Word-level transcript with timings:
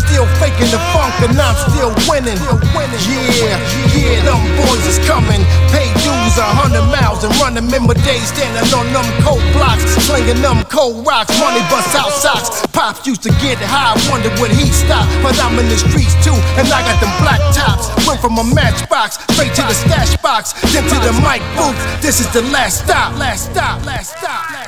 still 0.00 0.26
faking 0.40 0.70
the 0.72 0.80
funk 0.92 1.14
and 1.20 1.36
I'm 1.36 1.56
still 1.68 1.92
winning. 2.08 2.40
Yeah, 3.06 3.60
yeah, 3.92 4.24
them 4.24 4.40
boys 4.56 4.84
is 4.88 4.98
coming. 5.04 5.42
Pay 5.72 5.88
dues 6.00 6.36
a 6.40 6.48
hundred 6.48 6.84
miles 6.88 7.24
and 7.24 7.32
run 7.40 7.54
them 7.54 7.68
in 7.72 7.84
my 7.84 7.94
days 8.04 8.28
standing 8.32 8.68
on 8.72 8.88
them 8.92 9.06
cold 9.22 9.44
blocks, 9.52 9.84
slinging 10.04 10.40
them 10.40 10.64
cold 10.72 11.06
rocks. 11.06 11.32
Money 11.40 11.60
bust 11.68 11.92
out 11.96 12.12
socks. 12.12 12.64
Pops 12.72 13.06
used 13.06 13.22
to 13.22 13.32
get 13.42 13.58
high, 13.60 13.96
wonder 14.10 14.30
when 14.40 14.50
he 14.50 14.68
stopped. 14.72 15.10
But 15.22 15.36
I'm 15.40 15.58
in 15.58 15.68
the 15.68 15.78
streets 15.78 16.16
too, 16.24 16.36
and 16.56 16.66
I 16.68 16.80
got 16.84 16.98
them 17.00 17.12
black 17.20 17.40
tops. 17.52 17.88
Went 18.06 18.20
from 18.20 18.38
a 18.38 18.44
matchbox 18.44 19.20
straight 19.34 19.54
to 19.54 19.62
the 19.62 19.74
stash 19.74 20.16
box, 20.22 20.52
then 20.72 20.84
to 20.84 20.96
the 21.04 21.12
mic 21.24 21.42
booth. 21.56 21.76
This 22.00 22.20
is 22.20 22.28
the 22.32 22.42
last 22.52 22.84
stop, 22.84 23.16
last 23.18 23.52
stop, 23.52 23.84
last 23.84 24.16
stop, 24.16 24.59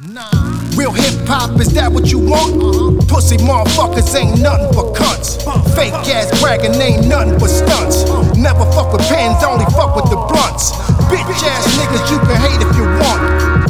Nah. 0.00 0.32
Real 0.80 0.96
hip 0.96 1.28
hop, 1.28 1.60
is 1.60 1.76
that 1.76 1.92
what 1.92 2.08
you 2.08 2.16
want? 2.16 2.56
Uh-huh. 2.56 3.04
Pussy 3.04 3.36
motherfuckers 3.36 4.08
ain't 4.16 4.40
nothing 4.40 4.72
but 4.72 4.96
cunts. 4.96 5.36
Uh. 5.44 5.60
Fake 5.76 5.92
ass 6.08 6.32
bragging 6.40 6.72
ain't 6.80 7.04
nothing 7.04 7.36
but 7.36 7.52
stunts. 7.52 8.08
Uh. 8.08 8.24
Never 8.32 8.64
fuck 8.72 8.96
with 8.96 9.04
pens, 9.12 9.44
only 9.44 9.68
fuck 9.76 9.92
with 9.92 10.08
the 10.08 10.16
blunts. 10.16 10.72
Bitch 11.12 11.44
ass 11.44 11.68
niggas, 11.76 12.08
you 12.08 12.16
can 12.24 12.32
hate 12.40 12.64
if 12.64 12.72
you 12.80 12.88
want. 12.96 13.20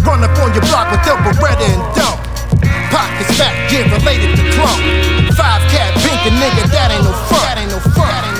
Run 0.06 0.22
up 0.22 0.30
on 0.38 0.54
your 0.54 0.62
block 0.70 0.94
with 0.94 1.02
the 1.02 1.18
Beretta 1.18 1.66
and 1.66 1.82
dump. 1.98 2.22
Pockets 2.94 3.34
fat, 3.34 3.50
get 3.66 3.90
related 3.90 4.30
to 4.38 4.44
clump. 4.54 4.78
Five 5.34 5.66
cat 5.74 5.90
pink 5.98 6.30
and 6.30 6.38
nigga, 6.38 6.62
that 6.70 6.94
ain't 6.94 7.02
no 7.02 7.10
front. 7.26 7.42
That 7.42 7.58
ain't 7.58 7.74
no 7.74 7.82
front. 7.90 8.39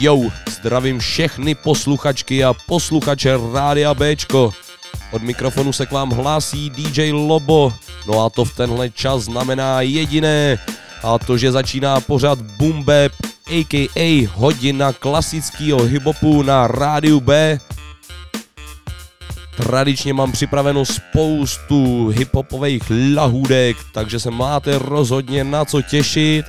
Jo, 0.00 0.30
zdravím 0.50 0.98
všechny 0.98 1.54
posluchačky 1.54 2.44
a 2.44 2.54
posluchače 2.54 3.36
Rádia 3.52 3.94
Bčko. 3.94 4.52
Od 5.10 5.22
mikrofonu 5.22 5.72
se 5.72 5.86
k 5.86 5.92
vám 5.92 6.10
hlásí 6.10 6.70
DJ 6.70 7.12
Lobo, 7.12 7.72
no 8.06 8.24
a 8.24 8.30
to 8.30 8.44
v 8.44 8.56
tenhle 8.56 8.90
čas 8.90 9.22
znamená 9.22 9.80
jediné, 9.80 10.58
a 11.02 11.18
to, 11.18 11.38
že 11.38 11.52
začíná 11.52 12.00
pořad 12.00 12.38
Boom 12.42 12.84
a.k.a. 13.46 14.28
hodina 14.34 14.92
klasického 14.92 15.82
hiphopu 15.82 16.42
na 16.42 16.66
rádiu 16.66 17.20
B. 17.20 17.60
Tradičně 19.56 20.14
mám 20.14 20.32
připraveno 20.32 20.84
spoustu 20.84 22.08
hiphopových 22.08 22.82
lahůdek, 23.14 23.76
takže 23.92 24.20
se 24.20 24.30
máte 24.30 24.78
rozhodně 24.78 25.44
na 25.44 25.64
co 25.64 25.82
těšit. 25.82 26.46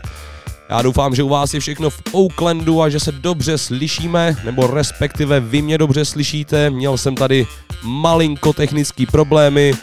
Já 0.70 0.82
doufám, 0.82 1.16
že 1.16 1.24
u 1.24 1.30
vás 1.30 1.54
je 1.54 1.60
všechno 1.60 1.90
v 1.90 2.02
Oaklandu 2.12 2.82
a 2.82 2.90
že 2.90 3.00
se 3.00 3.12
dobře 3.12 3.58
slyšíme, 3.58 4.36
nebo 4.44 4.68
respektive 4.68 5.40
vy 5.40 5.62
mě 5.62 5.78
dobře 5.78 6.06
slyšíte. 6.06 6.70
Měl 6.70 6.98
jsem 6.98 7.16
tady 7.16 7.48
malinko 7.84 8.54
technický 8.54 9.06
problémy, 9.06 9.74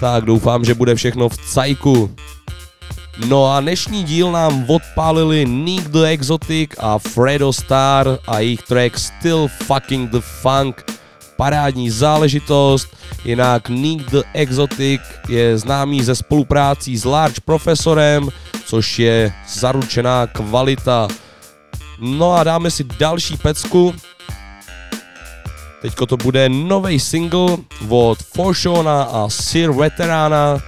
tak 0.00 0.24
doufám, 0.24 0.64
že 0.64 0.74
bude 0.74 0.94
všechno 0.94 1.28
v 1.28 1.36
cajku. 1.36 2.14
No 3.26 3.52
a 3.52 3.60
dnešní 3.60 4.04
díl 4.04 4.32
nám 4.32 4.70
odpálili 4.70 5.44
Nick 5.46 5.88
the 5.88 6.04
Exotic 6.04 6.70
a 6.78 6.98
Fredo 6.98 7.52
Star 7.52 8.18
a 8.26 8.38
jejich 8.38 8.62
track 8.62 8.98
Still 8.98 9.48
Fucking 9.48 10.10
the 10.10 10.20
Funk. 10.20 10.95
Parádní 11.36 11.90
záležitost, 11.90 12.96
jinak 13.24 13.68
Nick 13.68 14.10
the 14.10 14.22
Exotic 14.32 15.00
je 15.28 15.58
známý 15.58 16.02
ze 16.02 16.14
spoluprácí 16.14 16.96
s 16.96 17.04
Large 17.04 17.40
Profesorem, 17.44 18.28
což 18.64 18.98
je 18.98 19.32
zaručená 19.48 20.26
kvalita. 20.26 21.08
No 22.00 22.32
a 22.32 22.44
dáme 22.44 22.70
si 22.70 22.84
další 22.84 23.36
pecku. 23.36 23.94
Teďko 25.82 26.06
to 26.06 26.16
bude 26.16 26.48
nový 26.48 27.00
single 27.00 27.56
od 27.88 28.18
Forshona 28.22 29.02
a 29.02 29.28
Sir 29.28 29.70
Veterana 29.70 30.58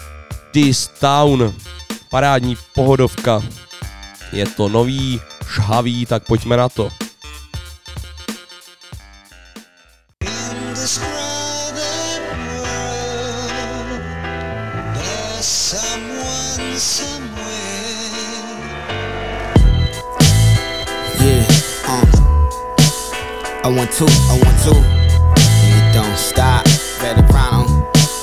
This 0.51 0.89
Town. 1.01 1.55
Parádní 2.11 2.57
pohodovka. 2.75 3.43
Je 4.33 4.47
to 4.47 4.69
nový, 4.69 5.21
žhavý, 5.55 6.07
tak 6.07 6.25
pojďme 6.25 6.57
na 6.57 6.69
to. 6.69 6.89
I 23.69 23.71
want 23.71 23.93
to, 24.01 24.09
I 24.09 24.41
want 24.41 24.59
to. 24.65 24.81
And 24.81 25.69
you 25.77 25.85
don't 25.93 26.17
stop. 26.17 26.65
Veterano, 27.05 27.69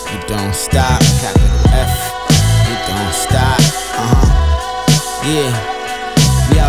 you 0.09 0.17
don't 0.25 0.55
stop. 0.55 0.97
Capital 1.21 1.69
F, 1.69 1.93
you 2.65 2.73
don't 2.89 3.13
stop. 3.13 3.61
Uh 3.93 4.09
huh. 4.09 4.25
Yeah. 5.21 5.53
Yo. 6.49 6.65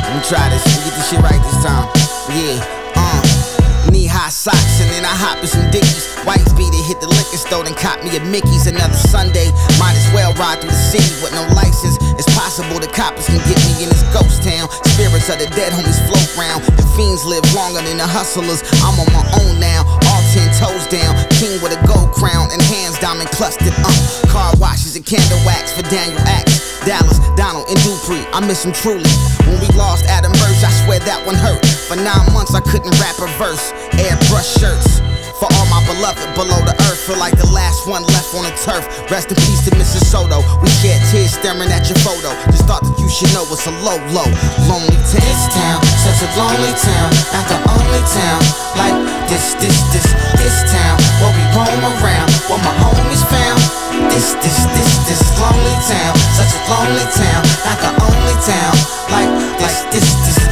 Let 0.00 0.16
me 0.16 0.20
try 0.24 0.48
this. 0.48 0.64
Let 0.64 0.80
me 0.80 0.88
get 0.88 0.96
this 0.96 1.10
shit 1.12 1.20
right 1.20 1.42
this 1.44 1.60
time. 1.60 1.84
Yeah, 2.32 2.56
uh. 2.96 3.92
Knee 3.92 4.08
high 4.08 4.32
socks 4.32 4.80
and 4.80 4.88
then 4.90 5.04
I 5.04 5.12
hop 5.12 5.36
in 5.36 5.46
some 5.46 5.70
dickies. 5.70 6.08
Whites 6.24 6.56
beat 6.56 6.72
it, 6.72 6.84
hit 6.88 7.04
the 7.04 7.06
liquor 7.06 7.36
store, 7.36 7.64
then 7.68 7.76
caught 7.76 8.02
me 8.02 8.16
a 8.16 8.20
Mickey's. 8.24 8.66
Another 8.66 8.96
Sunday, 8.96 9.52
might 9.76 9.92
as 9.92 10.08
well 10.16 10.32
ride 10.40 10.64
through 10.64 10.72
the 10.72 10.84
city 10.88 11.12
with 11.20 11.36
no 11.36 11.44
license. 11.52 11.95
It's 12.16 12.28
possible 12.32 12.80
the 12.80 12.88
coppers 12.88 13.28
can 13.28 13.40
get 13.44 13.60
me 13.68 13.84
in 13.84 13.88
this 13.92 14.04
ghost 14.12 14.40
town. 14.40 14.68
Spirits 14.96 15.28
of 15.28 15.36
the 15.36 15.48
dead 15.52 15.72
homies 15.72 16.00
float 16.08 16.28
round. 16.36 16.64
The 16.76 16.84
fiends 16.96 17.24
live 17.28 17.44
longer 17.52 17.84
than 17.84 18.00
the 18.00 18.08
hustlers. 18.08 18.64
I'm 18.80 18.96
on 18.96 19.08
my 19.12 19.24
own 19.44 19.60
now. 19.60 19.84
All 20.08 20.22
ten 20.32 20.48
toes 20.56 20.88
down. 20.88 21.12
King 21.36 21.60
with 21.60 21.76
a 21.76 21.80
gold 21.84 22.12
crown 22.16 22.48
and 22.52 22.60
hands 22.72 22.98
diamond 22.98 23.28
clustered. 23.36 23.76
Uh, 23.84 23.92
car 24.32 24.52
washes 24.56 24.96
and 24.96 25.04
candle 25.04 25.40
wax 25.44 25.76
for 25.76 25.84
Daniel 25.92 26.20
Axe. 26.24 26.80
Dallas, 26.86 27.18
Donald, 27.34 27.66
and 27.68 27.76
Dupree, 27.82 28.22
I 28.30 28.38
miss 28.46 28.64
him 28.64 28.72
truly. 28.72 29.10
When 29.42 29.58
we 29.58 29.66
lost 29.74 30.06
Adam 30.06 30.30
Burch, 30.32 30.62
I 30.62 30.70
swear 30.86 31.00
that 31.00 31.26
one 31.26 31.34
hurt. 31.34 31.66
For 31.90 31.96
nine 31.96 32.32
months, 32.32 32.54
I 32.54 32.60
couldn't 32.60 32.94
rap 33.02 33.18
a 33.18 33.26
verse. 33.36 33.72
Airbrush 33.98 34.60
shirts. 34.60 35.15
For 35.36 35.52
all 35.52 35.68
my 35.68 35.84
beloved 35.84 36.32
below 36.32 36.64
the 36.64 36.72
earth, 36.88 37.04
feel 37.04 37.20
like 37.20 37.36
the 37.36 37.44
last 37.52 37.84
one 37.84 38.00
left 38.08 38.32
on 38.32 38.48
the 38.48 38.56
turf. 38.56 38.88
Rest 39.12 39.28
in 39.28 39.36
peace 39.44 39.68
to 39.68 39.70
Mrs. 39.76 40.08
Soto. 40.08 40.40
We 40.64 40.68
shed 40.80 40.96
tears 41.12 41.36
staring 41.36 41.68
at 41.68 41.84
your 41.92 42.00
photo. 42.00 42.32
Just 42.48 42.64
thought 42.64 42.80
that 42.80 42.96
you 42.96 43.04
should 43.12 43.28
know 43.36 43.44
it's 43.52 43.68
a 43.68 43.74
low, 43.84 44.00
low, 44.16 44.24
lonely 44.64 44.96
town. 45.12 45.20
This 45.20 45.44
town, 45.52 45.80
such 46.08 46.24
a 46.24 46.28
lonely 46.40 46.72
town, 46.80 47.08
not 47.36 47.44
the 47.52 47.58
only 47.68 48.02
town. 48.16 48.40
Like 48.80 48.96
this, 49.28 49.52
this, 49.60 49.76
this, 49.92 50.08
this 50.40 50.56
town, 50.72 50.96
where 51.20 51.32
we 51.36 51.44
roam 51.52 51.84
around, 51.84 52.32
where 52.48 52.62
my 52.64 52.72
homies 52.80 53.20
found. 53.28 53.60
This, 54.08 54.40
this, 54.40 54.56
this, 54.72 54.90
this 55.04 55.20
lonely 55.36 55.76
town, 55.84 56.16
such 56.32 56.56
a 56.56 56.60
lonely 56.64 57.04
town, 57.12 57.42
not 57.60 57.76
the 57.84 57.92
only 58.08 58.36
town. 58.40 58.72
Like 59.12 59.30
this, 59.60 59.84
this, 59.92 60.08
this, 60.24 60.45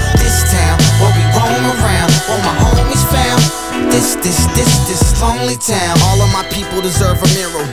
This, 4.05 4.21
this, 4.21 4.45
this, 4.53 4.73
this 4.85 5.03
lonely 5.17 5.57
town. 5.57 5.97
All 6.05 6.21
of 6.21 6.29
my 6.29 6.45
people 6.53 6.85
deserve 6.85 7.17
a 7.25 7.29
mirror. 7.33 7.65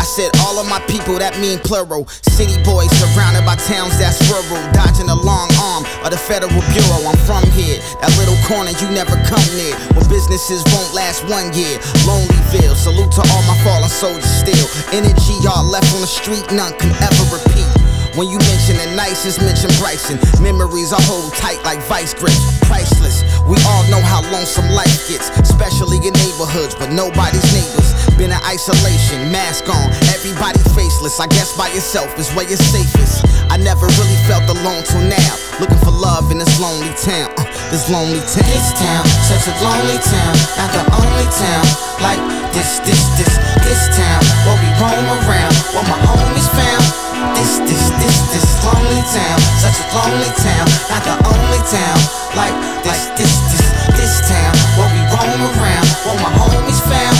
I 0.00 0.04
said 0.08 0.32
all 0.40 0.56
of 0.56 0.64
my 0.64 0.80
people, 0.88 1.20
that 1.20 1.36
mean 1.44 1.60
plural. 1.60 2.08
City 2.24 2.56
boys 2.64 2.88
surrounded 2.96 3.44
by 3.44 3.60
towns 3.68 3.92
that's 4.00 4.16
rural. 4.32 4.64
Dodging 4.72 5.12
the 5.12 5.20
long 5.20 5.52
arm 5.60 5.84
of 6.00 6.08
the 6.08 6.16
federal 6.16 6.56
bureau. 6.72 7.04
I'm 7.04 7.20
from 7.28 7.44
here, 7.52 7.76
that 8.00 8.08
little 8.16 8.40
corner 8.48 8.72
you 8.80 8.88
never 8.96 9.12
come 9.28 9.44
near. 9.60 9.76
Where 9.92 10.08
businesses 10.08 10.64
won't 10.72 10.88
last 10.96 11.20
one 11.28 11.52
year. 11.52 11.76
Lonelyville, 12.08 12.80
salute 12.80 13.12
to 13.20 13.22
all 13.28 13.44
my 13.44 13.56
fallen 13.60 13.92
soldiers 13.92 14.24
still. 14.40 14.64
Energy 14.88 15.36
y'all 15.44 15.68
left 15.68 15.92
on 15.92 16.00
the 16.00 16.08
street, 16.08 16.48
none 16.48 16.72
can 16.80 16.96
ever 17.04 17.24
repeat. 17.28 17.68
When 18.16 18.32
you 18.32 18.40
mention 18.40 18.80
the 18.80 18.88
nicest, 18.96 19.44
mention 19.44 19.68
Bryson. 19.76 20.16
Memories 20.40 20.96
I 20.96 21.02
hold 21.04 21.28
tight 21.36 21.60
like 21.60 21.84
vice 21.84 22.16
grips. 22.16 22.40
Priceless. 22.64 23.13
We 23.44 23.60
all 23.68 23.84
know 23.92 24.00
how 24.00 24.24
lonesome 24.32 24.72
life 24.72 25.04
gets, 25.04 25.28
especially 25.36 26.00
in 26.00 26.16
neighborhoods, 26.16 26.74
but 26.74 26.88
nobody's 26.88 27.44
neighbors. 27.52 27.92
Been 28.16 28.32
in 28.32 28.42
isolation, 28.48 29.28
mask 29.28 29.68
on, 29.68 29.92
everybody 30.16 30.56
faceless. 30.72 31.20
I 31.20 31.28
guess 31.28 31.52
by 31.52 31.68
yourself 31.68 32.08
is 32.18 32.32
where 32.32 32.48
you're 32.48 32.56
safest. 32.56 33.20
I 33.52 33.60
never 33.60 33.84
really 33.84 34.18
felt 34.24 34.48
alone 34.48 34.80
till 34.88 35.04
now. 35.04 35.32
Looking 35.60 35.76
for 35.84 35.92
love 35.92 36.32
in 36.32 36.38
this 36.38 36.56
lonely 36.56 36.88
town. 36.96 37.28
Uh, 37.36 37.44
this 37.68 37.90
lonely 37.92 38.24
town. 38.32 38.48
This 38.48 38.72
town, 38.80 39.04
such 39.28 39.44
a 39.44 39.54
lonely 39.60 40.00
town. 40.00 40.34
Not 40.56 40.70
the 40.72 40.84
only 41.04 41.28
town. 41.28 41.64
Like 42.00 42.22
this, 42.56 42.80
this, 42.80 43.02
this, 43.20 43.34
this 43.60 43.82
town. 43.92 44.24
Where 44.48 44.56
we 44.56 44.68
roam 44.80 45.04
around, 45.20 45.52
where 45.76 45.84
my 45.84 46.00
homies 46.00 46.48
found. 46.48 47.03
This, 47.32 47.64
this, 47.64 47.84
this, 47.96 48.16
this 48.36 48.48
lonely 48.60 49.00
town, 49.08 49.40
such 49.64 49.80
a 49.80 49.86
lonely 49.96 50.32
town, 50.36 50.66
not 50.92 51.02
the 51.08 51.16
only 51.24 51.62
town. 51.72 51.98
Like 52.36 52.52
this, 52.84 53.08
this, 53.16 53.32
this, 53.48 53.66
this 53.96 54.14
town, 54.28 54.52
where 54.76 54.90
we 54.92 55.00
roam 55.08 55.40
around, 55.56 55.88
where 56.04 56.18
my 56.20 56.32
homies 56.36 56.80
found. 56.84 57.16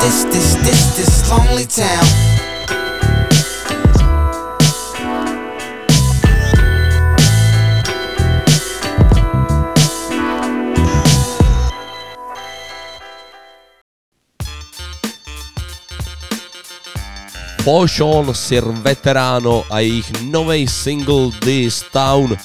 This, 0.00 0.24
this, 0.28 0.54
this, 0.60 0.96
this 0.96 1.30
lonely 1.30 1.64
town. 1.64 2.55
Pošon 17.66 18.30
Sir 18.30 18.62
Veterano 18.62 19.64
a 19.70 19.82
jejich 19.82 20.22
nový 20.22 20.68
single 20.68 21.34
This 21.42 21.82
Town. 21.92 22.36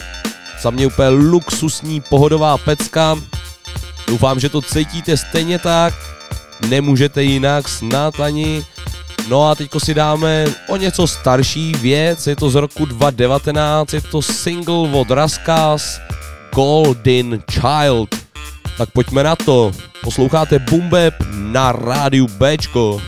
Za 0.61 0.69
mě 0.69 0.87
úplně 0.87 1.09
luxusní 1.09 2.01
pohodová 2.01 2.57
pecka. 2.57 3.15
Doufám, 4.07 4.39
že 4.39 4.49
to 4.49 4.61
cítíte 4.61 5.17
stejně 5.17 5.59
tak. 5.59 5.93
Nemůžete 6.69 7.23
jinak, 7.23 7.69
snad 7.69 8.19
ani. 8.19 8.65
No 9.29 9.49
a 9.49 9.55
teďko 9.55 9.79
si 9.79 9.93
dáme 9.93 10.45
o 10.67 10.77
něco 10.77 11.07
starší 11.07 11.73
věc, 11.73 12.27
je 12.27 12.35
to 12.35 12.49
z 12.49 12.55
roku 12.55 12.85
2019, 12.85 13.93
je 13.93 14.01
to 14.01 14.21
single 14.21 14.89
od 14.89 15.11
Raskas 15.11 16.01
Golden 16.55 17.43
Child. 17.51 18.15
Tak 18.77 18.91
pojďme 18.91 19.23
na 19.23 19.35
to. 19.35 19.71
Posloucháte 20.03 20.59
Bumbeb 20.59 21.13
na 21.33 21.71
rádiu 21.71 22.27
Bčko. 22.27 23.01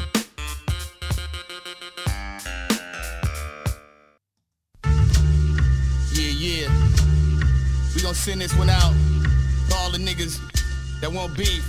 Send 8.24 8.40
this 8.40 8.56
one 8.56 8.70
out 8.70 8.94
to 9.68 9.76
all 9.76 9.92
the 9.92 9.98
niggas 9.98 10.40
that 11.02 11.12
want 11.12 11.36
beef, 11.36 11.62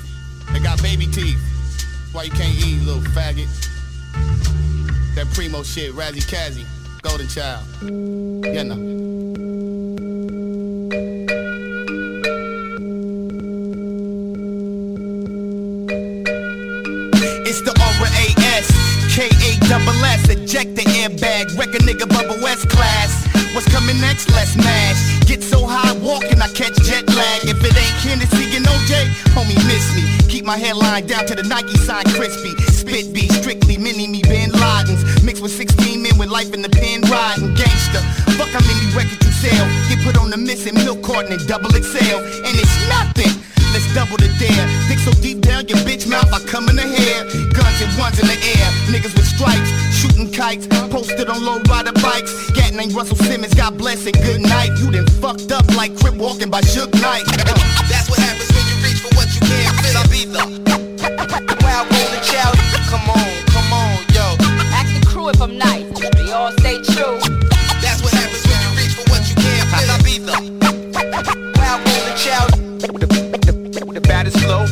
that 0.53 0.63
got 0.63 0.81
baby 0.81 1.05
teeth. 1.05 1.41
Why 2.13 2.23
you 2.25 2.31
can't 2.31 2.55
eat, 2.65 2.81
little 2.83 3.03
faggot? 3.11 3.49
That 5.17 5.27
primo 5.35 5.65
shit, 5.65 5.93
Razzie 5.95 6.23
Kazzy, 6.23 6.65
Golden 7.03 7.27
Child. 7.27 7.67
Yeah, 7.83 8.63
no. 8.63 8.77
It's 17.45 17.63
the 17.63 17.75
R-A-S, 17.99 19.17
K-A-double-S, 19.17 20.29
eject 20.29 20.77
the 20.77 20.83
airbag, 20.83 21.59
wreck 21.59 21.75
a 21.75 21.79
nigga 21.79 22.09
bubble 22.09 22.41
West 22.41 22.69
class. 22.69 23.24
What's 23.55 23.71
coming 23.71 24.01
next? 24.01 24.29
Let's 24.35 24.57
mash. 24.57 24.99
Get 25.27 25.41
so 25.41 25.65
high 25.65 25.95
walking, 26.03 26.43
I 26.43 26.49
catch 26.49 26.75
jet 26.83 27.07
lag. 27.07 27.47
If 27.47 27.63
it 27.63 27.71
ain't 27.71 27.99
Hennessy 28.03 28.51
and 28.57 28.67
OJ, 28.67 29.15
homie 29.31 29.55
miss 29.71 29.95
me. 29.95 30.03
Keep 30.29 30.45
my 30.45 30.59
hairline 30.59 31.07
down 31.07 31.25
to 31.27 31.37
the 31.37 31.45
Nike 31.45 31.79
sign 31.79 32.03
crispy. 32.19 32.51
Spit 32.75 33.15
beat, 33.15 33.31
strictly 33.31 33.79
mini 33.79 34.09
me 34.09 34.23
Bin 34.23 34.51
Ladens. 34.51 35.23
Mixed 35.23 35.41
with 35.41 35.53
16 35.53 36.03
men 36.03 36.19
with 36.19 36.31
life 36.31 36.53
in 36.53 36.63
the 36.63 36.69
pen 36.69 37.03
riding. 37.07 37.55
Gangster. 37.55 38.03
Fuck 38.35 38.51
how 38.51 38.65
many 38.67 38.91
records 38.91 39.23
you 39.25 39.31
sell. 39.31 39.67
Get 39.89 40.03
put 40.03 40.19
on 40.19 40.31
the 40.31 40.37
missing 40.37 40.75
milk 40.75 41.03
carton 41.03 41.33
and 41.33 41.47
double 41.47 41.71
XL. 41.71 42.19
And 42.43 42.55
it's 42.59 42.75
nothing. 42.91 43.44
Double 43.95 44.19
the 44.19 44.27
dare. 44.43 44.67
Dig 44.91 44.99
so 44.99 45.11
deep 45.23 45.41
down 45.41 45.67
your 45.67 45.79
bitch 45.87 46.07
mouth, 46.11 46.27
I 46.35 46.39
come 46.51 46.69
in 46.69 46.75
the 46.75 46.83
hair. 46.83 47.23
Guns 47.55 47.79
and 47.79 47.91
ones 47.95 48.19
in 48.19 48.27
the 48.27 48.35
air. 48.35 48.67
Niggas 48.91 49.15
with 49.15 49.27
stripes, 49.27 49.71
shooting 49.95 50.31
kites. 50.31 50.67
Posted 50.91 51.29
on 51.31 51.45
low 51.45 51.59
rider 51.71 51.93
bikes. 52.03 52.35
Gat 52.59 52.75
named 52.75 52.93
Russell 52.95 53.17
Simmons, 53.17 53.55
God 53.55 53.79
bless 53.79 54.07
and 54.07 54.15
good 54.19 54.43
night. 54.43 54.71
You 54.79 54.91
done 54.91 55.07
fucked 55.23 55.53
up 55.53 55.67
like 55.75 55.95
Crip 55.99 56.15
walking 56.15 56.51
by 56.51 56.61
Suge 56.63 56.91
Knight. 57.03 57.23
Uh, 57.23 57.55
that's 57.87 58.11
what 58.11 58.19
happens 58.19 58.51
when 58.51 58.67
you 58.67 58.77
reach 58.83 58.99
for 58.99 59.15
what 59.15 59.31
you 59.31 59.43
can't 59.47 59.75
fit. 59.83 59.95
I 59.95 60.03
be 60.11 60.27
the 60.27 60.43
wild 61.63 61.87
golden 61.91 62.23
child. 62.27 62.55
Come 62.91 63.07
on, 63.11 63.31
come 63.55 63.71
on, 63.71 63.95
yo. 64.11 64.27
Ask 64.75 64.91
the 64.91 65.07
crew 65.07 65.31
if 65.31 65.41
I'm 65.43 65.59
nice. 65.59 65.87
We 66.19 66.31
all 66.31 66.51
stay 66.63 66.83
true. 66.83 67.19
That's 67.79 68.03
what 68.03 68.11
happens 68.11 68.43
when 68.43 68.59
you 68.59 68.71
reach 68.75 68.95
for 68.99 69.07
what 69.07 69.23
you 69.31 69.35
can't 69.39 69.67
fit. 69.71 69.87
I 69.87 69.99
be 70.03 70.19
the 70.19 70.35
wild 71.59 71.79
golden 71.87 72.17
child. 72.19 72.51
The 74.15 74.31
baddest 74.31 74.39
flow. 74.47 74.63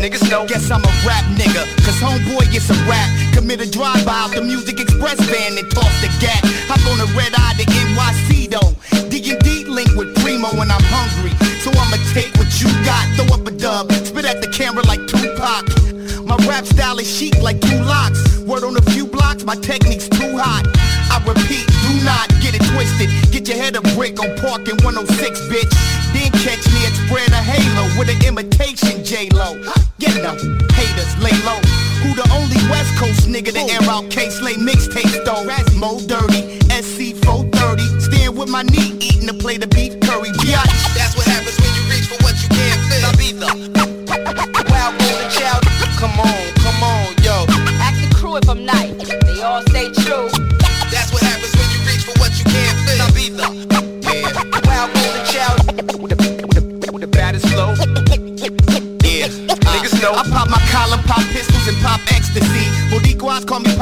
Niggas 0.00 0.30
know. 0.30 0.46
Guess 0.46 0.70
I'm 0.70 0.80
a 0.80 0.92
rap 1.04 1.20
nigga. 1.36 1.68
Cause 1.84 2.00
homeboy 2.00 2.50
gets 2.50 2.70
a 2.70 2.74
rap. 2.88 3.12
Commit 3.34 3.60
a 3.60 3.70
drive 3.70 4.06
by 4.06 4.24
out 4.24 4.32
the 4.32 4.40
Music 4.40 4.80
Express 4.80 5.20
van 5.20 5.58
and 5.58 5.70
toss 5.70 5.92
the 6.00 6.08
gap. 6.16 6.40
Hop 6.72 6.80
on 6.88 6.96
a 7.04 7.08
red 7.12 7.28
eye 7.36 7.52
to 7.60 7.64
NYC 7.68 8.48
though. 8.48 8.72
D&D 9.10 9.66
link 9.68 9.92
with 10.00 10.16
Primo 10.24 10.48
when 10.56 10.70
I'm 10.70 10.80
hungry. 10.88 11.36
So 11.60 11.68
I'ma 11.76 12.00
take 12.16 12.32
what 12.40 12.48
you 12.56 12.72
got. 12.88 13.04
Throw 13.20 13.36
up 13.36 13.46
a 13.46 13.50
dub. 13.50 13.92
Spit 13.92 14.24
at 14.24 14.40
the 14.40 14.48
camera 14.48 14.82
like 14.86 15.04
Tupac. 15.04 15.68
My 16.24 16.36
rap 16.48 16.64
style 16.64 16.98
is 16.98 17.06
chic 17.06 17.36
like 17.42 17.60
two 17.60 17.82
locks. 17.84 18.16
Word 18.48 18.64
on 18.64 18.76
a 18.76 18.82
few 18.92 19.06
blocks, 19.06 19.44
my 19.44 19.56
technique's 19.56 20.08
too 20.08 20.38
hot. 20.38 20.64
I 21.12 21.20
repeat, 21.28 21.68
do 21.84 21.92
not 22.04 22.28
get 22.40 22.56
it 22.56 22.64
twisted. 22.72 23.12
Get 23.30 23.46
your 23.46 23.58
head 23.58 23.76
a 23.76 23.82
brick 23.94 24.18
on 24.18 24.34
Park 24.40 24.68
in 24.68 24.76
106, 24.80 25.40
bitch. 25.52 25.71
With 27.98 28.08
an 28.08 28.24
imitation 28.26 29.04
J-Lo. 29.04 29.54
Get 29.98 30.14
them 30.22 30.36
haters, 30.72 31.12
lay 31.18 31.36
low. 31.44 31.60
Who 32.02 32.14
the 32.14 32.26
only 32.32 32.56
West 32.70 32.96
Coast 32.96 33.28
nigga 33.28 33.52
to 33.52 33.60
air 33.72 33.88
out 33.88 34.10
Kay 34.10 34.30
Slay 34.30 34.54
mixtapes 34.54 35.24
though? 35.24 35.44
Mo 35.78 36.00
Dirty, 36.06 36.58
SC 36.70 37.14
430. 37.24 38.00
Stand 38.00 38.36
with 38.36 38.48
my 38.48 38.62
knee, 38.62 38.91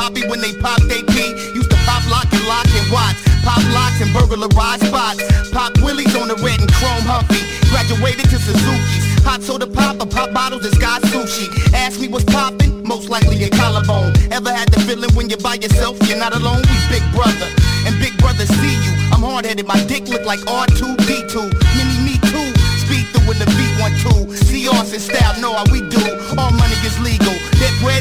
Poppy 0.00 0.25
when 0.33 0.40
they 0.40 0.57
pop 0.64 0.80
they 0.88 1.04
pee. 1.12 1.28
Used 1.52 1.69
to 1.69 1.76
pop 1.85 2.00
lock 2.09 2.25
and 2.33 2.40
lock 2.49 2.64
and 2.73 2.88
watch. 2.88 3.21
Pop 3.45 3.61
locks 3.76 4.00
and 4.00 4.09
burglarize 4.16 4.80
spots. 4.80 5.21
Pop 5.52 5.76
willies 5.85 6.16
on 6.16 6.28
the 6.28 6.40
red 6.40 6.57
and 6.57 6.73
chrome 6.73 7.04
Humpy. 7.04 7.37
Graduated 7.69 8.25
to 8.33 8.40
Suzuki's. 8.40 9.04
Hot 9.28 9.42
soda 9.42 9.66
pop 9.66 10.00
or 10.00 10.07
pop 10.07 10.33
bottles 10.33 10.64
and 10.64 10.73
sky 10.73 11.00
sushi. 11.12 11.52
Ask 11.75 12.00
me 12.00 12.09
what's 12.09 12.25
poppin', 12.25 12.83
most 12.83 13.11
likely 13.11 13.45
a 13.45 13.50
collarbone. 13.50 14.16
Ever 14.33 14.49
had 14.49 14.73
the 14.73 14.80
feeling 14.88 15.12
when 15.12 15.28
you're 15.28 15.45
by 15.45 15.61
yourself, 15.61 16.00
you're 16.09 16.16
not 16.16 16.33
alone? 16.35 16.64
We 16.64 16.97
big 16.97 17.04
brother, 17.12 17.52
and 17.85 17.92
big 18.00 18.16
brother 18.16 18.47
see 18.47 18.80
you. 18.80 18.97
I'm 19.12 19.21
hard 19.21 19.45
headed, 19.45 19.66
my 19.66 19.85
dick 19.85 20.09
look 20.09 20.25
like 20.25 20.40
R2D2. 20.49 21.37
Mini 21.76 21.97
me 22.09 22.16
too. 22.25 22.49
Speed 22.88 23.04
through 23.12 23.37
in 23.37 23.38
the 23.38 23.49
V12. 23.52 24.33
See 24.49 24.66
us 24.66 24.95
in 24.95 25.00
style, 25.00 25.38
know 25.42 25.52
how 25.52 25.69
we 25.71 25.85
do. 25.92 26.10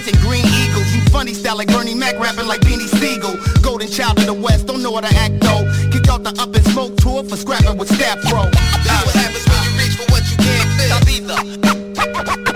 And 0.08 0.18
green 0.20 0.46
eagles. 0.46 0.96
You 0.96 1.02
funny 1.12 1.34
style 1.34 1.58
like 1.58 1.68
Bernie 1.68 1.94
Mac, 1.94 2.18
rapping 2.20 2.48
like 2.48 2.62
Beanie 2.62 2.88
Sigel. 2.88 3.36
Golden 3.62 3.90
child 3.90 4.18
of 4.20 4.26
the 4.28 4.34
West, 4.34 4.66
don't 4.66 4.82
know 4.82 4.96
how 4.96 5.02
to 5.02 5.14
act 5.14 5.42
though. 5.42 5.68
Kick 5.92 6.08
out 6.08 6.24
the 6.24 6.32
up 6.40 6.56
and 6.56 6.66
smoke 6.68 6.96
tour 6.98 7.24
for 7.24 7.36
scrapping 7.36 7.78
with 7.78 7.94
staff 7.94 8.22
bro. 8.30 8.48
That's 8.50 9.06
what 9.06 9.16
happens 9.16 9.44
when 9.44 9.60
you 9.68 9.72
reach 9.76 9.96
for 10.00 10.08
what 10.08 10.24
you 10.32 10.38
can't 10.40 10.70
feel. 10.80 10.96
Tabitha. 11.04 11.36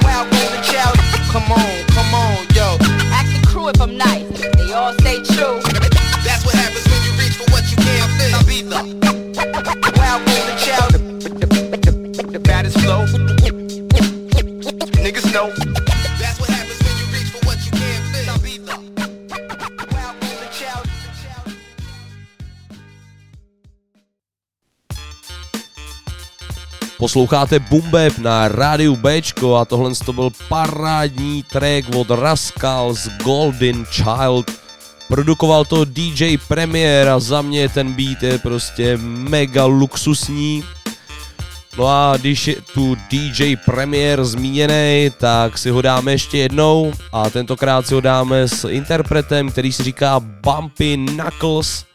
Wild 0.03 0.31
golden 0.31 0.63
child. 0.63 0.95
Come 1.35 1.51
on, 1.51 1.83
Posloucháte 27.03 27.59
Bumbeb 27.59 28.17
na 28.17 28.47
rádiu 28.47 28.95
Bčko 28.95 29.55
a 29.55 29.65
tohle 29.65 29.91
to 30.05 30.13
byl 30.13 30.29
parádní 30.49 31.43
track 31.43 31.95
od 31.95 32.09
Rascals 32.09 33.09
Golden 33.23 33.85
Child. 33.85 34.51
Produkoval 35.07 35.65
to 35.65 35.85
DJ 35.85 36.37
Premier 36.47 37.09
a 37.09 37.19
za 37.19 37.41
mě 37.41 37.69
ten 37.69 37.93
beat 37.93 38.23
je 38.23 38.37
prostě 38.37 38.97
mega 39.03 39.65
luxusní. 39.65 40.63
No 41.77 41.87
a 41.87 42.17
když 42.17 42.47
je 42.47 42.55
tu 42.73 42.97
DJ 43.09 43.55
Premier 43.55 44.23
zmíněný, 44.25 45.11
tak 45.17 45.57
si 45.57 45.69
ho 45.69 45.81
dáme 45.81 46.11
ještě 46.11 46.37
jednou 46.37 46.93
a 47.11 47.29
tentokrát 47.29 47.87
si 47.87 47.93
ho 47.93 48.01
dáme 48.01 48.47
s 48.47 48.69
interpretem, 48.69 49.51
který 49.51 49.71
si 49.71 49.83
říká 49.83 50.19
Bumpy 50.19 50.97
Knuckles. 50.97 51.85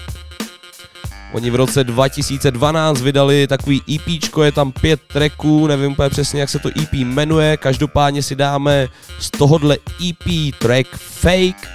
Oni 1.32 1.50
v 1.50 1.54
roce 1.54 1.84
2012 1.84 3.00
vydali 3.00 3.46
takový 3.46 3.82
EPčko, 3.94 4.42
je 4.42 4.52
tam 4.52 4.72
pět 4.72 5.00
tracků, 5.12 5.66
nevím 5.66 5.92
úplně 5.92 6.10
přesně, 6.10 6.40
jak 6.40 6.50
se 6.50 6.58
to 6.58 6.68
EP 6.68 6.92
jmenuje, 6.92 7.56
každopádně 7.56 8.22
si 8.22 8.34
dáme 8.36 8.88
z 9.18 9.30
tohohle 9.30 9.76
EP 10.08 10.54
track 10.58 10.88
Fake, 10.96 11.68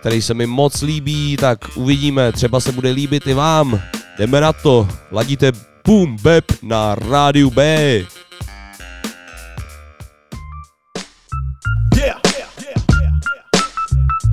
který 0.00 0.22
se 0.22 0.34
mi 0.34 0.46
moc 0.46 0.82
líbí, 0.82 1.36
tak 1.36 1.58
uvidíme, 1.74 2.32
třeba 2.32 2.60
se 2.60 2.72
bude 2.72 2.90
líbit 2.90 3.26
i 3.26 3.34
vám. 3.34 3.80
Jdeme 4.18 4.40
na 4.40 4.52
to, 4.52 4.88
ladíte 5.12 5.52
Boom 5.84 6.16
Bap 6.22 6.44
na 6.62 6.94
rádiu 6.94 7.50
B. 7.50 7.64
Yeah. 11.96 12.20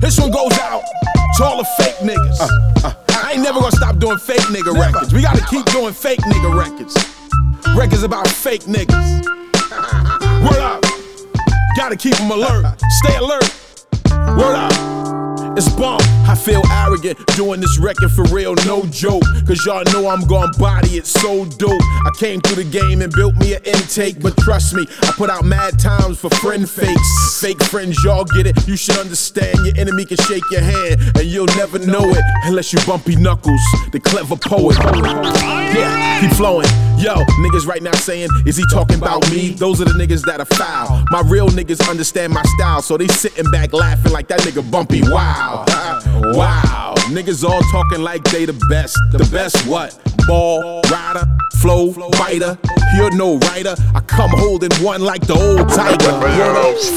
This 0.00 0.18
one 0.18 0.30
goes 0.30 0.58
out 0.58 0.82
to 1.38 1.44
all 1.44 1.58
the 1.58 1.64
fake 1.76 2.02
niggas. 2.02 2.99
I 3.30 3.34
ain't 3.34 3.44
never 3.44 3.60
gonna 3.60 3.70
stop 3.70 3.96
doing 3.98 4.18
fake 4.18 4.40
nigga 4.50 4.74
records. 4.76 5.14
We 5.14 5.22
gotta 5.22 5.44
keep 5.46 5.64
doing 5.66 5.94
fake 5.94 6.18
nigga 6.18 6.52
records. 6.52 6.96
Records 7.76 8.02
about 8.02 8.26
fake 8.26 8.62
niggas. 8.62 9.24
Word 10.42 10.58
up. 10.58 10.82
Gotta 11.76 11.94
keep 11.94 12.16
them 12.16 12.32
alert. 12.32 12.74
Stay 12.90 13.16
alert. 13.18 13.48
Word 14.36 14.56
up. 14.56 15.09
It's 15.56 15.68
bump. 15.68 16.02
I 16.28 16.36
feel 16.36 16.62
arrogant 16.70 17.18
doing 17.34 17.60
this 17.60 17.78
record 17.78 18.12
for 18.12 18.24
real, 18.24 18.54
no 18.66 18.84
joke. 18.86 19.22
Cause 19.46 19.64
y'all 19.66 19.82
know 19.92 20.08
I'm 20.08 20.26
gon' 20.26 20.52
body 20.58 20.96
it 20.96 21.06
so 21.06 21.44
dope. 21.44 21.82
I 21.82 22.10
came 22.18 22.40
through 22.40 22.62
the 22.62 22.70
game 22.70 23.02
and 23.02 23.12
built 23.12 23.34
me 23.36 23.54
an 23.54 23.62
intake, 23.64 24.20
but 24.20 24.36
trust 24.38 24.74
me, 24.74 24.86
I 25.02 25.12
put 25.16 25.28
out 25.28 25.44
mad 25.44 25.78
times 25.78 26.20
for 26.20 26.30
friend 26.36 26.68
fakes. 26.68 27.40
Fake 27.40 27.62
friends, 27.64 28.02
y'all 28.04 28.24
get 28.24 28.46
it. 28.46 28.66
You 28.68 28.76
should 28.76 28.98
understand 28.98 29.58
your 29.64 29.76
enemy 29.76 30.04
can 30.04 30.18
shake 30.18 30.44
your 30.50 30.60
hand, 30.60 31.00
and 31.16 31.24
you'll 31.24 31.46
never 31.56 31.78
know 31.80 32.04
it 32.04 32.24
unless 32.44 32.72
you 32.72 32.78
bumpy 32.86 33.16
knuckles, 33.16 33.60
the 33.92 33.98
clever 33.98 34.36
poet. 34.36 34.78
Yeah, 34.78 36.20
keep 36.20 36.30
flowing. 36.32 36.68
Yo, 37.00 37.14
niggas 37.14 37.66
right 37.66 37.82
now 37.82 37.92
saying, 37.92 38.28
is 38.44 38.58
he 38.58 38.64
talking 38.70 38.98
about 38.98 39.28
me? 39.30 39.50
Those 39.50 39.80
are 39.80 39.86
the 39.86 39.92
niggas 39.92 40.22
that 40.26 40.38
are 40.38 40.44
foul. 40.44 41.02
My 41.10 41.22
real 41.24 41.48
niggas 41.48 41.88
understand 41.88 42.30
my 42.30 42.42
style, 42.56 42.82
so 42.82 42.98
they 42.98 43.08
sitting 43.08 43.50
back 43.50 43.72
laughing 43.72 44.12
like 44.12 44.28
that 44.28 44.40
nigga 44.40 44.68
bumpy. 44.70 45.00
Wow. 45.02 45.39
Wow. 45.40 46.99
Niggas 47.10 47.42
all 47.42 47.60
talking 47.72 48.02
like 48.02 48.22
they 48.30 48.44
the 48.44 48.52
best. 48.70 48.96
The 49.10 49.28
best 49.32 49.66
what? 49.66 49.98
Ball, 50.28 50.80
rider, 50.90 51.26
flow, 51.58 51.92
fighter. 52.12 52.56
You're 52.94 53.14
no 53.14 53.38
writer. 53.38 53.74
I 53.94 54.00
come 54.00 54.30
holding 54.30 54.72
one 54.82 55.02
like 55.02 55.26
the 55.26 55.34
old 55.34 55.68
tiger. 55.68 56.20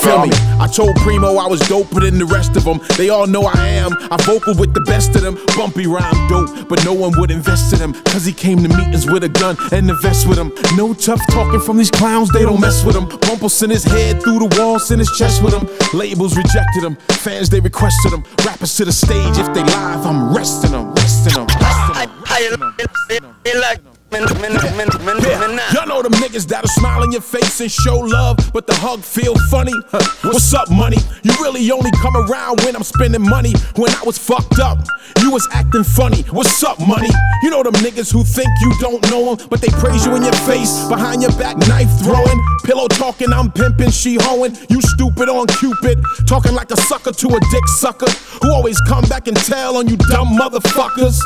Feel 0.02 0.26
me? 0.26 0.32
I 0.60 0.68
told 0.68 0.96
Primo 0.98 1.38
I 1.38 1.48
was 1.48 1.62
doper 1.62 2.02
than 2.02 2.18
the 2.18 2.26
rest 2.26 2.56
of 2.56 2.64
them. 2.64 2.80
They 2.98 3.10
all 3.10 3.28
know 3.28 3.44
I 3.44 3.68
am. 3.68 3.94
I 4.12 4.18
vocal 4.24 4.56
with 4.56 4.74
the 4.74 4.82
best 4.82 5.16
of 5.16 5.22
them. 5.22 5.38
Bumpy 5.56 5.86
rhyme 5.86 6.28
dope, 6.30 6.68
but 6.68 6.84
no 6.84 6.94
one 6.94 7.12
would 7.20 7.30
invest 7.32 7.74
in 7.74 7.80
him. 7.80 7.94
Cause 8.06 8.26
he 8.26 8.34
came 8.34 8.62
to 8.64 8.70
meetings 8.70 9.06
with 9.06 9.24
a 9.24 9.30
gun 9.30 9.56
and 9.72 9.90
invest 9.90 10.28
with 10.28 10.38
him. 10.38 10.52
No 10.76 10.94
tough 10.94 11.22
talking 11.30 11.60
from 11.60 11.78
these 11.78 11.92
clowns, 11.92 12.30
they 12.32 12.42
don't 12.42 12.60
mess 12.60 12.84
with 12.84 12.96
him. 12.96 13.08
Bumper 13.08 13.50
sent 13.50 13.72
his 13.72 13.84
head 13.84 14.22
through 14.22 14.40
the 14.40 14.56
wall, 14.60 14.80
sent 14.80 15.00
his 15.00 15.12
chest 15.18 15.44
with 15.44 15.54
him. 15.54 15.68
Labels 15.94 16.36
rejected 16.36 16.84
him. 16.84 16.96
Fans, 17.22 17.50
they 17.50 17.60
requested 17.60 18.14
him. 18.14 18.24
Rappers 18.46 18.76
to 18.78 18.86
the 18.86 18.92
stage, 18.92 19.38
if 19.38 19.54
they 19.54 19.64
live, 19.64 20.03
I'm 20.06 20.36
resting 20.36 20.72
them, 20.72 20.94
resting 20.94 21.34
them, 21.34 21.48
resting 21.48 23.22
them. 23.22 23.36
Yeah. 23.46 23.93
Y'all 24.14 25.88
know 25.88 26.04
them 26.04 26.14
niggas 26.14 26.46
that'll 26.46 26.68
smile 26.68 27.02
in 27.04 27.12
your 27.12 27.22
face 27.22 27.60
and 27.62 27.72
show 27.72 27.98
love, 27.98 28.38
but 28.54 28.68
the 28.68 28.76
hug 28.76 29.02
feel 29.02 29.34
funny. 29.50 29.74
Huh. 29.90 30.04
What's 30.22 30.54
up, 30.54 30.70
money? 30.70 30.98
You 31.24 31.32
really 31.42 31.72
only 31.72 31.90
come 31.94 32.16
around 32.16 32.62
when 32.62 32.76
I'm 32.76 32.84
spending 32.84 33.28
money. 33.28 33.54
When 33.76 33.90
I 33.90 34.04
was 34.06 34.20
fucked 34.20 34.60
up, 34.60 34.78
you 35.20 35.32
was 35.32 35.48
acting 35.52 35.84
funny. 35.84 36.22
What's 36.30 36.64
up, 36.64 36.80
money? 36.86 37.10
You 37.42 37.50
know 37.50 37.64
them 37.64 37.74
niggas 37.74 38.14
who 38.14 38.24
think 38.24 38.50
you 38.62 38.72
don't 38.80 39.02
know 39.10 39.34
them, 39.34 39.48
but 39.50 39.62
they 39.62 39.70
praise 39.70 40.06
you 40.06 40.16
in 40.16 40.22
your 40.22 40.38
face, 40.46 40.88
behind 40.90 41.24
your 41.24 41.32
back, 41.32 41.58
knife 41.58 41.90
throwing, 42.04 42.40
pillow 42.66 42.88
talking, 42.88 43.34
I'm 43.34 43.52
pimping, 43.52 43.90
she 43.90 44.18
hoeing. 44.22 44.56
You 44.70 44.80
stupid 44.82 45.28
on 45.28 45.48
Cupid, 45.48 46.00
talking 46.28 46.54
like 46.54 46.70
a 46.70 46.78
sucker 46.78 47.14
to 47.14 47.28
a 47.30 47.40
dick 47.40 47.68
sucker, 47.82 48.12
who 48.44 48.52
always 48.52 48.80
come 48.82 49.06
back 49.06 49.28
and 49.28 49.38
tell 49.38 49.78
on 49.78 49.88
you 49.88 49.98
dumb 49.98 50.38
motherfuckers. 50.38 51.18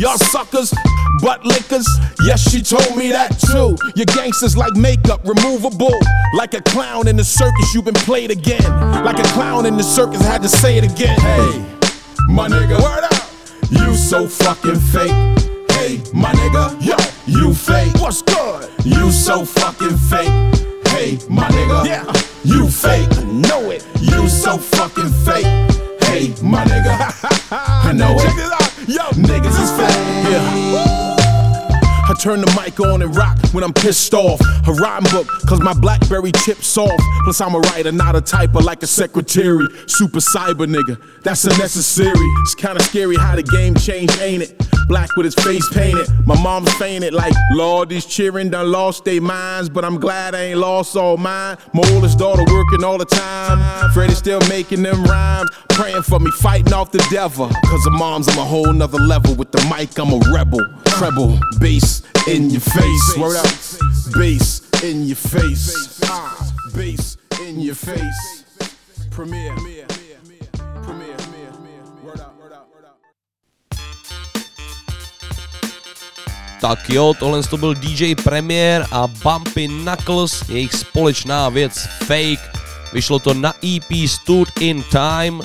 Y'all 0.00 0.16
suckers, 0.16 0.72
butt 1.20 1.44
lickers. 1.44 1.86
Yes, 2.22 2.50
she 2.50 2.62
told 2.62 2.96
me 2.96 3.12
that 3.12 3.38
too. 3.38 3.76
Your 3.94 4.06
gangsters 4.06 4.56
like 4.56 4.72
makeup, 4.72 5.20
removable. 5.28 5.92
Like 6.32 6.54
a 6.54 6.62
clown 6.62 7.06
in 7.06 7.16
the 7.16 7.24
circus, 7.24 7.74
you've 7.74 7.84
been 7.84 7.92
played 7.92 8.30
again. 8.30 8.64
Like 9.04 9.18
a 9.18 9.28
clown 9.34 9.66
in 9.66 9.76
the 9.76 9.82
circus, 9.82 10.22
had 10.22 10.40
to 10.40 10.48
say 10.48 10.78
it 10.78 10.84
again. 10.84 11.20
Hey, 11.20 11.66
my 12.30 12.48
nigga, 12.48 12.80
word 12.82 13.04
up. 13.04 13.12
You 13.68 13.94
so 13.94 14.26
fucking 14.26 14.80
fake. 14.80 15.12
Hey, 15.72 16.00
my 16.14 16.32
nigga, 16.32 16.80
yo, 16.80 16.96
you 17.26 17.52
fake. 17.52 17.92
What's 18.00 18.22
good? 18.22 18.70
You 18.86 19.12
so 19.12 19.44
fucking 19.44 19.98
fake. 20.08 20.32
Hey, 20.88 21.18
my 21.28 21.46
nigga, 21.48 21.84
yeah, 21.84 22.10
you 22.42 22.70
fake. 22.70 23.06
I 23.12 23.24
Know 23.24 23.70
it. 23.70 23.86
You 24.00 24.30
so 24.30 24.56
fucking 24.56 25.12
fake. 25.26 25.44
Hey, 26.04 26.32
my 26.42 26.64
nigga, 26.64 27.52
I 27.52 27.92
know 27.92 28.14
it. 28.16 28.59
Check 28.80 28.88
it 28.88 29.00
out, 29.00 29.16
yo, 29.16 29.22
niggas 29.22 29.62
is 29.62 29.70
fake. 29.72 30.32
Yeah. 30.32 30.99
Turn 32.20 32.42
the 32.42 32.62
mic 32.62 32.78
on 32.80 33.00
and 33.00 33.16
rock 33.16 33.38
when 33.52 33.64
I'm 33.64 33.72
pissed 33.72 34.12
off. 34.12 34.38
A 34.68 34.72
rhyme 34.74 35.04
book, 35.04 35.26
cause 35.46 35.58
my 35.62 35.72
Blackberry 35.72 36.32
chips 36.44 36.76
off. 36.76 37.00
Plus, 37.24 37.40
I'm 37.40 37.54
a 37.54 37.60
writer, 37.60 37.92
not 37.92 38.14
a 38.14 38.20
typer 38.20 38.62
like 38.62 38.82
a 38.82 38.86
secretary. 38.86 39.66
Super 39.86 40.18
cyber 40.18 40.66
nigga, 40.66 41.00
that's 41.22 41.44
unnecessary. 41.44 42.12
It's 42.42 42.54
kinda 42.54 42.82
scary 42.82 43.16
how 43.16 43.36
the 43.36 43.42
game 43.42 43.74
changed, 43.74 44.20
ain't 44.20 44.42
it? 44.42 44.66
Black 44.86 45.08
with 45.16 45.24
his 45.24 45.34
face 45.36 45.66
painted. 45.72 46.08
My 46.26 46.38
mom's 46.42 46.70
fainted 46.74 47.14
like, 47.14 47.32
Lord, 47.52 47.88
these 47.88 48.04
cheering 48.04 48.50
done 48.50 48.70
lost 48.70 49.04
their 49.06 49.22
minds. 49.22 49.70
But 49.70 49.84
I'm 49.86 49.98
glad 49.98 50.34
I 50.34 50.42
ain't 50.50 50.58
lost 50.58 50.96
all 50.96 51.16
mine. 51.16 51.56
My 51.72 51.88
oldest 51.92 52.18
daughter 52.18 52.44
working 52.52 52.84
all 52.84 52.98
the 52.98 53.04
time. 53.06 53.92
Freddie 53.92 54.14
still 54.14 54.40
making 54.48 54.82
them 54.82 55.04
rhymes. 55.04 55.48
Praying 55.70 56.02
for 56.02 56.18
me, 56.18 56.30
fighting 56.32 56.74
off 56.74 56.90
the 56.90 57.06
devil. 57.10 57.48
Cause 57.48 57.86
of 57.86 57.92
moms, 57.92 58.28
I'm 58.28 58.38
a 58.38 58.44
whole 58.44 58.72
nother 58.72 58.98
level. 58.98 59.34
With 59.36 59.52
the 59.52 59.64
mic, 59.74 59.96
I'm 59.98 60.12
a 60.12 60.18
rebel. 60.34 60.60
Treble, 60.84 61.38
bass 61.60 62.02
in 62.26 62.50
your 62.50 62.60
face. 62.60 63.16
Word 63.16 63.36
up, 63.36 63.46
bass 64.12 64.62
in 64.82 65.06
your 65.06 65.16
face. 65.16 65.98
Bass 66.74 67.16
in 67.40 67.60
your 67.60 67.74
face. 67.74 68.44
Premiere. 69.10 69.54
Premiere. 70.82 71.16
Word 72.04 72.20
up, 72.20 72.36
word. 72.38 72.50
Tak 76.60 76.90
jo, 76.90 77.14
tohle 77.18 77.42
to 77.42 77.56
byl 77.56 77.74
DJ 77.74 78.14
Premier 78.14 78.86
a 78.92 79.06
Bumpy 79.06 79.68
Knuckles, 79.68 80.48
jejich 80.48 80.74
společná 80.74 81.48
věc 81.48 81.88
Fake. 81.98 82.60
Vyšlo 82.92 83.18
to 83.18 83.34
na 83.34 83.54
EP 83.64 84.08
Stood 84.08 84.48
in 84.60 84.82
Time, 84.82 85.42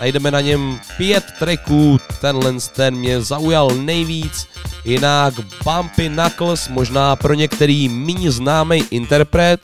najdeme 0.00 0.30
na 0.30 0.40
něm 0.40 0.80
pět 0.96 1.24
tracků, 1.38 1.98
tenhle 2.20 2.54
ten 2.74 2.96
mě 2.96 3.20
zaujal 3.20 3.70
nejvíc 3.70 4.51
jinak 4.84 5.34
Bumpy 5.64 6.08
Knuckles, 6.08 6.68
možná 6.68 7.16
pro 7.16 7.34
některý 7.34 7.88
méně 7.88 8.30
známý 8.30 8.84
interpret, 8.90 9.60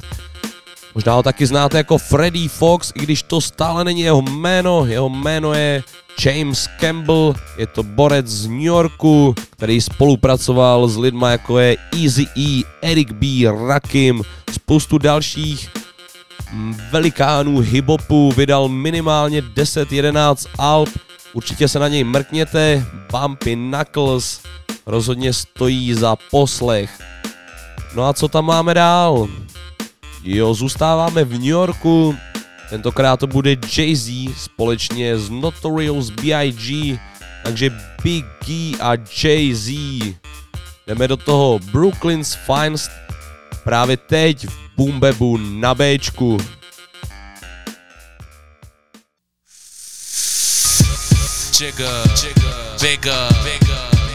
Možná 0.95 1.15
ho 1.15 1.23
taky 1.23 1.47
znáte 1.47 1.77
jako 1.77 1.99
Freddy 1.99 2.49
Fox, 2.49 2.93
i 2.95 3.01
když 3.01 3.23
to 3.23 3.41
stále 3.41 3.85
není 3.85 4.01
jeho 4.01 4.23
jméno. 4.23 4.87
Jeho 4.87 5.09
jméno 5.09 5.55
je 5.55 5.83
James 6.25 6.69
Campbell, 6.81 7.35
je 7.59 7.67
to 7.67 7.83
borec 7.83 8.27
z 8.27 8.47
New 8.47 8.61
Yorku, 8.61 9.35
který 9.51 9.81
spolupracoval 9.81 10.89
s 10.89 10.97
lidma 10.97 11.31
jako 11.31 11.59
je 11.59 11.77
Easy 12.03 12.27
E, 12.37 12.63
Eric 12.83 13.13
B, 13.13 13.27
Rakim, 13.69 14.23
spoustu 14.53 14.99
dalších 14.99 15.71
velikánů 16.91 17.59
hiphopu, 17.59 18.33
vydal 18.33 18.69
minimálně 18.69 19.43
10-11 19.43 20.47
alb, 20.59 20.89
určitě 21.33 21.69
se 21.69 21.79
na 21.79 21.89
něj 21.89 22.05
mrkněte, 22.05 22.87
Bumpy 23.13 23.57
Knuckles 23.57 24.41
rozhodně 24.89 25.33
stojí 25.33 25.95
za 25.95 26.17
poslech. 26.31 26.91
No 27.95 28.05
a 28.05 28.13
co 28.13 28.29
tam 28.29 28.45
máme 28.45 28.75
dál? 28.75 29.29
Jo, 30.23 30.55
zůstáváme 30.55 31.25
v 31.25 31.33
New 31.33 31.43
Yorku, 31.43 32.17
tentokrát 32.71 33.21
to 33.21 33.27
bude 33.27 33.51
Jay-Z 33.51 34.35
společně 34.37 35.19
s 35.19 35.31
Notorious 35.31 36.11
B.I.G., 36.11 36.99
takže 37.45 37.71
Big 38.03 38.25
E 38.49 38.73
a 38.81 38.97
Jay-Z. 38.97 39.77
Jdeme 40.87 41.09
do 41.09 41.17
toho 41.17 41.59
Brooklyn's 41.59 42.35
Finest 42.35 42.91
právě 43.65 43.97
teď 43.97 44.47
v 44.47 44.59
Boombebu 44.77 45.37
na 45.37 45.75
Bčku. 45.75 46.39
Jigga, 51.61 52.05
bigger, 52.81 53.68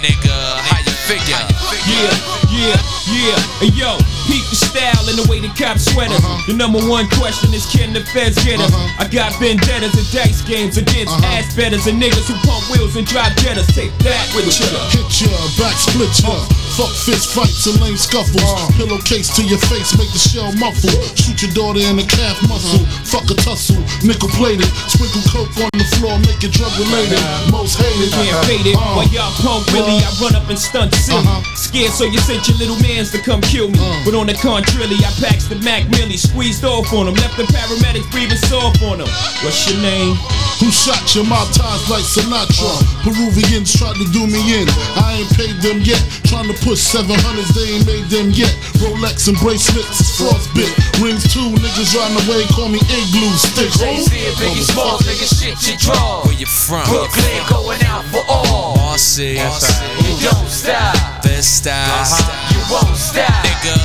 nigga, 0.04 0.36
how 0.60 0.84
you 0.84 0.92
figure? 1.08 1.40
Yeah, 1.88 2.12
yeah, 2.52 2.78
yeah. 3.08 3.40
Hey 3.64 3.72
yo, 3.72 3.96
peep 4.28 4.44
the 4.52 4.60
style 4.60 5.08
and 5.08 5.16
the 5.16 5.26
way 5.32 5.40
the 5.40 5.48
cops 5.56 5.88
sweat 5.88 6.12
us. 6.12 6.20
Uh-huh. 6.20 6.44
The 6.52 6.56
number 6.60 6.84
one 6.84 7.08
question 7.16 7.56
is 7.56 7.64
can 7.72 7.96
the 7.96 8.04
feds 8.12 8.36
get 8.44 8.60
us? 8.60 8.68
Uh-huh. 8.68 9.04
I 9.04 9.08
got 9.08 9.32
vendettas 9.40 9.96
and 9.96 10.08
dice 10.12 10.44
games 10.44 10.76
against 10.76 11.16
uh-huh. 11.16 11.40
ass 11.40 11.56
betters 11.56 11.88
and 11.88 11.96
niggas 11.96 12.28
who 12.28 12.36
pump 12.44 12.68
wheels 12.68 13.00
and 13.00 13.08
drive 13.08 13.32
jettas. 13.40 13.72
Take 13.72 13.96
that 14.04 14.28
with 14.36 14.52
you. 14.52 14.68
Hit 14.92 15.08
ya, 15.24 15.32
back 15.56 15.76
split 15.80 16.12
ya. 16.20 16.36
Uh, 16.36 16.63
Fuck 16.74 16.90
fist 17.06 17.30
fights 17.38 17.70
and 17.70 17.78
lame 17.86 17.98
scuffles. 17.98 18.42
Uh. 18.42 18.66
Pillowcase 18.74 19.30
to 19.38 19.46
your 19.46 19.62
face, 19.70 19.94
make 19.94 20.10
the 20.10 20.18
shell 20.18 20.50
muffle. 20.58 20.90
Shoot 21.14 21.46
your 21.46 21.54
daughter 21.54 21.86
in 21.86 22.02
the 22.02 22.08
calf 22.10 22.34
muscle. 22.50 22.82
Fuck 23.06 23.30
a 23.30 23.38
tussle, 23.38 23.78
nickel 24.02 24.30
plated. 24.34 24.66
Sprinkle 24.90 25.22
coke 25.30 25.54
on 25.62 25.70
the 25.78 25.86
floor, 26.02 26.18
make 26.26 26.42
it 26.42 26.50
drug 26.50 26.74
related. 26.82 27.22
Uh-huh. 27.22 27.62
Most 27.62 27.78
hated. 27.78 28.10
Can't 28.10 28.42
fade 28.50 28.66
it. 28.66 28.74
While 28.74 29.06
y'all 29.14 29.30
pump 29.46 29.70
Willie, 29.70 30.02
I 30.02 30.10
run 30.18 30.34
up 30.34 30.50
and 30.50 30.58
stunt 30.58 30.98
silly. 30.98 31.22
Uh-huh. 31.22 31.46
Scared, 31.54 31.94
so 31.94 32.10
you 32.10 32.18
sent 32.26 32.50
your 32.50 32.58
little 32.58 32.80
mans 32.82 33.14
to 33.14 33.22
come 33.22 33.42
kill 33.46 33.70
me. 33.70 33.78
Uh. 33.78 34.02
But 34.02 34.18
on 34.18 34.26
the 34.26 34.34
contrary, 34.34 34.98
I 34.98 35.14
packs 35.22 35.46
the 35.46 35.62
Mac 35.62 35.86
Millie, 35.94 36.18
squeezed 36.18 36.66
off 36.66 36.90
on 36.90 37.06
him, 37.06 37.14
left 37.22 37.38
the 37.38 37.46
paramedics 37.54 38.10
breathing 38.10 38.42
soft 38.50 38.82
on 38.82 38.98
him. 38.98 39.10
What's 39.46 39.70
your 39.70 39.78
name? 39.78 40.18
Who 40.64 40.72
shot 40.72 41.04
your 41.12 41.28
mouth 41.28 41.52
ties 41.52 41.84
like 41.92 42.08
Sinatra? 42.08 42.72
Peruvians 43.04 43.76
tried 43.76 44.00
to 44.00 44.08
do 44.16 44.24
me 44.24 44.40
in. 44.64 44.68
I 44.96 45.20
ain't 45.20 45.28
paid 45.36 45.60
them 45.60 45.84
yet. 45.84 46.00
Trying 46.24 46.48
to 46.48 46.56
push 46.64 46.80
700s, 46.80 47.52
they 47.52 47.76
ain't 47.76 47.84
made 47.86 48.08
them 48.08 48.32
yet. 48.32 48.48
Rolex 48.80 49.28
and 49.28 49.36
bracelets 49.44 50.00
is 50.00 50.08
frostbit. 50.16 50.72
Rings 51.04 51.28
too, 51.28 51.52
niggas 51.60 51.92
riding 52.00 52.16
away, 52.24 52.48
call 52.56 52.70
me 52.72 52.80
igloo 52.80 53.36
stick. 53.36 53.76
Jay-Z 53.76 54.08
and 54.08 54.36
Biggie 54.40 54.64
Smalls, 54.64 55.04
nigga, 55.04 55.28
shit 55.28 55.60
you 55.68 55.76
draw. 55.84 56.24
Where 56.24 56.34
you 56.40 56.46
from? 56.48 56.88
Brooklyn 56.88 57.44
going 57.52 57.84
out 57.84 58.06
for 58.08 58.24
all. 58.32 58.78
Marcy, 58.78 59.36
You 59.36 60.16
don't 60.24 60.48
stop. 60.48 60.96
best 61.28 61.60
style, 61.60 61.76
uh-huh. 61.76 62.56
You 62.56 62.62
won't 62.72 62.96
stop. 62.96 63.28
nigga. 63.44 63.76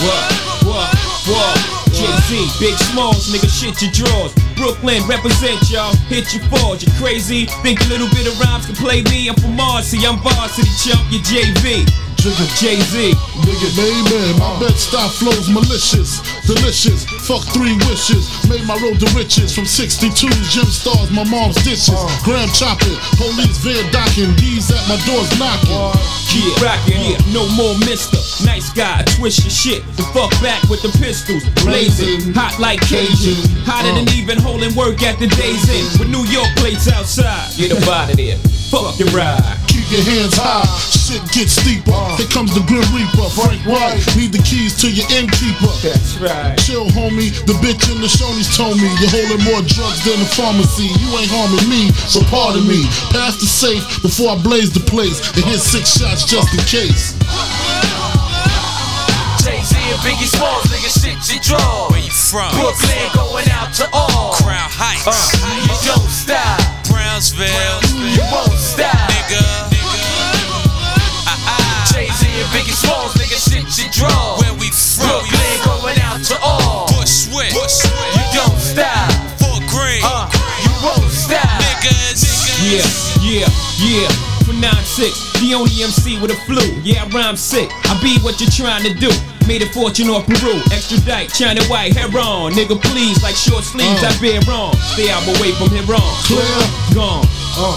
What? 0.00 0.32
What? 0.64 0.88
What? 1.28 1.73
Jay-Z, 1.94 2.58
Big 2.58 2.74
Smalls, 2.90 3.30
nigga, 3.30 3.46
shit 3.46 3.80
your 3.80 3.92
drawers. 3.92 4.34
Brooklyn, 4.56 5.02
represent 5.06 5.70
y'all, 5.70 5.94
hit 6.10 6.34
your 6.34 6.42
fours. 6.50 6.82
You 6.82 6.90
crazy? 6.98 7.46
Think 7.62 7.80
a 7.82 7.88
little 7.88 8.08
bit 8.10 8.26
of 8.26 8.38
rhymes 8.40 8.66
can 8.66 8.74
play 8.74 9.02
me? 9.02 9.28
I'm 9.28 9.36
from 9.36 9.56
Marcy, 9.56 10.04
I'm 10.06 10.18
varsity 10.18 10.68
chump, 10.82 11.00
you 11.10 11.20
JV. 11.20 12.03
Trigger 12.24 12.48
Jay-Z. 12.56 13.12
Nigga, 13.44 13.68
baby, 13.76 14.38
my 14.40 14.56
bed 14.58 14.72
style 14.80 15.12
flows 15.12 15.44
malicious, 15.52 16.24
delicious. 16.48 17.04
Fuck 17.28 17.44
three 17.52 17.76
wishes, 17.84 18.24
made 18.48 18.64
my 18.64 18.80
road 18.80 18.96
to 19.04 19.08
riches 19.12 19.54
from 19.54 19.66
62 19.66 20.32
gem 20.48 20.64
stars, 20.64 21.10
my 21.12 21.28
mom's 21.28 21.60
dishes. 21.68 21.92
Uh. 21.92 22.08
Graham 22.24 22.48
chopping, 22.56 22.96
police 23.20 23.60
van 23.60 23.84
docking, 23.92 24.32
D's 24.40 24.72
at 24.72 24.80
my 24.88 24.96
doors 25.04 25.28
knocking. 25.36 25.76
Uh, 25.76 25.92
yeah, 26.32 26.64
rockin', 26.64 27.12
yeah, 27.12 27.20
no 27.36 27.44
more 27.60 27.76
mister. 27.84 28.16
Nice 28.48 28.72
guy, 28.72 29.04
twist 29.20 29.44
your 29.44 29.52
shit. 29.52 29.84
The 30.00 30.08
fuck 30.16 30.32
back 30.40 30.64
with 30.72 30.80
the 30.80 30.96
pistols. 30.96 31.44
Blazing, 31.60 32.32
hot 32.32 32.58
like 32.58 32.80
Cajun. 32.88 33.36
Hotter 33.68 34.00
than 34.00 34.08
uh. 34.08 34.16
even 34.16 34.40
holding 34.40 34.72
work 34.72 35.02
at 35.04 35.20
the 35.20 35.28
day's 35.28 35.68
end. 35.68 36.00
With 36.00 36.08
New 36.08 36.24
York 36.32 36.48
plates 36.56 36.88
outside. 36.88 37.52
Get 37.60 37.76
up 37.76 37.84
out 37.84 38.08
of 38.08 38.16
there. 38.16 38.63
Fuck 38.70 38.98
your 38.98 39.08
ride. 39.12 39.42
Keep 39.68 39.90
your 39.90 40.04
hands 40.06 40.38
high, 40.38 40.64
shit 40.80 41.20
gets 41.34 41.60
steeper. 41.60 41.92
Here 42.16 42.24
uh. 42.24 42.34
comes 42.34 42.54
the 42.56 42.64
Grim 42.64 42.86
Reaper, 42.96 43.28
Frank 43.36 43.60
White. 43.68 44.00
Need 44.16 44.32
the 44.32 44.40
keys 44.40 44.78
to 44.80 44.88
your 44.88 45.04
innkeeper. 45.12 45.70
That's 45.84 46.16
right. 46.16 46.56
Chill, 46.56 46.88
homie. 46.96 47.34
The 47.44 47.54
bitch 47.60 47.90
in 47.92 48.00
the 48.00 48.08
Shoney's 48.08 48.48
told 48.56 48.80
me 48.80 48.88
you're 49.02 49.12
holding 49.12 49.44
more 49.44 49.60
drugs 49.68 50.00
than 50.08 50.16
a 50.16 50.28
pharmacy. 50.32 50.88
You 50.96 51.08
ain't 51.20 51.28
harming 51.28 51.68
me, 51.68 51.92
so 52.08 52.24
pardon 52.32 52.64
me. 52.64 52.88
Pass 53.12 53.36
the 53.36 53.46
safe 53.46 53.84
before 54.00 54.32
I 54.32 54.36
blaze 54.40 54.72
the 54.72 54.84
place 54.88 55.20
and 55.36 55.44
hit 55.44 55.60
six 55.60 56.00
shots 56.00 56.24
just 56.24 56.48
in 56.56 56.64
case. 56.64 57.12
Jay-Z 59.44 59.76
and 59.76 60.00
Biggie 60.00 60.24
Smalls, 60.24 60.64
nigga, 60.72 60.88
shit 60.88 61.20
you 61.28 61.38
draw. 61.44 61.92
Where 61.92 62.00
you 62.00 62.10
from? 62.10 62.48
Brooklyn 62.56 63.12
going 63.12 63.48
out 63.52 63.74
to 63.76 63.84
all. 63.92 64.32
Crown 64.40 64.72
Heights, 64.72 65.04
uh, 65.04 65.12
You 65.68 65.76
don't 65.84 66.08
stop. 66.08 66.63
Brownsville, 67.32 67.80
You 68.12 68.20
won't 68.30 68.52
stop. 68.52 68.92
nigga. 69.08 69.40
Jay-Z 71.90 72.26
and 72.28 72.48
Biggie 72.52 72.74
Smalls, 72.76 73.14
nigga, 73.14 73.38
shit 73.40 73.64
you 73.82 73.90
draw. 73.92 74.36
Where 74.40 74.52
we 74.60 74.68
from? 74.70 75.08
Brooklyn 75.08 75.64
going 75.64 75.98
out 76.00 76.22
to 76.24 76.38
all. 76.42 76.86
Bushwick, 76.88 77.52
You 77.54 78.24
don't 78.34 78.58
stop. 78.60 79.10
Fort 79.40 79.62
Greene, 79.70 80.02
Uh, 80.04 80.28
you 80.64 80.70
won't 80.84 81.10
stop. 81.10 81.48
niggas. 81.62 82.20
Yeah, 82.60 82.84
yeah, 83.22 83.48
yeah. 83.78 84.33
For 84.44 84.52
9-6, 84.52 85.40
the 85.40 85.54
only 85.56 85.72
MC 85.80 86.20
with 86.20 86.30
a 86.30 86.38
flu. 86.44 86.60
Yeah, 86.84 87.04
I 87.04 87.08
rhyme 87.08 87.36
sick. 87.36 87.72
I 87.88 87.96
be 88.04 88.20
what 88.20 88.36
you're 88.40 88.52
trying 88.52 88.84
to 88.84 88.92
do. 88.92 89.08
Made 89.48 89.64
a 89.64 89.68
fortune 89.72 90.08
off 90.12 90.28
Peru. 90.28 90.60
Extradite, 90.68 91.32
China 91.32 91.64
white, 91.64 91.96
hair 91.96 92.12
on. 92.12 92.52
Nigga, 92.52 92.76
please, 92.76 93.22
like 93.22 93.36
short 93.36 93.64
sleeves, 93.64 94.04
I 94.04 94.12
bear 94.20 94.40
wrong. 94.44 94.76
Stay 94.92 95.08
out 95.08 95.24
away 95.24 95.52
from 95.56 95.72
here 95.72 95.84
wrong. 95.88 96.12
Clear. 96.28 96.44
Gone. 96.92 97.24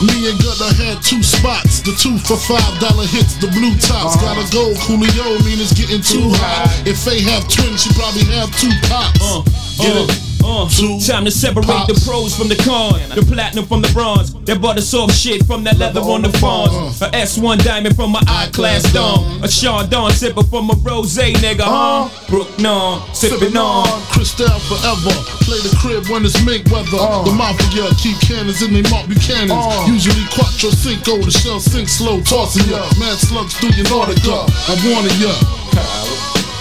Me 0.03 0.27
and 0.27 0.36
Gunna 0.43 0.75
had 0.75 0.99
two 1.03 1.23
spots. 1.23 1.80
The 1.80 1.95
two 1.95 2.19
for 2.19 2.36
five 2.36 2.80
dollar 2.84 3.08
hits, 3.08 3.39
the 3.39 3.47
blue 3.47 3.75
tops. 3.80 4.19
Gotta 4.19 4.43
go, 4.51 4.75
Coolio, 4.84 5.39
mean 5.47 5.63
it's 5.63 5.71
getting 5.71 6.01
too 6.03 6.36
hot. 6.36 6.67
If 6.88 7.03
they 7.06 7.21
have 7.21 7.47
twins, 7.47 7.84
she 7.84 7.93
probably 7.95 8.25
have 8.36 8.51
two 8.60 8.71
pops. 8.91 9.23
Uh, 9.23 9.43
Get 9.80 9.95
uh, 9.95 10.08
it? 10.10 10.27
Uh. 10.47 10.69
Two 10.69 10.99
Time 11.03 11.25
to 11.25 11.31
separate 11.31 11.88
the 11.88 11.99
pros 12.07 12.36
from 12.36 12.47
the 12.47 12.55
cons, 12.63 13.10
the 13.13 13.21
platinum 13.21 13.65
from 13.65 13.81
the 13.81 13.91
bronze, 13.91 14.33
that 14.45 14.62
butter 14.62 14.81
soft 14.81 15.13
shit 15.13 15.45
from 15.45 15.63
that 15.63 15.77
leather 15.77 15.99
on 16.01 16.21
the 16.21 16.31
fawns, 16.39 17.01
uh. 17.01 17.07
a 17.07 17.12
S1 17.12 17.63
diamond 17.63 17.95
from 17.95 18.12
my 18.12 18.23
I-class 18.27 18.91
dome, 18.93 19.43
a 19.43 19.47
Dawn 19.88 20.12
sipper 20.12 20.47
from 20.49 20.69
a 20.69 20.75
rose 20.83 21.17
nigga, 21.17 21.62
huh? 21.62 22.07
Uh. 22.07 22.29
Brook 22.29 22.47
non, 22.60 23.03
sipping 23.13 23.55
on. 23.57 23.88
Cristal 24.12 24.47
forever. 24.71 25.13
Play 25.43 25.60
the 25.63 25.75
crib 25.79 26.07
when 26.07 26.23
it's 26.25 26.39
mink 26.45 26.65
weather. 26.71 26.99
Uh. 26.99 27.23
The 27.23 27.31
mafia 27.31 27.91
keep 27.99 28.19
cannons 28.21 28.62
in 28.62 28.73
they 28.73 28.83
Mark 28.89 29.07
Buchanans. 29.07 29.88
Usually 29.88 30.25
quattro 30.31 30.71
cinco, 30.71 31.17
the 31.19 31.31
shell 31.31 31.60
sink 31.60 31.89
slow, 31.89 32.21
tossing 32.21 32.69
ya. 32.69 32.88
Mad 32.99 33.17
slugs 33.17 33.55
through 33.57 33.75
your 33.75 33.86
Nautica. 33.88 34.47
I 34.67 34.73
wanted 34.88 35.15
ya. 35.19 35.33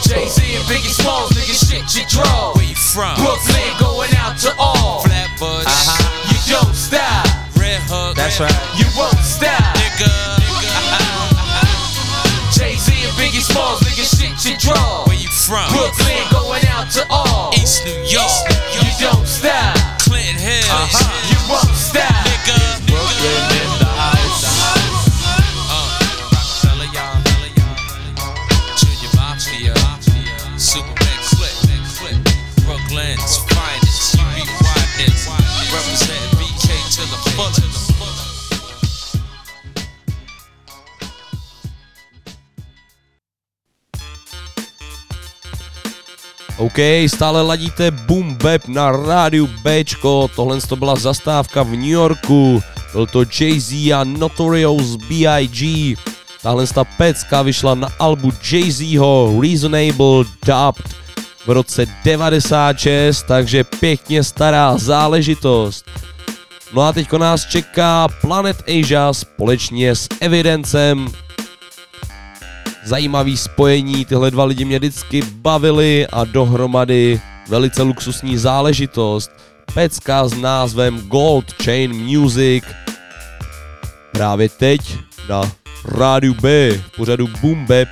Jay-Z 0.06 0.38
and 0.38 0.64
Biggie 0.70 0.92
Smalls, 0.92 1.30
nigga, 1.32 1.54
shit 1.54 1.96
you 1.96 2.06
draw. 2.08 2.55
Where 2.96 3.04
you 3.04 3.16
from? 3.16 3.24
Brooklyn 3.24 3.72
going 3.78 4.14
out 4.16 4.38
to 4.40 4.54
all. 4.58 5.02
Flatbush, 5.04 5.66
uh-huh. 5.68 6.32
You 6.32 6.56
don't 6.56 6.74
stop. 6.74 7.26
Red 7.60 7.80
Hook, 7.84 8.16
That's 8.16 8.40
right. 8.40 8.52
You 8.78 8.86
won't 8.96 9.18
stop. 9.20 9.60
nigga. 9.76 10.08
Jay-Z 12.56 12.88
and 12.88 13.12
Biggie 13.20 13.44
Smalls, 13.44 13.80
nigga, 13.84 14.00
shit 14.08 14.32
you 14.48 14.56
draw. 14.56 15.04
Where 15.04 15.16
you 15.16 15.28
from? 15.28 15.68
Brooklyn 15.76 16.24
going 16.32 16.64
out 16.72 16.88
to 16.96 17.04
all. 17.10 17.52
East 17.52 17.84
New 17.84 17.92
York, 18.08 18.32
You 18.45 18.45
OK, 46.56 46.78
stále 47.06 47.42
ladíte 47.42 47.90
Boom 47.90 48.34
Bap 48.34 48.68
na 48.68 48.92
rádiu 48.92 49.46
Bčko, 49.46 50.30
tohle 50.36 50.60
to 50.60 50.76
byla 50.76 50.96
zastávka 50.96 51.62
v 51.62 51.70
New 51.70 51.92
Yorku, 51.92 52.62
byl 52.92 53.06
to 53.06 53.22
Jay-Z 53.40 53.92
a 53.92 54.04
Notorious 54.04 54.96
B.I.G. 54.96 55.94
Tahle 56.42 56.66
ta 56.66 56.84
pecka 56.84 57.42
vyšla 57.42 57.74
na 57.74 57.88
albu 57.98 58.32
Jay-Zho 58.42 59.40
Reasonable 59.42 60.24
Dubbed 60.46 60.96
v 61.46 61.50
roce 61.50 61.86
96, 62.04 63.22
takže 63.22 63.64
pěkně 63.64 64.24
stará 64.24 64.78
záležitost. 64.78 65.84
No 66.72 66.82
a 66.82 66.92
teďko 66.92 67.18
nás 67.18 67.46
čeká 67.46 68.08
Planet 68.20 68.62
Asia 68.68 69.12
společně 69.12 69.94
s 69.94 70.08
Evidencem. 70.20 71.08
Zajímavý 72.86 73.36
spojení, 73.36 74.04
tyhle 74.04 74.30
dva 74.30 74.44
lidi 74.44 74.64
mě 74.64 74.78
vždycky 74.78 75.22
bavili 75.22 76.06
a 76.06 76.24
dohromady 76.24 77.20
velice 77.48 77.82
luxusní 77.82 78.36
záležitost. 78.38 79.30
Pecka 79.74 80.28
s 80.28 80.34
názvem 80.34 80.98
Gold 81.08 81.52
Chain 81.62 81.94
Music. 81.94 82.64
Právě 84.12 84.48
teď 84.48 84.80
na 85.28 85.42
rádiu 85.84 86.34
B 86.34 86.70
v 86.70 86.96
pořadu 86.96 87.28
Boom 87.40 87.66
Bap 87.66 87.88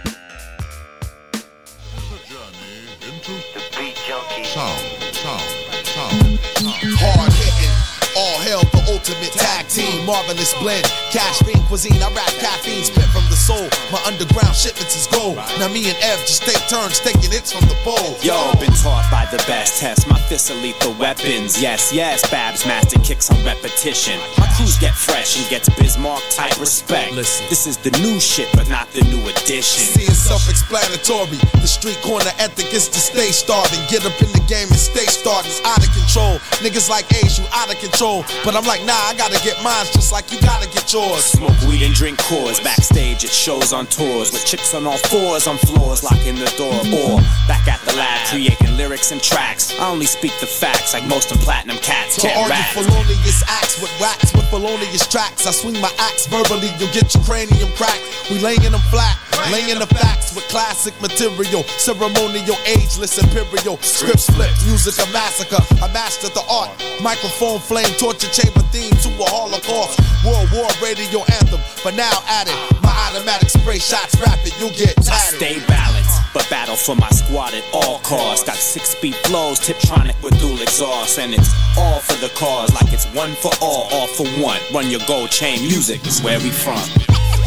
marvelous 10.05 10.53
blend. 10.61 10.85
Cash 11.11 11.41
bean 11.43 11.61
cuisine, 11.67 12.01
I 12.01 12.13
rap 12.13 12.33
caffeine, 12.41 12.85
spit 12.85 13.09
from 13.11 13.25
the 13.33 13.37
soul. 13.37 13.69
My 13.91 14.01
underground 14.07 14.55
shipments 14.55 14.97
is 14.97 15.07
gold. 15.09 15.37
Now 15.59 15.69
me 15.69 15.89
and 15.89 15.99
Ev 16.01 16.21
just 16.29 16.43
take 16.45 16.61
turns 16.69 17.01
taking 17.01 17.33
hits 17.33 17.53
from 17.53 17.67
the 17.69 17.77
bowl. 17.85 18.17
Yo, 18.21 18.37
been 18.61 18.73
taught 18.85 19.09
by 19.11 19.27
the 19.33 19.39
best. 19.49 19.81
Test 19.81 20.09
my 20.09 20.19
fists 20.29 20.51
are 20.51 20.61
lethal 20.61 20.95
weapons. 20.95 21.61
Yes, 21.61 21.93
yes, 21.93 22.29
Babs 22.31 22.67
master 22.67 22.99
kicks 23.01 23.31
on 23.31 23.39
repetition. 23.45 24.21
My 24.39 24.47
crews 24.57 24.77
get 24.79 24.95
fresh 24.95 25.41
and 25.41 25.49
gets 25.51 25.69
Bismarck 25.81 26.23
type 26.31 26.59
respect. 26.61 27.13
Listen, 27.13 27.47
this 27.49 27.67
is 27.67 27.77
the 27.77 27.91
new 28.03 28.21
shit, 28.21 28.49
but 28.55 28.69
not 28.69 28.91
the 28.93 29.03
new 29.09 29.21
edition. 29.29 29.85
See, 29.85 30.05
it's 30.05 30.19
self-explanatory. 30.19 31.41
The 31.61 31.67
street 31.67 31.99
corner 32.03 32.33
ethic 32.39 32.73
is 32.73 32.89
to 32.89 33.01
stay 33.01 33.33
starving. 33.33 33.81
Get 33.89 34.05
up 34.05 34.17
in 34.21 34.31
the 34.33 34.45
game 34.47 34.69
and 34.69 34.81
stay 34.81 35.07
starting. 35.07 35.51
It's 35.51 35.65
out 35.65 35.81
of 35.81 35.91
control. 35.95 36.39
Niggas 36.61 36.89
like 36.91 37.07
Ace, 37.23 37.39
you 37.39 37.47
out 37.53 37.73
of 37.73 37.79
control. 37.81 38.25
But 38.45 38.55
I'm 38.55 38.65
like, 38.65 38.85
nah, 38.85 38.99
I 39.11 39.15
gotta 39.17 39.41
get 39.45 39.57
mine 39.63 39.87
just 39.95 40.13
like 40.13 40.31
you 40.33 40.41
gotta 40.43 40.69
get 40.71 40.93
yours. 40.93 41.25
Smoke 41.25 41.57
weed 41.67 41.83
and 41.83 41.95
drink 41.95 42.19
cores. 42.19 42.61
Backstage 42.61 43.25
at 43.25 43.31
shows 43.31 43.73
on 43.73 43.87
tours 43.87 44.33
with 44.33 44.45
chicks 44.45 44.75
on 44.75 44.87
all 44.87 44.99
fours 45.09 45.47
on 45.47 45.57
floors, 45.59 46.03
locking 46.03 46.35
the 46.35 46.51
door. 46.59 46.75
Or 46.93 47.21
back 47.47 47.67
at 47.69 47.81
the 47.87 47.95
lab, 47.97 48.29
creating 48.29 48.77
lyrics 48.77 49.13
and 49.13 49.23
tracks. 49.23 49.73
I 49.79 49.89
only 49.89 50.07
speak 50.07 50.33
the 50.41 50.47
facts 50.47 50.93
like 50.95 51.07
most 51.07 51.31
of 51.33 51.39
platinum 51.39 51.79
cats 51.79 52.17
To 52.17 52.23
can't 52.29 52.37
you 52.45 52.51
rap. 52.51 52.67
felonious 52.75 53.43
acts 53.49 53.81
with 53.81 53.93
wax 54.01 54.35
with 54.35 54.49
felonious 54.51 55.07
tracks. 55.07 55.47
I 55.47 55.53
swing 55.53 55.81
my 55.81 55.93
axe 55.99 56.27
verbally, 56.27 56.69
you'll 56.79 56.93
get 56.93 57.15
your 57.15 57.23
cranium 57.25 57.71
cracked. 57.79 58.03
We 58.31 58.39
laying 58.41 58.61
them 58.73 58.81
flat, 58.91 59.17
laying 59.53 59.79
the 59.79 59.87
facts 59.87 60.35
with 60.35 60.45
classic 60.49 60.95
material. 61.01 61.63
Ceremonial, 61.79 62.57
ageless, 62.67 63.19
imperial. 63.19 63.77
Scripts 63.79 64.29
flip, 64.31 64.51
music 64.67 64.97
a 64.99 65.07
massacre. 65.13 65.61
I 65.85 65.93
mastered 65.93 66.33
the 66.33 66.45
art. 66.51 66.71
Microphone 67.03 67.61
flame, 67.61 67.93
torture 67.99 68.31
chamber 68.33 68.65
theme 68.73 68.93
to 69.05 69.09
a 69.23 69.27
holocaust. 69.29 69.84
World 70.25 70.49
War 70.53 70.69
radio 70.83 71.21
anthem, 71.41 71.61
but 71.83 71.95
now 71.95 72.13
added. 72.27 72.55
My 72.83 72.95
automatic 73.09 73.49
spray 73.51 73.79
shots 73.79 74.19
rapid, 74.21 74.53
you'll 74.59 74.71
get 74.71 74.99
I 75.09 75.19
stay 75.37 75.61
balanced, 75.67 76.21
but 76.33 76.49
battle 76.49 76.77
for 76.77 76.95
my 76.97 77.11
squad 77.11 77.53
at 77.55 77.65
all 77.73 77.99
costs. 78.01 78.45
Got 78.45 78.57
six 78.57 78.91
speed 78.91 79.15
flows, 79.27 79.61
Tiptronic 79.61 80.21
with 80.23 80.39
dual 80.41 80.61
exhaust, 80.61 81.19
and 81.19 81.35
it's 81.35 81.53
all 81.77 82.01
for 82.01 82.15
the 82.21 82.29
cause, 82.35 82.73
like 82.75 82.93
it's 82.93 83.07
one 83.15 83.35
for 83.35 83.53
all, 83.61 83.89
all 83.93 84.07
for 84.07 84.27
one. 84.41 84.61
Run 84.73 84.91
your 84.91 85.01
gold 85.07 85.31
chain, 85.31 85.61
music 85.63 86.07
is 86.07 86.21
where 86.23 86.39
we 86.41 86.51
from. 86.51 86.79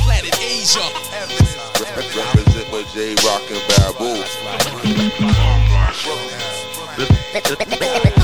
Planet 0.05 0.37
Asia. 0.41 0.81
Represent 1.95 2.71
with 2.71 2.87
J 2.93 3.15
Rock 3.25 3.43
and 3.49 3.61
Babu. 3.67 4.23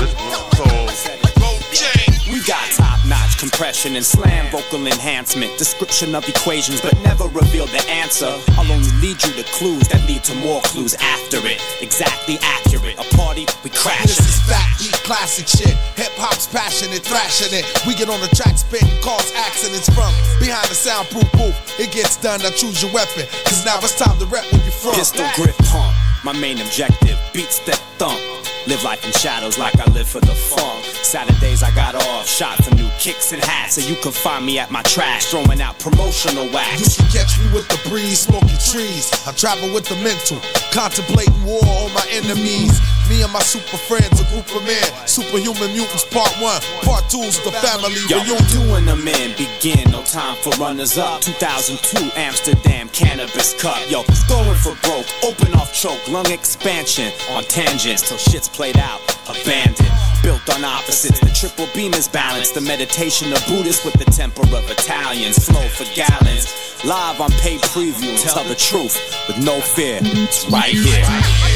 compression 3.44 3.94
and 3.94 4.04
slam 4.04 4.48
vocal 4.50 4.86
enhancement. 4.86 5.52
Description 5.58 6.14
of 6.14 6.26
equations, 6.26 6.80
but 6.80 6.96
never 7.04 7.28
reveal 7.28 7.66
the 7.66 7.84
answer. 7.92 8.32
I'll 8.56 8.72
only 8.72 8.88
lead 9.04 9.20
you 9.20 9.32
to 9.36 9.44
clues 9.52 9.84
that 9.92 10.00
lead 10.08 10.24
to 10.24 10.34
more 10.40 10.62
clues 10.62 10.94
after 10.94 11.36
it. 11.44 11.60
Exactly 11.84 12.38
accurate. 12.40 12.96
A 12.96 13.04
party, 13.14 13.44
we 13.62 13.68
crash 13.68 14.16
This 14.16 14.20
is 14.20 14.40
fat 14.48 14.64
heat 14.80 14.96
classic 15.04 15.46
shit. 15.46 15.76
Hip 16.00 16.16
hop's 16.16 16.46
passionate, 16.48 17.04
thrashing 17.04 17.52
it. 17.52 17.68
We 17.84 17.92
get 17.94 18.08
on 18.08 18.20
the 18.24 18.32
track, 18.32 18.56
spitting, 18.56 18.96
cause 19.04 19.28
accidents 19.36 19.92
from 19.92 20.08
behind 20.40 20.68
the 20.72 20.78
soundproof 20.78 21.28
booth. 21.36 21.56
It 21.76 21.92
gets 21.92 22.16
done. 22.16 22.40
Now 22.40 22.50
choose 22.56 22.80
your 22.80 22.92
weapon, 22.96 23.28
cause 23.44 23.60
now 23.68 23.76
it's 23.84 23.92
time 24.00 24.16
to 24.24 24.26
rep 24.26 24.48
where 24.56 24.64
you 24.64 24.72
from. 24.72 24.96
Pistol 24.96 25.28
grip 25.36 25.56
pump, 25.68 25.92
my 26.24 26.32
main 26.32 26.56
objective. 26.64 27.20
Beats 27.36 27.60
that 27.68 27.80
thump. 28.00 28.43
Live 28.66 28.82
life 28.82 29.04
in 29.04 29.12
shadows 29.12 29.58
like 29.58 29.78
I 29.78 29.84
live 29.92 30.08
for 30.08 30.20
the 30.20 30.34
funk. 30.34 30.84
Saturdays 31.04 31.62
I 31.62 31.70
got 31.74 31.94
off, 31.94 32.26
shot 32.26 32.64
some 32.64 32.78
new 32.78 32.88
kicks 32.98 33.30
and 33.32 33.44
hats, 33.44 33.74
so 33.74 33.86
you 33.86 33.94
can 33.96 34.10
find 34.10 34.46
me 34.46 34.58
at 34.58 34.70
my 34.70 34.80
trash, 34.82 35.26
throwing 35.26 35.60
out 35.60 35.78
promotional 35.78 36.48
wax. 36.48 36.96
You 36.96 37.04
can 37.04 37.12
catch 37.12 37.38
me 37.38 37.52
with 37.52 37.68
the 37.68 37.76
breeze, 37.90 38.20
smoking 38.20 38.56
trees. 38.72 39.12
I 39.26 39.32
travel 39.32 39.68
with 39.74 39.84
the 39.84 39.96
mental, 39.96 40.40
contemplating 40.72 41.36
war 41.44 41.60
on 41.60 41.92
my 41.92 42.06
enemies. 42.08 42.80
Me 43.14 43.22
and 43.22 43.32
my 43.32 43.38
super 43.46 43.76
friends, 43.76 44.18
a 44.18 44.24
group 44.34 44.42
of 44.58 44.66
men. 44.66 44.82
Superhuman 45.06 45.70
mutants, 45.70 46.02
part 46.10 46.34
one. 46.42 46.58
Part 46.82 47.06
two's 47.08 47.38
the 47.46 47.52
family 47.62 47.94
Yo, 48.10 48.18
reunion. 48.18 48.42
doing 48.50 48.84
them 48.86 49.06
in, 49.06 49.30
begin, 49.38 49.88
no 49.92 50.02
time 50.02 50.34
for 50.42 50.50
runners 50.58 50.98
up. 50.98 51.20
2002 51.20 52.10
Amsterdam 52.18 52.88
Cannabis 52.88 53.54
Cup. 53.62 53.78
Yo, 53.88 54.02
going 54.26 54.58
for 54.58 54.74
broke, 54.82 55.06
open 55.22 55.54
off 55.54 55.72
choke, 55.72 56.02
lung 56.08 56.26
expansion 56.32 57.12
on 57.30 57.44
tangents 57.44 58.02
till 58.02 58.18
shit's 58.18 58.48
played 58.48 58.78
out, 58.78 58.98
abandoned. 59.30 59.94
Built 60.24 60.42
on 60.50 60.64
opposites, 60.64 61.20
the 61.20 61.30
triple 61.30 61.68
beam 61.72 61.94
is 61.94 62.08
balanced. 62.08 62.54
The 62.54 62.62
meditation 62.62 63.32
of 63.32 63.38
Buddhists 63.46 63.84
with 63.84 63.94
the 63.94 64.10
temper 64.10 64.42
of 64.42 64.68
Italians. 64.68 65.38
Flow 65.38 65.62
for 65.68 65.86
gallons. 65.94 66.50
Live 66.84 67.20
on 67.20 67.30
paid 67.38 67.60
preview, 67.60 68.20
tell 68.20 68.42
the 68.42 68.56
truth 68.56 68.98
with 69.28 69.38
no 69.38 69.60
fear. 69.60 70.00
It's 70.02 70.50
right 70.50 70.74
here. 70.74 71.53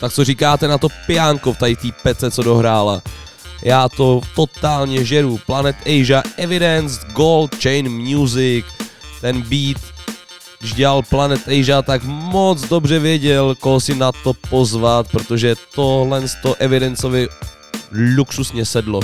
Tak 0.00 0.12
co 0.12 0.24
říkáte 0.24 0.68
na 0.68 0.78
to 0.78 0.88
piánko 1.06 1.52
v 1.52 1.58
tady 1.58 1.76
té 1.76 1.88
pece, 2.02 2.30
co 2.30 2.42
dohrála? 2.42 3.02
Já 3.62 3.88
to 3.88 4.20
totálně 4.34 5.04
žeru. 5.04 5.40
Planet 5.46 5.76
Asia, 5.80 6.22
Evidence, 6.36 7.00
Gold 7.12 7.54
Chain 7.62 7.88
Music, 7.88 8.64
ten 9.20 9.42
beat, 9.42 9.76
když 10.60 10.74
dělal 10.74 11.02
Planet 11.02 11.40
Asia, 11.48 11.82
tak 11.82 12.04
moc 12.04 12.68
dobře 12.68 12.98
věděl, 12.98 13.54
koho 13.54 13.80
si 13.80 13.94
na 13.94 14.12
to 14.12 14.32
pozvat, 14.50 15.08
protože 15.08 15.54
tohle 15.74 16.28
z 16.28 16.34
to 16.42 16.54
Evidencovi 16.54 17.28
luxusně 18.16 18.64
sedlo. 18.64 19.00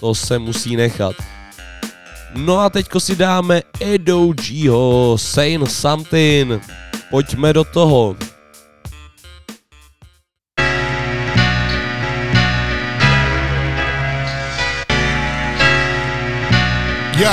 To 0.00 0.14
se 0.14 0.38
musí 0.38 0.76
nechat. 0.76 1.16
No 2.34 2.58
a 2.58 2.70
teďko 2.70 3.00
si 3.00 3.16
dáme 3.16 3.62
Edo 3.80 4.26
Gho, 4.26 5.16
Saying 5.18 5.70
Something. 5.70 6.62
Pojďme 7.10 7.52
do 7.52 7.64
toho. 7.64 8.16
Yo. 17.16 17.32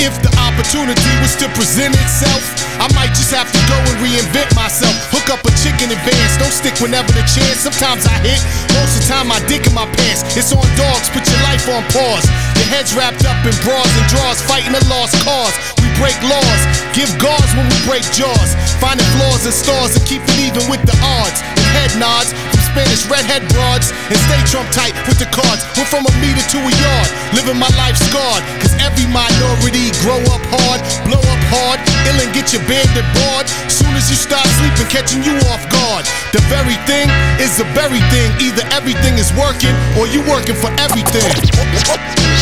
If 0.00 0.16
the 0.24 0.32
opportunity 0.40 1.12
was 1.20 1.36
to 1.36 1.44
present 1.52 1.92
itself, 1.92 2.40
I 2.80 2.88
might 2.96 3.12
just 3.12 3.36
have 3.36 3.52
to 3.52 3.60
go 3.68 3.76
and 3.84 4.00
reinvent 4.00 4.48
myself. 4.56 4.96
Hook 5.12 5.28
up 5.28 5.44
a 5.44 5.52
chick 5.60 5.76
in 5.84 5.92
advance, 5.92 6.40
don't 6.40 6.56
stick 6.56 6.72
whenever 6.80 7.12
the 7.12 7.20
chance. 7.28 7.68
Sometimes 7.68 8.08
I 8.08 8.16
hit, 8.24 8.40
most 8.72 8.96
of 8.96 9.04
the 9.04 9.08
time 9.12 9.28
I 9.28 9.44
dick 9.44 9.68
in 9.68 9.76
my 9.76 9.84
pants. 9.92 10.24
It's 10.32 10.56
on 10.56 10.64
dogs, 10.80 11.12
put 11.12 11.28
your 11.28 11.42
life 11.44 11.68
on 11.68 11.84
pause. 11.92 12.24
Your 12.56 12.68
head's 12.72 12.96
wrapped 12.96 13.28
up 13.28 13.36
in 13.44 13.52
bras 13.60 13.92
and 13.92 14.08
drawers, 14.08 14.40
fighting 14.48 14.72
a 14.72 14.80
lost 14.88 15.12
cause. 15.20 15.52
We 15.84 15.92
break 16.00 16.16
laws, 16.24 16.60
give 16.96 17.12
gauze 17.20 17.52
when 17.52 17.68
we 17.68 17.76
break 17.84 18.08
jaws. 18.08 18.56
Finding 18.80 19.04
flaws 19.20 19.44
in 19.44 19.52
stars 19.52 19.92
and 19.92 20.04
keep 20.08 20.24
it 20.32 20.48
even 20.48 20.64
with 20.72 20.80
the 20.88 20.96
odds. 21.04 21.44
And 21.60 21.68
head 21.76 21.92
nods 22.00 22.32
Spanish 22.74 23.06
redhead 23.06 23.46
broads 23.54 23.94
and 24.10 24.18
stay 24.26 24.42
Trump 24.50 24.66
tight 24.74 24.98
with 25.06 25.22
the 25.22 25.30
cards. 25.30 25.62
Went 25.78 25.86
from 25.86 26.02
a 26.10 26.12
meter 26.18 26.42
to 26.42 26.58
a 26.58 26.72
yard, 26.74 27.08
living 27.30 27.54
my 27.54 27.70
life 27.78 27.94
scarred. 27.94 28.42
Cause 28.58 28.74
every 28.82 29.06
minority 29.14 29.94
grow 30.02 30.18
up 30.34 30.42
hard, 30.50 30.82
blow 31.06 31.22
up 31.22 31.42
hard, 31.54 31.78
ill 32.10 32.18
and 32.18 32.34
get 32.34 32.50
your 32.50 32.66
bandit 32.66 33.06
bored. 33.14 33.46
Soon 33.70 33.94
as 33.94 34.10
you 34.10 34.18
start 34.18 34.42
sleeping, 34.58 34.90
catching 34.90 35.22
you 35.22 35.38
off 35.54 35.62
guard. 35.70 36.02
The 36.34 36.42
very 36.50 36.74
thing 36.90 37.06
is 37.38 37.54
the 37.54 37.66
very 37.78 38.02
thing. 38.10 38.34
Either 38.42 38.66
everything 38.74 39.22
is 39.22 39.30
working 39.38 39.70
or 39.94 40.10
you 40.10 40.26
working 40.26 40.58
for 40.58 40.74
everything. 40.82 41.30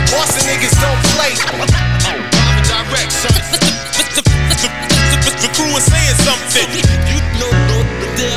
Boston 0.09 0.49
niggas 0.49 0.73
don't 0.81 1.03
play. 1.13 1.37
Direct, 2.73 3.13
son. 3.13 3.37
The 5.43 5.51
crew 5.59 5.77
is 5.77 5.85
saying 5.85 6.17
something. 6.23 6.69
You. 7.11 7.22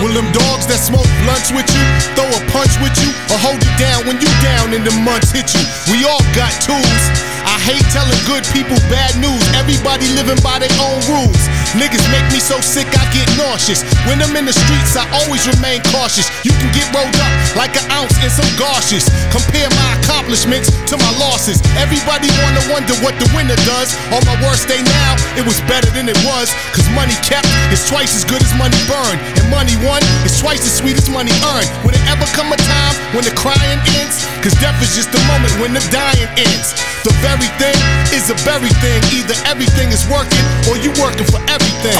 Will 0.01 0.13
them 0.13 0.29
dogs 0.33 0.65
that 0.67 0.81
smoke 0.81 1.07
blunts 1.21 1.53
with 1.53 1.69
you 1.69 1.85
throw 2.17 2.25
a 2.25 2.41
punch 2.49 2.73
with 2.81 2.95
you 2.97 3.11
or 3.29 3.37
hold 3.37 3.61
you 3.61 3.73
down 3.77 4.07
when 4.09 4.17
you 4.17 4.31
down 4.41 4.73
and 4.73 4.81
the 4.81 4.93
months 5.05 5.29
hit 5.29 5.53
you? 5.53 5.63
We 5.93 6.03
all 6.07 6.23
got 6.33 6.49
tools. 6.63 7.03
I 7.45 7.61
hate 7.61 7.85
telling 7.93 8.17
good 8.25 8.41
people 8.49 8.73
bad 8.89 9.13
news. 9.21 9.45
Everybody 9.53 10.09
living 10.17 10.41
by 10.41 10.57
their 10.57 10.73
own 10.81 10.97
rules. 11.05 11.37
Niggas 11.77 12.01
make 12.09 12.25
me 12.33 12.41
so 12.41 12.57
sick 12.57 12.89
I 12.97 13.05
get 13.13 13.29
nauseous. 13.37 13.85
When 14.09 14.17
I'm 14.17 14.33
in 14.33 14.49
the 14.49 14.55
streets, 14.55 14.97
I 14.97 15.05
always 15.21 15.45
remain 15.45 15.85
cautious. 15.93 16.25
You 16.41 16.49
can 16.57 16.73
get 16.73 16.89
rolled 16.89 17.13
up 17.13 17.33
like 17.53 17.77
an 17.77 17.85
ounce 17.93 18.17
in 18.25 18.33
some 18.33 18.49
gauzes. 18.57 19.05
Compare 19.29 19.69
my 19.77 19.89
accomplishments 20.01 20.73
to 20.89 20.97
my 20.97 21.11
losses. 21.21 21.61
Everybody 21.77 22.33
wanna 22.41 22.65
wonder 22.73 22.97
what 23.05 23.13
the 23.21 23.29
winner 23.37 23.59
does. 23.69 23.93
On 24.09 24.25
my 24.25 24.33
worst 24.41 24.65
day 24.65 24.81
now, 24.81 25.13
it 25.37 25.45
was 25.45 25.61
better 25.69 25.91
than 25.93 26.09
it 26.09 26.17
was. 26.25 26.49
Cause 26.73 26.89
money 26.97 27.13
kept 27.21 27.45
is 27.69 27.85
twice 27.85 28.17
as 28.17 28.25
good 28.25 28.41
as 28.41 28.49
money 28.57 28.79
burned. 28.89 29.21
And 29.37 29.45
money 29.53 29.74
won 29.83 30.01
is 30.23 30.39
twice 30.39 30.61
as 30.63 30.77
sweet 30.77 30.97
as 30.97 31.09
money 31.09 31.33
earned. 31.55 31.69
Will 31.83 31.95
it 31.95 32.05
ever 32.07 32.27
come 32.37 32.51
a 32.53 32.57
time 32.57 32.95
when 33.15 33.23
the 33.23 33.33
crying 33.35 33.81
ends? 33.99 34.23
Cause 34.43 34.53
death 34.61 34.77
is 34.81 34.95
just 34.95 35.11
the 35.11 35.21
moment 35.31 35.51
when 35.59 35.73
the 35.73 35.83
dying 35.89 36.29
ends. 36.37 36.77
The 37.03 37.13
very 37.25 37.49
thing 37.57 37.77
is 38.13 38.29
a 38.29 38.37
very 38.45 38.71
thing. 38.83 39.01
Either 39.11 39.35
everything 39.49 39.89
is 39.89 40.05
working 40.07 40.45
or 40.69 40.77
you 40.77 40.93
working 41.01 41.27
for 41.27 41.41
everything. 41.49 41.97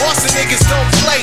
Boston 0.00 0.32
niggas 0.32 0.64
don't 0.68 0.90
play. 1.04 1.20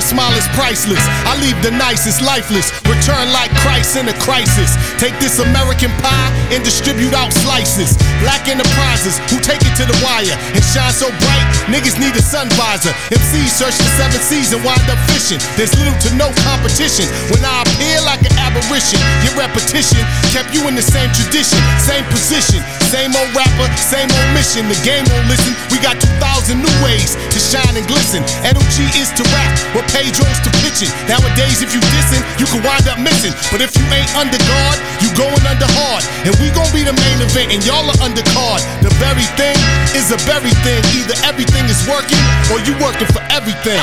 Daughter 0.00 0.14
smile 0.14 0.36
is 0.36 0.46
priceless. 0.56 1.04
I 1.26 1.36
leave 1.40 1.60
the 1.62 1.70
nicest 1.70 2.22
lifeless. 2.22 2.72
Return 2.88 3.32
like 3.32 3.50
Christ 3.60 3.96
in 3.96 4.08
a 4.08 4.14
crisis. 4.20 4.76
Take 4.98 5.18
this 5.20 5.38
American 5.38 5.90
pie 6.00 6.30
and 6.52 6.64
distribute 6.64 7.12
out 7.12 7.32
slices. 7.32 7.96
Black 8.20 8.44
enterprises 8.48 9.16
who 9.32 9.40
take 9.40 9.64
it 9.64 9.74
to 9.80 9.88
the 9.88 9.96
wire 10.04 10.36
and 10.52 10.62
shine 10.62 10.92
so 10.92 11.08
bright, 11.24 11.46
niggas 11.72 11.96
need 11.96 12.12
a 12.16 12.22
sun 12.22 12.48
visor. 12.54 12.92
MCs 13.08 13.48
search 13.48 13.76
the 13.80 13.88
seven 13.96 14.20
seas 14.20 14.52
and 14.52 14.60
wind 14.60 14.84
up 14.92 15.00
fishing. 15.08 15.40
There's 15.56 15.72
little 15.80 15.96
to 16.04 16.10
no 16.20 16.28
competition. 16.44 17.08
When 17.32 17.40
I 17.40 17.64
appear 17.64 18.00
like 18.04 18.20
an 18.20 18.36
aberration, 18.36 19.00
your 19.24 19.32
repetition 19.40 20.04
kept 20.32 20.52
you 20.52 20.68
in 20.68 20.76
the 20.76 20.84
same 20.84 21.08
tradition, 21.16 21.56
same 21.80 22.04
position, 22.12 22.60
same 22.92 23.16
old 23.16 23.32
rapper, 23.32 23.66
same 23.80 24.12
old 24.12 24.30
mission. 24.36 24.68
The 24.68 24.76
game 24.84 25.08
won't 25.08 25.26
listen. 25.32 25.56
We 25.72 25.80
got 25.80 25.96
2,000 25.96 26.60
new 26.60 26.76
ways 26.84 27.16
to 27.16 27.38
shine 27.40 27.72
and 27.72 27.86
glisten. 27.88 28.20
NOG 28.44 28.76
is 29.00 29.08
to 29.16 29.24
rap, 29.32 29.50
what 29.72 29.88
Pedro's 29.96 30.40
to 30.44 30.50
pitching. 30.60 30.92
Nowadays, 31.08 31.64
if 31.64 31.72
you 31.72 31.80
dissing, 31.94 32.20
you 32.36 32.44
can 32.50 32.60
wind 32.60 32.84
up 32.84 33.00
missing. 33.00 33.32
But 33.48 33.64
if 33.64 33.72
you 33.78 33.84
ain't 33.94 34.10
under 34.18 34.36
guard, 34.44 34.78
you 35.00 35.08
going 35.16 35.44
under 35.48 35.68
hard. 35.80 36.02
And 36.26 36.34
we 36.42 36.50
gon' 36.52 36.68
be 36.74 36.82
the 36.82 36.92
main 36.92 37.18
event, 37.22 37.54
and 37.54 37.62
y'all 37.64 37.86
are 37.86 38.00
under 38.02 38.09
card. 38.34 38.62
The 38.82 38.90
very 38.98 39.26
thing 39.38 39.54
is 39.94 40.10
a 40.10 40.18
very 40.26 40.50
thing. 40.66 40.82
Either 40.98 41.14
everything 41.22 41.64
is 41.70 41.78
working 41.86 42.18
or 42.50 42.58
you 42.66 42.74
working 42.82 43.06
for 43.14 43.22
everything. 43.30 43.78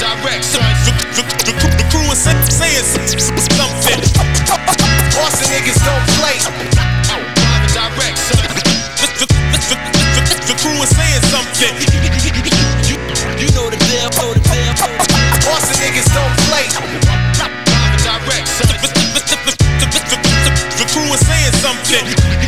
Direct, 0.00 0.44
son. 0.44 0.64
The, 1.16 1.84
crew 1.92 2.08
is 2.08 2.24
saying 2.24 2.84
something. 3.60 4.00
Boston 5.12 5.48
niggas 5.52 5.80
don't 5.84 6.06
play. 6.16 6.40
Direct, 7.76 8.18
son. 8.18 8.40
The, 10.48 10.54
crew 10.60 10.76
is 10.80 10.90
saying 10.96 11.22
something. 11.28 11.72
You, 13.36 13.48
know 13.52 13.68
the 13.68 13.76
deal, 13.84 14.08
know 14.16 14.32
the. 14.32 14.40
Boston 15.44 15.76
niggas 15.84 16.08
don't 16.16 16.34
play. 16.48 16.66
Direct, 18.00 18.48
son. 18.48 18.72
The 20.78 20.86
crew 20.92 21.08
is 21.14 21.20
saying 21.26 21.52
something. 21.62 22.43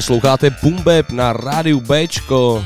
Posloucháte 0.00 0.50
Bap 0.84 1.10
na 1.10 1.32
rádiu 1.32 1.80
Bčko. 1.80 2.64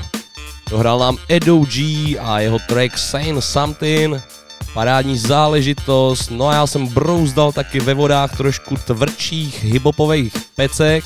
Dohrál 0.71 0.99
nám 0.99 1.17
Edo 1.29 1.59
G 1.59 1.81
a 2.19 2.41
jeho 2.41 2.59
track 2.59 2.99
Saying 2.99 3.45
Something. 3.45 4.34
Parádní 4.75 5.19
záležitost. 5.19 6.31
No 6.31 6.49
a 6.49 6.55
já 6.55 6.67
jsem 6.67 6.87
brouzdal 6.87 7.53
taky 7.53 7.81
ve 7.81 7.95
vodách 7.95 8.37
trošku 8.37 8.77
tvrdších 8.77 9.65
hiphopových 9.65 10.33
pecek. 10.57 11.05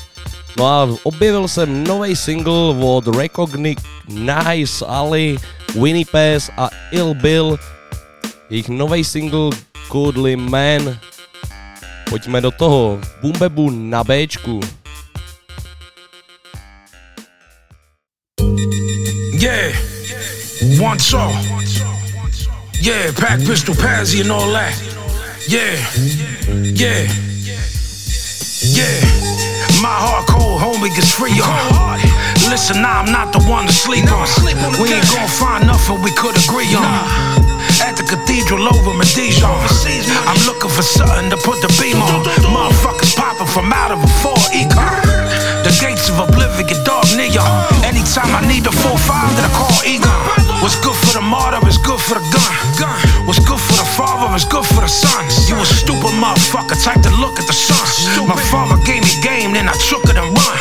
No 0.57 0.67
a 0.67 0.89
objevil 1.03 1.47
jsem 1.47 1.83
nový 1.83 2.15
single 2.15 2.75
od 2.81 3.07
Recognize 3.07 4.85
Ali, 4.87 5.37
Winnie 5.81 6.05
Pass 6.05 6.49
a 6.57 6.69
Ill 6.91 7.13
Bill. 7.13 7.59
Jejich 8.49 8.69
nový 8.69 9.03
single 9.03 9.49
Godly 9.91 10.35
Man. 10.35 10.99
Pojďme 12.09 12.41
do 12.41 12.51
toho. 12.51 12.99
Boom 13.21 13.37
Bapu 13.37 13.69
na 13.69 14.03
Bčku. 14.03 14.59
Yeah, 19.39 19.71
one 20.81 20.99
saw. 20.99 21.31
Yeah, 22.81 23.11
pack 23.11 23.39
pistol, 23.43 23.75
Pazzy, 23.75 24.21
and 24.21 24.31
all 24.31 24.47
that. 24.55 24.71
Yeah, 25.51 25.75
yeah, 26.63 27.03
yeah. 28.63 29.03
My 29.83 29.91
heart 29.91 30.27
cold, 30.31 30.63
homie 30.63 30.87
gets 30.95 31.11
free 31.11 31.35
on. 31.43 31.99
Listen, 32.47 32.81
now 32.81 33.03
I'm 33.03 33.11
not 33.11 33.35
the 33.35 33.43
one 33.51 33.67
to 33.67 33.73
sleep 33.73 34.07
on. 34.07 34.23
We 34.79 34.95
ain't 34.95 35.11
gonna 35.11 35.27
find 35.27 35.67
nothing 35.67 36.01
we 36.01 36.11
could 36.15 36.39
agree 36.39 36.71
on. 36.71 36.87
At 37.83 37.99
the 37.99 38.03
cathedral 38.07 38.63
over 38.63 38.95
Medijon. 38.95 39.59
I'm 40.23 40.39
looking 40.47 40.71
for 40.71 40.83
something 40.83 41.29
to 41.31 41.37
put 41.43 41.59
the 41.59 41.67
beam 41.83 41.99
on. 41.99 42.23
Motherfuckers 42.47 43.11
popping 43.15 43.47
from 43.47 43.73
out 43.73 43.91
of 43.91 43.99
a 43.99 44.07
four 44.23 44.39
econ. 44.55 45.03
The 45.67 45.75
gates 45.83 46.07
of 46.07 46.19
oblivion, 46.19 46.65
get 46.65 46.85
dark 46.85 47.11
neon. 47.11 47.43
Anytime 47.83 48.31
I 48.31 48.47
need 48.47 48.65
a 48.67 48.71
full 48.71 48.95
five, 48.95 49.35
then 49.35 49.43
I 49.43 49.51
call 49.51 49.75
Egon. 49.83 50.38
What's 50.59 50.75
good 50.83 50.95
for 50.95 51.15
the 51.15 51.23
martyr 51.23 51.63
is 51.67 51.77
good 51.77 51.99
for 51.99 52.19
the 52.19 52.25
gun. 52.35 52.53
gun. 52.75 52.99
What's 53.23 53.39
good 53.39 53.59
for 53.59 53.75
the 53.79 53.87
father 53.95 54.27
is 54.35 54.43
good 54.43 54.65
for 54.67 54.83
the 54.83 54.91
son. 54.91 55.23
You 55.47 55.55
a 55.55 55.65
stupid 55.65 56.11
motherfucker, 56.19 56.75
type 56.83 56.99
to 57.07 57.11
look 57.15 57.39
at 57.39 57.47
the 57.47 57.55
sun. 57.55 58.27
My 58.27 58.35
father 58.51 58.75
gave 58.83 59.03
me 59.07 59.13
game, 59.23 59.55
then 59.55 59.69
I 59.71 59.75
took 59.87 60.03
it 60.11 60.19
and 60.19 60.27
run. 60.35 60.57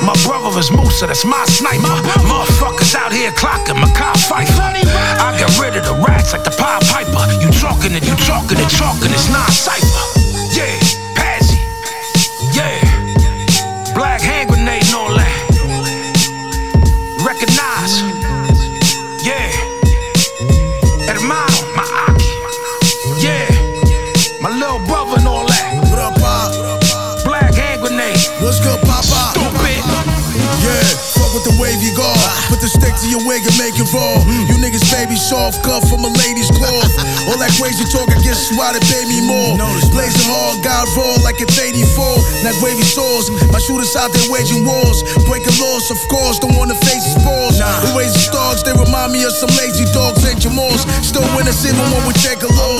My 0.00 0.16
brother 0.24 0.58
is 0.58 0.72
Musa, 0.72 1.06
that's 1.06 1.24
my 1.24 1.44
sniper. 1.44 2.00
Motherfuckers 2.24 2.94
out 2.94 3.12
here 3.12 3.30
clocking 3.32 3.76
Makai 3.76 4.16
Pfeiffer. 4.24 4.72
I 5.20 5.36
get 5.36 5.52
rid 5.60 5.76
of 5.76 5.84
the 5.84 5.96
rats 6.00 6.32
like 6.32 6.44
the 6.44 6.56
Pied 6.56 6.82
Piper. 6.88 7.24
You 7.44 7.52
talking 7.60 7.92
it, 7.92 8.08
you 8.08 8.16
talking 8.24 8.56
it, 8.56 8.70
talking 8.72 9.12
it's 9.12 9.28
not 9.28 9.52
to 33.00 33.06
your 33.10 33.22
wig 33.26 33.46
and 33.46 33.56
make 33.58 33.78
it 33.78 33.88
raw. 33.94 34.18
You 34.50 34.58
niggas 34.58 34.84
baby 34.90 35.16
soft 35.16 35.62
cut 35.62 35.86
from 35.86 36.04
a 36.04 36.10
lady's 36.10 36.50
cloth. 36.50 36.92
All 37.30 37.38
that 37.38 37.54
crazy 37.56 37.84
talk, 37.88 38.10
I 38.10 38.18
guess 38.20 38.50
why 38.58 38.74
they 38.74 38.82
pay 38.90 39.04
me 39.06 39.24
more. 39.24 39.54
Blazing 39.94 40.26
hard, 40.26 40.60
got 40.60 40.90
raw 40.98 41.14
like 41.22 41.40
it's 41.40 41.56
84. 41.56 41.86
Not 42.44 42.58
wavy 42.60 42.84
swords, 42.84 43.30
my 43.54 43.62
shooters 43.62 43.94
out 43.96 44.10
there 44.10 44.26
waging 44.28 44.66
wars. 44.66 45.06
Breaking 45.24 45.54
laws, 45.62 45.86
of 45.90 46.00
course, 46.10 46.42
don't 46.42 46.58
wanna 46.58 46.76
face 46.76 47.14
the 47.14 47.22
balls. 47.22 47.62
We 47.86 48.04
raise 48.04 48.14
the 48.14 48.22
stars, 48.22 48.62
they 48.66 48.74
remind 48.74 49.14
me 49.14 49.22
of 49.24 49.32
some 49.32 49.50
lazy 49.54 49.86
dogs 49.94 50.26
and 50.26 50.38
Jamals. 50.38 50.82
Still 51.00 51.26
winners 51.38 51.62
even 51.62 51.84
when 51.94 52.02
we 52.10 52.14
take 52.20 52.42
a 52.42 52.50
loss. 52.58 52.73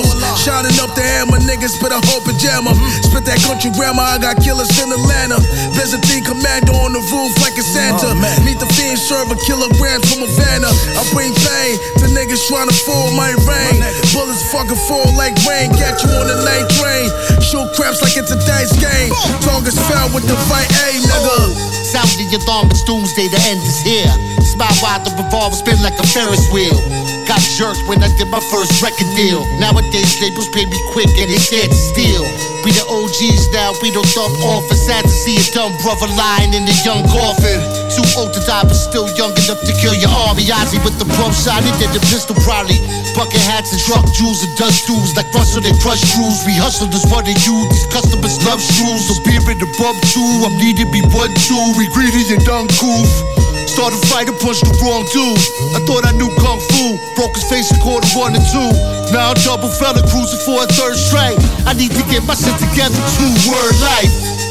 Niggas 1.55 1.79
spit 1.79 1.91
a 1.95 1.99
whole 2.11 2.19
pajama. 2.19 2.75
Spit 3.07 3.23
that 3.23 3.39
country 3.47 3.71
grandma, 3.71 4.03
I 4.03 4.19
got 4.19 4.35
killers 4.43 4.67
in 4.75 4.91
Atlanta. 4.91 5.39
Byzantine 5.71 6.27
commando 6.27 6.75
on 6.83 6.91
the 6.91 6.99
roof 7.07 7.31
like 7.39 7.55
a 7.55 7.63
Santa. 7.63 8.11
Oh, 8.11 8.43
Meet 8.43 8.59
the 8.59 8.67
fiend, 8.75 8.99
serve 8.99 9.31
a 9.31 9.37
kilograms 9.47 10.03
from 10.11 10.27
Havana. 10.27 10.67
I 10.67 11.01
bring 11.15 11.31
pain 11.31 11.79
to 12.03 12.11
niggas 12.11 12.43
trying 12.51 12.67
to 12.67 12.75
fool 12.75 13.15
my 13.15 13.31
rain. 13.47 13.79
Bullets 14.11 14.43
fucking 14.51 14.79
fall 14.91 15.07
like 15.15 15.39
rain, 15.47 15.71
catch 15.79 16.03
you 16.03 16.11
on 16.19 16.27
the 16.27 16.43
night 16.43 16.67
train. 16.75 17.07
Shoot 17.39 17.71
craps 17.79 18.03
like 18.03 18.19
it's 18.19 18.35
a 18.35 18.39
dice 18.43 18.75
game. 18.75 19.15
Targets 19.39 19.79
fell 19.87 20.11
with 20.11 20.27
the 20.27 20.35
fight 20.51 20.67
aim, 20.91 20.99
nigga. 21.07 21.39
Oh, 21.39 21.55
sound 21.87 22.11
the 22.19 22.27
alarm, 22.43 22.67
it's 22.67 22.83
doomsday, 22.83 23.31
the 23.31 23.39
end 23.47 23.63
is 23.63 23.79
here. 23.79 24.11
Smile 24.43 24.75
while 24.83 24.99
the 24.99 25.11
revolver 25.15 25.55
spin 25.55 25.79
like 25.79 25.95
a 25.95 26.05
Ferris 26.05 26.51
wheel. 26.51 26.75
Got 27.35 27.43
jerked 27.59 27.83
when 27.91 27.99
I 27.99 28.07
did 28.15 28.31
my 28.31 28.39
first 28.47 28.79
record 28.79 29.11
deal. 29.11 29.43
Nowadays, 29.59 30.23
labels 30.23 30.47
pay 30.55 30.63
me 30.71 30.79
quick 30.95 31.11
and 31.19 31.27
they 31.27 31.35
to 31.35 31.75
steal. 31.75 32.23
We 32.63 32.71
the 32.71 32.87
OGs 32.87 33.51
now, 33.51 33.75
we 33.83 33.91
don't 33.91 34.07
thump 34.07 34.39
off. 34.47 34.71
It's 34.71 34.87
sad 34.87 35.03
to 35.03 35.11
see 35.11 35.35
a 35.35 35.43
dumb 35.51 35.75
brother 35.83 36.07
lying 36.15 36.55
in 36.55 36.63
the 36.63 36.71
young 36.87 37.03
coffin. 37.11 37.59
Too 37.91 38.07
old 38.15 38.31
to 38.31 38.41
die, 38.47 38.63
but 38.63 38.79
still 38.79 39.11
young 39.19 39.35
enough 39.35 39.59
to 39.67 39.73
kill 39.83 39.91
your 39.99 40.15
army. 40.15 40.47
Ozzy 40.47 40.79
with 40.79 40.95
the 40.95 41.03
pro 41.19 41.27
shot, 41.35 41.59
he 41.59 41.75
did 41.75 41.91
the 41.91 41.99
pistol 42.07 42.39
probably. 42.47 42.79
Bucket 43.19 43.43
hats 43.51 43.75
and 43.75 43.83
truck 43.83 44.07
jewels 44.15 44.39
and 44.39 44.55
dust 44.55 44.87
dudes 44.87 45.19
like 45.19 45.27
Russell 45.35 45.59
they 45.59 45.75
crush 45.83 46.07
crews. 46.15 46.39
We 46.47 46.55
hustlers, 46.55 47.03
what 47.11 47.27
they 47.27 47.35
you? 47.43 47.67
These 47.67 47.91
customers 47.91 48.39
love 48.47 48.63
shoes. 48.63 49.11
So 49.11 49.19
beer 49.27 49.43
in 49.51 49.59
the 49.59 49.67
bump 49.75 49.99
too. 50.07 50.23
I'm 50.47 50.55
needed 50.55 50.87
be 50.87 51.03
one 51.11 51.35
two. 51.35 51.63
We 51.75 51.91
greedy 51.91 52.31
and 52.31 52.39
done 52.47 52.71
coof. 52.79 53.11
Started 53.67 53.99
fight 54.07 54.31
and 54.31 54.39
punched 54.39 54.63
the 54.63 54.71
wrong 54.79 55.03
dude. 55.11 55.35
I 55.75 55.83
thought 55.83 56.07
I 56.07 56.15
knew 56.15 56.31
kung 56.39 56.63
fu. 56.71 56.74
Broke 57.15 57.35
his 57.35 57.47
face 57.49 57.71
in 57.71 57.79
quarter 57.79 58.07
one 58.19 58.35
and 58.35 58.43
two. 58.51 58.71
Now 59.15 59.31
I'm 59.31 59.39
double 59.39 59.69
fella 59.69 60.03
cruising 60.11 60.39
for 60.43 60.63
a 60.63 60.67
third 60.67 60.95
strike. 60.95 61.39
I 61.65 61.73
need 61.73 61.91
to 61.91 62.03
get 62.11 62.23
my 62.27 62.35
shit 62.35 62.55
together. 62.59 62.99
Two 63.15 63.31
word 63.47 63.75
life. 63.79 64.44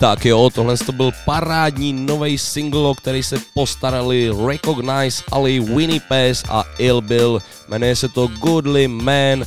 Tak 0.00 0.26
jo, 0.26 0.50
tohle 0.54 0.76
to 0.76 0.92
byl 0.92 1.10
parádní 1.24 1.92
nový 1.92 2.38
single, 2.38 2.80
o 2.80 2.94
který 2.94 3.22
se 3.22 3.36
postarali 3.54 4.30
Recognize, 4.46 5.22
Ali, 5.32 5.60
Winnie 5.60 6.00
Pass 6.00 6.44
a 6.48 6.64
Ill 6.78 7.00
Bill. 7.00 7.42
Jmenuje 7.68 7.96
se 7.96 8.08
to 8.08 8.26
Goodly 8.26 8.88
Man 8.88 9.44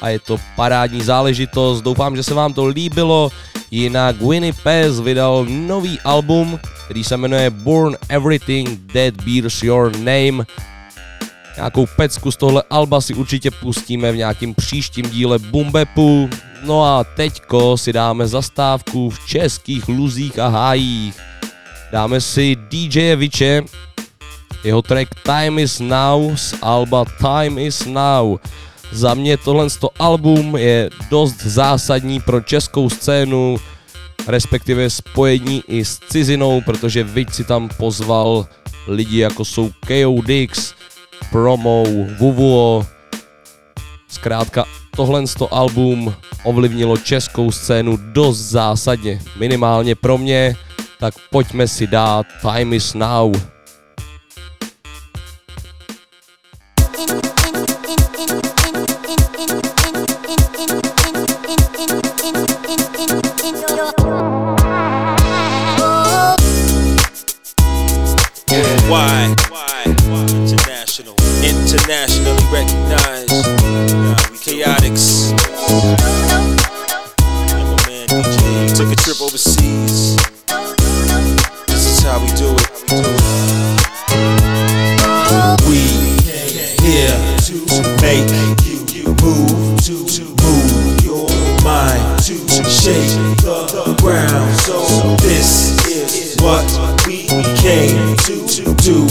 a 0.00 0.08
je 0.08 0.18
to 0.18 0.36
parádní 0.56 1.02
záležitost. 1.02 1.82
Doufám, 1.82 2.16
že 2.16 2.22
se 2.22 2.34
vám 2.34 2.52
to 2.52 2.66
líbilo. 2.66 3.30
Jinak 3.70 4.22
Winnie 4.22 4.52
Pass 4.52 5.00
vydal 5.00 5.46
nový 5.48 6.00
album, 6.00 6.60
který 6.84 7.04
se 7.04 7.16
jmenuje 7.16 7.50
Born 7.50 7.96
Everything 8.08 8.92
That 8.92 9.24
Bears 9.24 9.62
Your 9.62 9.96
Name. 9.96 10.44
Nějakou 11.56 11.86
pecku 11.96 12.30
z 12.30 12.36
tohle 12.36 12.62
alba 12.70 13.00
si 13.00 13.14
určitě 13.14 13.50
pustíme 13.50 14.12
v 14.12 14.16
nějakým 14.16 14.54
příštím 14.54 15.10
díle 15.10 15.38
Bumbepu. 15.38 16.30
No 16.64 16.80
a 16.80 17.04
teďko 17.04 17.76
si 17.76 17.92
dáme 17.92 18.26
zastávku 18.26 19.10
v 19.10 19.18
českých 19.26 19.88
luzích 19.88 20.38
a 20.38 20.48
hájích. 20.48 21.20
Dáme 21.92 22.20
si 22.20 22.56
DJ 22.56 23.16
Viče, 23.16 23.62
jeho 24.64 24.82
track 24.82 25.08
Time 25.22 25.58
is 25.58 25.80
Now 25.80 26.36
z 26.36 26.54
alba 26.62 27.04
Time 27.20 27.58
is 27.58 27.86
Now. 27.86 28.40
Za 28.92 29.14
mě 29.14 29.36
tohle 29.36 29.68
album 29.98 30.56
je 30.56 30.90
dost 31.10 31.36
zásadní 31.44 32.20
pro 32.20 32.40
českou 32.40 32.90
scénu, 32.90 33.56
respektive 34.26 34.90
spojení 34.90 35.62
i 35.68 35.84
s 35.84 35.98
cizinou, 35.98 36.60
protože 36.60 37.04
Vič 37.04 37.34
si 37.34 37.44
tam 37.44 37.68
pozval 37.76 38.46
lidi 38.86 39.18
jako 39.18 39.44
jsou 39.44 39.70
KO 39.86 40.22
Dix, 40.26 40.74
Promo, 41.30 41.84
Vuvuo. 42.18 42.86
Zkrátka 44.14 44.64
tohle 44.96 45.22
album 45.50 46.14
ovlivnilo 46.44 46.96
českou 46.96 47.52
scénu 47.52 47.96
dost 47.96 48.38
zásadně, 48.38 49.20
minimálně 49.38 49.94
pro 49.94 50.18
mě, 50.18 50.56
tak 51.00 51.14
pojďme 51.30 51.68
si 51.68 51.86
dát 51.86 52.26
Time 52.42 52.72
is 52.72 52.94
Now. 52.94 53.53
Trip 79.14 79.26
overseas. 79.26 80.16
This 81.66 81.86
is 81.86 82.00
how 82.02 82.18
we 82.20 82.28
do 82.36 82.54
it. 82.56 82.70
We 85.66 85.80
here 86.82 87.18
to 87.46 87.56
make 88.00 88.28
you 88.64 89.14
move, 89.22 89.82
to 89.84 90.24
move 90.42 91.04
your 91.04 91.28
mind, 91.62 92.18
to 92.24 92.36
shake 92.64 93.36
the 93.42 93.94
ground. 94.00 94.54
So 94.60 95.16
this 95.16 95.78
is 95.86 96.36
what 96.42 96.64
we 97.06 97.26
came 97.58 98.16
to 98.16 98.74
do, 98.82 99.06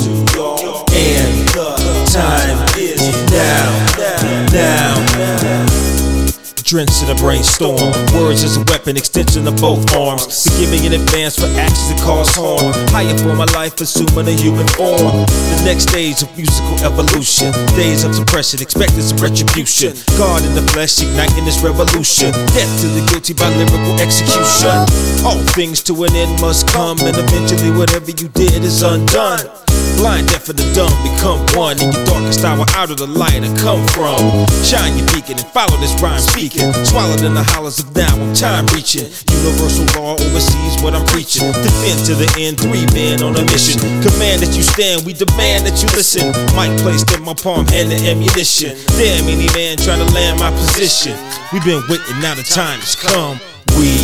Drenched 6.74 7.04
in 7.04 7.10
a 7.12 7.16
brainstorm. 7.22 7.94
Words 8.18 8.42
is 8.42 8.58
a 8.58 8.64
weapon, 8.66 8.98
extension 8.98 9.48
of 9.48 9.62
both 9.62 9.86
arms. 9.94 10.26
Forgive 10.50 10.72
me 10.72 10.88
in 10.88 10.94
advance 10.94 11.38
for 11.38 11.46
actions 11.54 11.94
that 11.94 12.02
cause 12.02 12.34
harm. 12.34 12.74
Higher 12.90 13.14
for 13.22 13.38
my 13.38 13.46
life, 13.54 13.80
assuming 13.80 14.26
a 14.26 14.34
human 14.34 14.66
form. 14.74 15.22
The 15.54 15.62
next 15.70 15.94
stage 15.94 16.26
of 16.26 16.36
musical 16.36 16.74
evolution. 16.82 17.54
Days 17.78 18.04
of 18.04 18.16
suppression, 18.16 18.58
expecting 18.60 19.06
some 19.06 19.22
retribution. 19.22 19.94
God 20.18 20.42
in 20.42 20.58
the 20.58 20.66
flesh, 20.74 20.98
igniting 20.98 21.46
this 21.46 21.62
revolution. 21.62 22.34
Death 22.58 22.74
to 22.82 22.90
the 22.90 23.06
guilty 23.06 23.38
by 23.38 23.54
lyrical 23.54 23.94
execution. 24.02 24.74
All 25.22 25.38
things 25.54 25.86
to 25.86 25.94
an 26.10 26.16
end 26.18 26.42
must 26.42 26.66
come, 26.74 26.98
and 27.06 27.14
eventually 27.14 27.70
whatever 27.70 28.10
you 28.10 28.34
did 28.34 28.66
is 28.66 28.82
undone. 28.82 29.63
Blind, 29.98 30.28
deaf, 30.28 30.50
and 30.50 30.58
the 30.58 30.66
dumb 30.74 30.92
become 31.04 31.40
one. 31.56 31.80
In 31.80 31.92
your 31.92 32.06
darkest 32.06 32.44
hour, 32.44 32.66
out 32.76 32.92
of 32.92 32.98
the 32.98 33.08
light 33.08 33.44
I 33.44 33.52
come 33.62 33.86
from. 33.96 34.20
Shine 34.66 34.98
your 34.98 35.08
beacon 35.14 35.40
and 35.40 35.48
follow 35.54 35.78
this 35.78 35.94
rhyme 36.02 36.20
speaking. 36.20 36.74
Swallowed 36.84 37.22
in 37.24 37.34
the 37.34 37.44
hollows 37.44 37.80
of 37.80 37.96
now, 37.96 38.12
I'm 38.12 38.34
time 38.34 38.66
reaching. 38.74 39.08
Universal 39.30 39.88
law 39.96 40.14
oversees 40.20 40.82
what 40.82 40.94
I'm 40.94 41.06
preaching. 41.08 41.48
Defend 41.52 42.00
to 42.10 42.16
the 42.16 42.30
end, 42.38 42.60
three 42.60 42.86
men 42.92 43.24
on 43.24 43.36
a 43.36 43.44
mission. 43.48 43.80
Command 44.04 44.44
that 44.44 44.52
you 44.56 44.64
stand, 44.64 45.06
we 45.06 45.14
demand 45.14 45.66
that 45.66 45.80
you 45.82 45.88
listen. 45.96 46.34
Mic 46.58 46.74
placed 46.82 47.12
in 47.14 47.24
my 47.24 47.34
palm, 47.34 47.66
and 47.72 47.90
the 47.90 47.98
ammunition. 48.10 48.76
Damn, 49.00 49.30
any 49.30 49.48
man 49.54 49.78
trying 49.78 50.02
to 50.04 50.10
land 50.14 50.40
my 50.40 50.52
position. 50.52 51.16
We've 51.52 51.64
been 51.64 51.84
waiting, 51.88 52.20
now 52.20 52.36
the 52.36 52.44
time 52.44 52.80
has 52.82 52.96
come. 52.96 53.40
We 53.78 53.98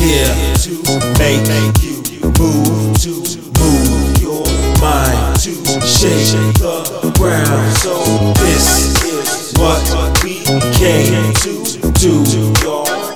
here 0.00 0.32
to 0.64 0.72
make 1.20 1.44
you 1.84 2.00
move, 2.38 2.96
to 3.04 3.12
move 3.60 4.20
your 4.22 4.46
mind 4.80 5.36
to 5.40 5.52
shake 5.84 6.54
the 6.58 7.12
ground. 7.16 7.76
So 7.78 7.94
this 8.40 9.02
is 9.04 9.52
what 9.58 9.84
we 10.24 10.42
came 10.74 11.32
to 11.44 11.52
do, 12.00 12.14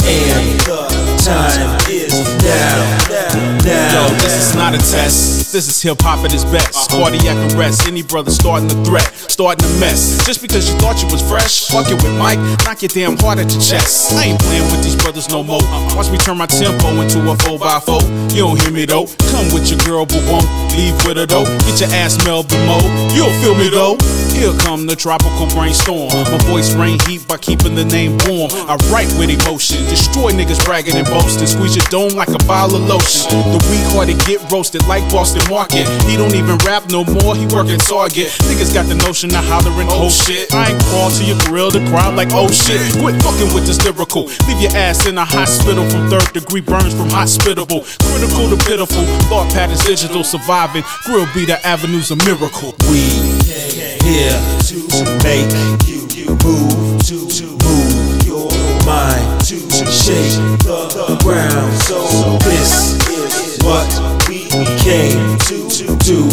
and 0.05 0.61
the 0.61 0.81
time 1.25 1.94
now. 2.43 3.25
Now. 3.65 4.09
Yo, 4.09 4.15
this 4.21 4.35
is 4.35 4.55
not 4.55 4.75
a 4.75 4.79
test. 4.79 5.53
This 5.53 5.69
is 5.69 5.81
hip 5.81 6.01
hop 6.03 6.25
at 6.25 6.35
its 6.35 6.45
best. 6.45 6.91
Uh-huh. 6.91 7.11
Cardiac 7.11 7.37
arrest. 7.55 7.87
Any 7.87 8.03
brother 8.03 8.31
starting 8.31 8.71
a 8.71 8.85
threat, 8.85 9.07
starting 9.15 9.65
a 9.65 9.73
mess. 9.81 10.25
Just 10.27 10.43
because 10.43 10.69
you 10.69 10.77
thought 10.79 11.01
you 11.03 11.09
was 11.09 11.23
fresh, 11.23 11.69
fuck 11.69 11.89
it 11.91 11.99
with 12.03 12.13
Mike, 12.19 12.39
knock 12.65 12.83
your 12.83 12.91
damn 12.91 13.17
heart 13.17 13.39
at 13.39 13.51
your 13.51 13.63
chest. 13.63 14.13
I 14.13 14.35
ain't 14.35 14.41
playing 14.41 14.69
with 14.71 14.83
these 14.85 14.97
brothers 14.97 15.31
no 15.31 15.43
more. 15.43 15.63
Uh-huh. 15.63 15.97
Watch 15.97 16.11
me 16.11 16.19
turn 16.19 16.39
my 16.39 16.47
tempo 16.47 17.01
into 17.01 17.19
a 17.25 17.35
4x4. 17.47 18.35
You 18.35 18.45
don't 18.45 18.61
hear 18.61 18.71
me 18.71 18.85
though. 18.85 19.07
Come 19.33 19.49
with 19.55 19.71
your 19.71 19.81
girl, 19.87 20.05
but 20.05 20.21
won't 20.29 20.47
leave 20.77 20.95
with 21.07 21.17
her 21.17 21.27
though. 21.27 21.47
Get 21.65 21.81
your 21.81 21.91
ass 21.97 22.19
Melvin 22.25 22.61
Mo. 22.67 22.79
You'll 23.15 23.33
feel 23.41 23.55
me 23.55 23.71
though. 23.71 23.97
Here 24.35 24.53
come 24.61 24.87
the 24.87 24.97
tropical 24.97 25.47
brainstorm. 25.55 26.11
My 26.11 26.39
voice 26.51 26.75
rain 26.75 26.99
heat 27.07 27.27
by 27.27 27.39
keeping 27.39 27.75
the 27.75 27.85
name 27.85 28.19
warm. 28.27 28.51
I 28.69 28.77
write 28.91 29.09
with 29.17 29.31
emotion, 29.31 29.81
destroy 29.89 30.33
niggas 30.33 30.63
bragging 30.65 30.97
and 30.97 31.07
boasting. 31.07 31.47
Squeeze 31.47 31.77
your 31.77 31.87
dome 31.89 32.04
like 32.13 32.29
a 32.29 32.43
bottle 32.45 32.77
of 32.77 32.85
lotion. 32.85 33.33
The 33.33 33.61
weak 33.73 33.87
hearted 33.97 34.21
get 34.29 34.45
roasted 34.53 34.85
like 34.87 35.01
Boston 35.09 35.41
Market. 35.49 35.89
He 36.05 36.17
don't 36.17 36.35
even 36.35 36.61
rap 36.67 36.91
no 36.91 37.05
more, 37.05 37.33
he 37.33 37.47
working 37.49 37.81
Target. 37.81 38.29
Niggas 38.45 38.75
got 38.75 38.85
the 38.87 38.95
notion 38.95 39.33
of 39.33 39.45
hollering, 39.49 39.89
oh 39.91 40.11
shit. 40.11 40.53
I 40.53 40.73
ain't 40.73 40.83
crawl 40.93 41.11
to 41.11 41.23
your 41.25 41.39
grill 41.49 41.71
to 41.73 41.81
crowd 41.89 42.17
like, 42.17 42.29
oh 42.33 42.51
shit. 42.53 42.81
Quit 43.01 43.17
fucking 43.25 43.55
with 43.57 43.65
this 43.65 43.81
lyrical. 43.85 44.29
Leave 44.45 44.61
your 44.61 44.77
ass 44.77 45.07
in 45.07 45.17
a 45.17 45.25
hospital 45.25 45.89
from 45.89 46.11
third 46.11 46.29
degree 46.33 46.61
burns 46.61 46.93
from 46.93 47.09
hospitable. 47.09 47.87
Critical 48.05 48.53
to 48.53 48.59
pitiful. 48.69 49.05
Thought 49.33 49.49
patterns 49.55 49.85
digital 49.85 50.25
surviving. 50.25 50.85
Grill 51.05 51.27
be 51.33 51.47
the 51.47 51.57
avenues 51.65 52.11
of 52.11 52.19
miracle. 52.27 52.77
We 52.91 53.09
here 54.05 54.37
to 54.69 54.77
make 55.25 55.49
you 55.89 56.05
move, 56.45 57.01
to 57.07 57.47
move 57.65 58.04
mind, 58.85 59.41
to 59.47 59.57
shake 59.91 60.39
the 60.65 61.19
ground. 61.23 61.73
So 61.83 62.01
this 62.49 62.95
is 63.09 63.59
what 63.65 63.89
we 64.29 64.49
came 64.81 65.39
to 65.49 65.97
do, 65.99 66.25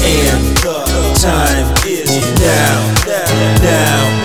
and 0.00 0.56
the 0.64 0.78
time 1.20 1.86
is 1.86 2.10
now, 2.40 2.94
now. 3.62 4.19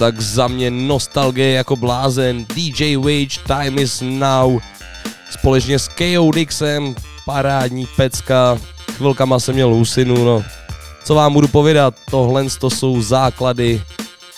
Tak 0.00 0.20
za 0.20 0.48
mě 0.48 0.70
nostalgie 0.70 1.52
jako 1.52 1.76
blázen. 1.76 2.44
DJ 2.54 2.96
Wage, 2.96 3.40
Time 3.46 3.78
is 3.78 4.02
Now. 4.04 4.60
Společně 5.30 5.78
s 5.78 5.88
KO 5.88 6.30
Dixem, 6.34 6.94
parádní 7.26 7.86
pecka. 7.96 8.58
Chvilkama 8.92 9.38
jsem 9.40 9.54
měl 9.54 9.68
husinu, 9.68 10.24
no. 10.24 10.44
Co 11.04 11.14
vám 11.14 11.32
budu 11.32 11.48
povědat, 11.48 11.94
tohle 12.10 12.44
to 12.60 12.70
jsou 12.70 13.02
základy 13.02 13.82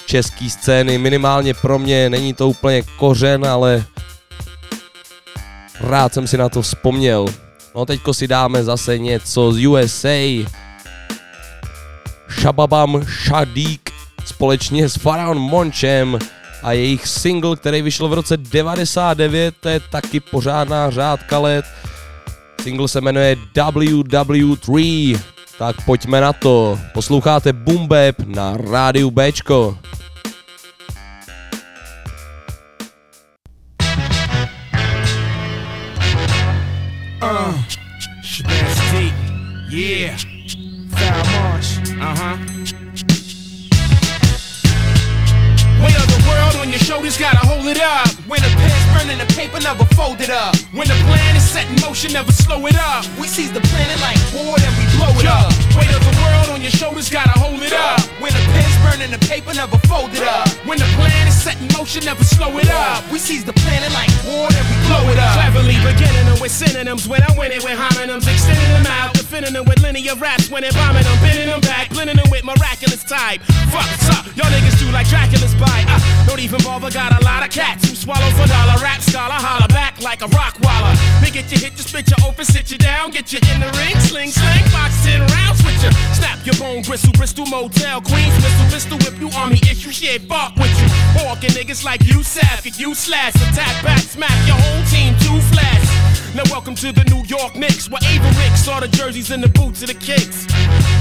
české 0.07 0.51
scény. 0.51 0.99
Minimálně 0.99 1.55
pro 1.55 1.79
mě 1.79 2.11
není 2.11 2.35
to 2.35 2.49
úplně 2.49 2.83
kořen, 2.99 3.47
ale 3.47 3.85
rád 5.81 6.15
jsem 6.15 6.27
si 6.27 6.37
na 6.37 6.49
to 6.49 6.63
vzpomněl. 6.63 7.27
No 7.75 7.87
teďko 7.87 8.15
si 8.15 8.29
dáme 8.29 8.65
zase 8.65 8.99
něco 8.99 9.53
z 9.53 9.67
USA. 9.67 10.49
Shababam 12.41 13.03
Shadik 13.03 13.92
společně 14.29 14.89
s 14.89 14.97
Faraon 14.97 15.39
Monchem 15.39 16.19
a 16.63 16.73
jejich 16.73 17.07
single, 17.07 17.57
který 17.57 17.83
vyšel 17.83 18.09
v 18.09 18.13
roce 18.13 18.37
99, 18.37 19.55
to 19.61 19.69
je 19.69 19.81
taky 19.81 20.21
pořádná 20.21 20.91
řádka 20.91 21.39
let. 21.39 21.65
Single 22.63 22.89
se 22.89 23.01
jmenuje 23.01 23.37
WW3, 23.55 25.19
tak 25.59 25.77
pojďme 25.85 26.21
na 26.21 26.33
to. 26.33 26.79
Posloucháte 26.95 27.53
Boom 27.53 27.89
Bap 27.89 28.19
na 28.27 28.57
rádiu 28.57 29.11
Bčko. 29.11 29.79
Uh. 37.23 37.55
Yeah. 39.71 40.21
Foul 40.91 41.25
march. 41.33 41.79
Uh 42.01 42.62
Weight 45.83 45.99
of 45.99 46.07
the 46.07 46.23
world 46.29 46.55
on 46.63 46.71
your 46.71 46.79
shoulders, 46.79 47.19
gotta 47.19 47.43
hold 47.45 47.67
it 47.67 47.81
up. 47.81 48.09
When 48.31 48.41
the 48.41 48.49
pen's 48.55 48.87
burning, 48.95 49.19
the 49.19 49.27
paper 49.35 49.61
never 49.61 49.85
fold 49.99 50.21
it 50.21 50.31
up. 50.31 50.55
When 50.73 50.87
the 50.87 50.95
plan 51.11 51.37
is 51.37 51.43
set 51.43 51.69
in 51.69 51.77
motion, 51.81 52.13
never 52.13 52.33
slow 52.33 52.65
it 52.67 52.77
up. 52.77 53.05
We 53.19 53.27
seize 53.27 53.53
the 53.53 53.61
planet 53.61 53.99
like 54.01 54.19
war, 54.33 54.57
then 54.59 54.73
we 54.79 54.85
blow 54.97 55.13
it 55.19 55.27
up. 55.27 55.53
Motion, 61.93 62.07
never 62.07 62.25
slow 62.25 62.57
it 62.59 62.71
up. 62.71 63.05
We 63.11 63.19
seize 63.19 63.45
the 63.45 63.53
planet 63.53 63.93
like 63.93 64.09
war, 64.25 64.49
then 64.49 64.65
we 64.65 64.77
blow 64.89 65.05
it 65.13 65.19
up. 65.19 65.35
Cleverly 65.37 65.77
beginning 65.85 66.25
them 66.25 66.41
with 66.41 66.53
synonyms 66.53 67.09
when 67.09 67.23
I 67.23 67.29
win 67.37 67.53
it 67.53 67.63
with 67.63 67.77
homonyms, 67.77 68.25
extending 68.25 68.73
them 68.73 68.87
out, 68.87 69.13
defending 69.15 69.53
them 69.53 69.65
with 69.67 69.83
linear 69.83 70.15
raps 70.17 70.49
when 70.51 70.63
they're 70.63 70.73
bombing 70.73 71.03
them, 71.03 71.19
bending 71.21 71.49
them 71.49 71.61
back, 71.61 71.91
blending 71.91 72.17
them 72.17 72.31
with 72.31 72.45
miraculous 72.45 73.05
type. 73.05 73.43
Fuck's 73.69 74.09
up, 74.09 74.25
y'all 74.37 74.49
niggas 74.49 74.79
do 74.79 74.91
like 74.91 75.09
Dracula's 75.09 75.55
bite. 75.57 75.85
Uh, 75.89 76.01
don't 76.27 76.41
even 76.41 76.63
bother, 76.63 76.91
got 76.91 77.13
a 77.21 77.25
lot 77.25 77.45
of 77.45 77.51
cats 77.51 77.89
who 77.89 77.95
swallow 77.95 78.31
for 78.41 78.47
dollar. 78.49 78.81
Rap 78.83 79.01
scholar, 79.01 79.37
holler 79.37 79.69
back 79.69 80.01
like 80.01 80.23
a 80.23 80.29
rock 80.29 80.57
waller. 80.63 80.97
Get 81.33 81.51
you 81.51 81.65
hit, 81.65 81.73
you 81.81 81.83
spit 81.83 82.11
you 82.13 82.17
open, 82.29 82.45
sit 82.45 82.71
you 82.71 82.77
down, 82.77 83.11
get 83.11 83.33
you 83.33 83.41
in 83.49 83.61
the 83.65 83.73
ring, 83.81 83.97
sling, 84.05 84.29
slang, 84.29 84.69
box 84.69 85.01
10 85.01 85.25
rounds 85.33 85.65
with 85.65 85.81
you. 85.81 85.89
Snap 86.13 86.45
your 86.45 86.55
bone, 86.61 86.83
bristle, 86.83 87.11
Bristol 87.17 87.47
Motel, 87.47 88.03
Queens, 88.03 88.37
missile, 88.37 88.69
pistol, 88.69 88.99
whip 89.01 89.17
you, 89.19 89.31
army 89.33 89.57
issue, 89.65 89.89
shit, 89.91 90.29
fuck 90.29 90.55
with 90.57 90.69
you. 90.77 91.25
Walking 91.25 91.57
niggas 91.57 91.82
like 91.85 92.05
you, 92.05 92.23
sap, 92.23 92.65
you 92.79 92.95
slash, 92.95 93.35
attack 93.35 93.83
back, 93.83 93.99
smack 93.99 94.47
your 94.47 94.57
whole 94.57 94.85
team, 94.87 95.15
two 95.21 95.41
flash. 95.51 96.02
Now 96.35 96.49
welcome 96.49 96.75
to 96.77 96.93
the 96.93 97.05
New 97.13 97.21
York 97.29 97.57
Knicks, 97.57 97.91
where 97.91 98.01
Ava 98.09 98.25
Ricks 98.41 98.65
saw 98.65 98.81
the 98.81 98.89
jerseys 98.89 99.31
and 99.31 99.45
the 99.45 99.53
boots 99.53 99.85
of 99.85 99.89
the 99.89 99.99
kicks. 100.01 100.49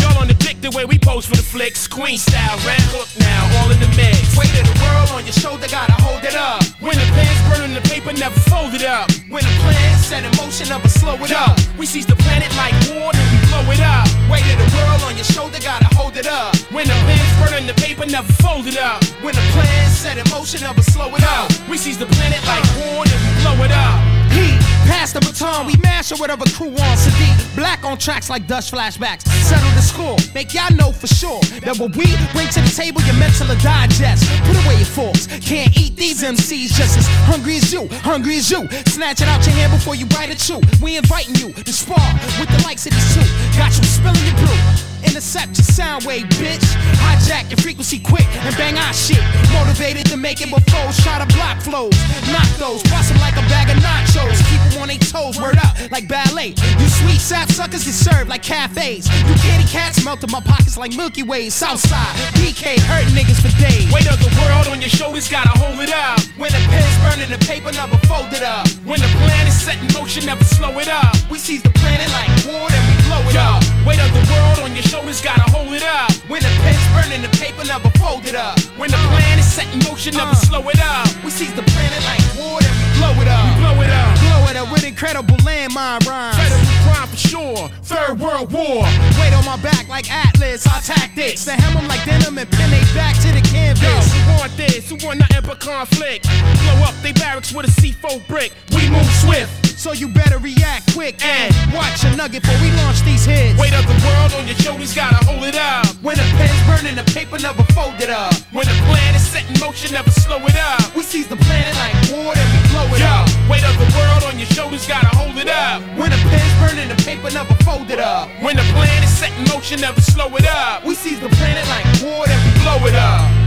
Y'all 0.04 0.20
on 0.20 0.28
the 0.28 0.36
dick 0.36 0.60
the 0.60 0.68
way 0.76 0.84
we 0.84 1.00
pose 1.00 1.26
for 1.26 1.40
the 1.40 1.42
flicks, 1.42 1.88
Queen 1.88 2.18
style, 2.20 2.60
red 2.68 2.84
hook 2.92 3.08
now, 3.16 3.64
all 3.64 3.72
in 3.72 3.80
the 3.80 3.88
mix. 3.96 4.36
Weight 4.36 4.52
of 4.60 4.68
the 4.68 4.76
world 4.84 5.08
on 5.16 5.24
your 5.24 5.32
shoulder, 5.32 5.72
gotta 5.72 5.96
hold 6.04 6.20
it 6.28 6.36
up. 6.36 6.60
When 6.84 7.00
the 7.00 7.08
pen's 7.16 7.40
burning, 7.48 7.72
the 7.72 7.80
paper 7.88 8.12
never 8.12 8.36
folded 8.52 8.84
up. 8.84 9.08
When 9.32 9.40
the 9.48 9.56
plan 9.64 9.96
set 10.04 10.28
in 10.28 10.36
motion, 10.36 10.68
never 10.68 10.92
slow 10.92 11.16
it 11.24 11.32
up. 11.32 11.56
We 11.80 11.88
seize 11.88 12.06
the 12.06 12.20
planet 12.28 12.52
like 12.60 12.76
war, 12.92 13.16
then 13.16 13.24
we 13.32 13.40
blow 13.48 13.64
it 13.72 13.80
up. 13.80 14.12
Weight 14.28 14.44
of 14.52 14.60
the 14.60 14.68
world 14.84 15.00
on 15.08 15.16
your 15.16 15.30
shoulder, 15.32 15.64
gotta 15.64 15.88
hold 15.96 16.20
it 16.20 16.28
up. 16.28 16.60
When 16.76 16.92
the 16.92 16.98
pen's 17.08 17.32
burning, 17.40 17.72
the 17.72 17.78
paper 17.80 18.04
never 18.04 18.28
folded 18.44 18.76
up. 18.76 19.00
When 19.24 19.32
the 19.32 19.46
plan 19.56 19.88
set 19.96 20.20
in 20.20 20.28
motion, 20.28 20.60
never 20.60 20.84
slow 20.84 21.08
it 21.16 21.24
up. 21.24 21.48
We 21.72 21.80
seize 21.80 21.96
the 21.96 22.12
planet 22.20 22.44
like 22.44 22.68
war, 22.84 23.08
then 23.08 23.16
we 23.24 23.32
blow 23.40 23.56
it 23.64 23.72
up. 23.72 23.96
Heat, 24.36 24.60
pass 24.92 25.14
the 25.14 25.22
baton, 25.22 25.66
we 25.68 25.76
mash 25.78 26.12
it 26.12 26.20
whatever 26.20 26.44
crew 26.52 26.68
on 26.68 26.96
Sadiq. 27.00 27.56
Black 27.56 27.84
on 27.86 27.98
tracks 27.98 28.30
like 28.30 28.46
Dutch 28.46 28.72
flashbacks. 28.72 29.24
Settle 29.48 29.72
the 29.72 29.82
score, 29.82 30.18
make 30.36 30.54
y'all 30.54 30.74
know 30.76 30.92
for 30.92 31.08
sure 31.08 31.40
that 31.64 31.80
what 31.80 31.96
we 31.96 32.08
bring 32.36 32.50
to 32.52 32.62
the 32.62 32.74
table, 32.76 33.02
your 33.08 33.16
mental 33.16 33.48
will 33.48 33.62
digest. 33.64 34.28
Put 34.44 34.58
away 34.66 34.76
your 34.76 34.92
forks, 35.00 35.28
can't 35.40 35.72
eat 35.80 35.96
these 35.96 36.24
MCs 36.24 36.76
just 36.76 36.98
as 36.98 37.08
hungry 37.32 37.56
as 37.58 37.72
you, 37.72 37.88
hungry 38.04 38.38
as 38.38 38.52
you. 38.52 38.68
Snatch 38.92 39.22
it 39.22 39.28
out 39.28 39.46
your 39.46 39.56
hand 39.56 39.72
before 39.72 39.96
you 39.96 40.06
bite 40.08 40.30
it 40.30 40.40
too. 40.40 40.60
We 40.84 40.98
inviting 40.98 41.36
you 41.36 41.54
to 41.54 41.74
spar 41.74 42.08
with 42.40 42.50
the 42.50 42.62
likes 42.68 42.86
of 42.86 42.92
these 42.92 43.10
two. 43.16 43.28
Got 43.58 43.72
you 43.78 43.84
spilling 43.84 44.26
your 44.28 44.36
brew. 44.44 44.92
Intercept 45.04 45.58
your 45.58 45.66
sound 45.66 46.06
wave, 46.06 46.26
bitch. 46.38 46.64
Hijack 47.02 47.50
your 47.50 47.58
frequency 47.58 48.00
quick 48.00 48.28
and 48.46 48.56
bang 48.56 48.78
our 48.78 48.94
shit. 48.94 49.22
Motivated 49.52 50.06
to 50.08 50.18
make 50.18 50.42
it 50.42 50.50
before 50.50 50.92
try 51.04 51.18
to 51.20 51.28
block 51.36 51.60
flows. 51.62 51.94
Knock 52.32 52.48
those, 52.58 52.82
bust 52.84 53.12
'em 53.12 53.20
like 53.20 53.36
a 53.36 53.46
bag 53.50 53.70
of 53.70 53.78
nachos. 53.84 54.38
Keep 54.50 54.62
on 54.82 54.88
their 54.88 54.98
toes, 54.98 55.40
word 55.40 55.58
up 55.58 55.78
like 55.92 56.08
ballet. 56.08 56.54
You 56.80 56.88
sweet 56.90 57.22
sap 57.22 57.50
suckers 57.50 57.86
get 57.86 57.94
served 57.94 58.30
like 58.30 58.42
cafes. 58.42 59.08
You 59.30 59.36
kitty 59.36 59.68
cats 59.70 60.04
melt 60.04 60.24
in 60.24 60.32
my 60.32 60.42
pockets 60.42 60.78
like 60.78 60.96
Milky 60.96 61.24
Ways. 61.24 61.54
Southside, 61.54 62.16
BK, 62.42 62.80
hurt 62.90 63.06
niggas 63.14 63.40
for 63.40 63.54
days. 63.62 63.92
Weight 63.94 64.10
of 64.12 64.20
the 64.20 64.32
world 64.42 64.68
on 64.68 64.82
your 64.82 64.90
shoulders, 64.90 65.30
gotta 65.30 65.54
hold 65.58 65.80
it 65.80 65.94
up. 65.94 66.20
When 66.38 66.52
the 66.52 66.62
pen's 66.68 66.98
burning, 67.06 67.30
the 67.30 67.44
paper 67.46 67.72
never 67.72 67.98
folded 68.08 68.44
up. 68.44 68.68
When 68.84 69.00
the 69.00 69.08
plan 69.24 69.48
is 69.48 69.62
set 69.62 69.78
in 69.78 69.94
motion, 69.94 70.26
never 70.26 70.44
slow 70.44 70.78
it 70.80 70.88
up. 70.88 71.16
We 71.30 71.38
seize 71.38 71.62
the 71.62 71.70
planet 71.70 72.10
like 72.12 72.30
war, 72.46 72.68
then 72.70 72.84
we 72.90 72.96
blow 73.06 73.30
it 73.30 73.38
up. 73.38 73.64
Weight 73.86 73.98
of 73.98 74.14
the 74.14 74.22
world 74.30 74.60
on 74.62 74.76
your 74.76 74.86
shoulders, 74.86 75.22
gotta 75.22 75.42
hold 75.50 75.74
it 75.74 75.82
up. 75.82 76.12
When 76.30 76.42
the 76.42 76.54
pen's 76.62 76.86
burning, 76.94 77.26
the 77.26 77.34
paper 77.42 77.66
never 77.66 77.90
folded 77.98 78.36
up. 78.36 78.60
When 78.78 78.92
the 78.92 79.02
plan 79.10 79.40
is 79.40 79.50
set 79.50 79.66
in 79.74 79.80
motion, 79.90 80.14
never 80.14 80.38
uh. 80.38 80.46
slow 80.46 80.62
it 80.70 80.80
up. 80.80 81.10
We 81.26 81.32
seize 81.32 81.54
the 81.54 81.66
planet 81.74 81.98
like 82.06 82.22
war, 82.38 82.62
then 82.62 82.70
we 82.78 82.86
blow 83.02 83.14
it 83.18 83.28
up. 83.28 83.42
We 83.42 83.52
blow 83.58 83.82
it 83.82 83.90
up. 83.90 84.14
Blow 84.22 84.42
it 84.54 84.56
up 84.56 84.72
with 84.72 84.86
incredible 84.86 85.36
landmine 85.42 86.06
rhymes. 86.06 86.38
Federal 86.38 86.62
crime 86.86 87.08
for 87.10 87.18
sure. 87.18 87.70
Third 87.82 88.20
World 88.20 88.54
War. 88.54 88.86
Weight 89.18 89.34
on 89.34 89.46
my 89.46 89.58
back 89.66 89.90
like 89.90 90.06
Atlas, 90.14 90.68
our 90.68 90.82
tactics. 90.82 91.46
To 91.46 91.58
them 91.58 91.88
like 91.88 92.06
denim 92.06 92.38
and 92.38 92.50
pin 92.50 92.70
they 92.70 92.86
back 92.94 93.18
to 93.26 93.34
the 93.34 93.42
Yo, 93.50 93.74
canvas. 93.74 94.14
who 94.14 94.32
want 94.38 94.56
this? 94.58 94.90
Who 94.90 94.96
want 95.02 95.20
nothing 95.20 95.42
but 95.42 95.60
conflict? 95.60 96.30
Blow 96.62 96.86
up 96.86 96.94
they 97.02 97.14
barracks 97.14 97.52
with 97.52 97.66
a 97.66 97.74
C4 97.82 98.28
brick. 98.28 98.54
We 98.78 98.90
move 98.90 99.10
swift. 99.26 99.71
So 99.82 99.94
you 99.94 100.08
better 100.10 100.38
react 100.38 100.94
quick 100.94 101.18
and 101.26 101.50
watch 101.74 102.04
a 102.06 102.16
nugget 102.16 102.44
before 102.44 102.62
we 102.62 102.70
launch 102.86 103.02
these 103.02 103.26
hits. 103.26 103.60
Weight 103.60 103.74
of 103.74 103.82
the 103.90 103.98
world 104.06 104.32
on 104.38 104.46
your 104.46 104.56
shoulders, 104.62 104.94
gotta 104.94 105.18
hold 105.26 105.42
it 105.42 105.58
up. 105.58 105.88
When 106.06 106.18
the 106.18 106.28
pen's 106.38 106.62
burning, 106.70 106.94
the 106.94 107.04
paper 107.18 107.42
never 107.42 107.64
folded 107.74 108.12
up. 108.12 108.32
When 108.54 108.70
the 108.70 108.78
plan 108.86 109.16
is 109.16 109.26
set 109.26 109.42
in 109.50 109.60
motion, 109.60 109.94
never 109.98 110.12
slow 110.12 110.38
it 110.46 110.56
up. 110.56 110.96
We 110.96 111.02
seize 111.02 111.26
the 111.26 111.36
planet 111.36 111.74
like 111.82 111.98
war, 112.14 112.30
then 112.30 112.46
we 112.54 112.62
blow 112.70 112.94
it 112.94 113.02
Yo, 113.02 113.10
up. 113.10 113.26
weight 113.50 113.66
of 113.66 113.74
the 113.82 113.90
world 113.98 114.22
on 114.30 114.38
your 114.38 114.54
shoulders, 114.54 114.86
gotta 114.86 115.10
hold 115.18 115.42
it 115.42 115.50
up. 115.50 115.82
When 115.98 116.14
the 116.14 116.22
pen's 116.30 116.54
burning, 116.62 116.88
the 116.88 117.02
paper 117.02 117.34
never 117.34 117.56
folded 117.66 117.98
up. 117.98 118.30
When 118.46 118.58
the 118.58 118.68
plan 118.78 119.02
is 119.02 119.10
set 119.10 119.34
in 119.34 119.50
motion, 119.50 119.82
never 119.82 120.00
slow 120.00 120.30
it 120.38 120.46
up. 120.46 120.86
We 120.86 120.94
seize 120.94 121.20
the 121.20 121.30
planet 121.42 121.66
like 121.74 121.90
war, 122.06 122.28
then 122.30 122.38
we 122.46 122.54
blow 122.62 122.86
it 122.86 122.94
up. 122.94 123.41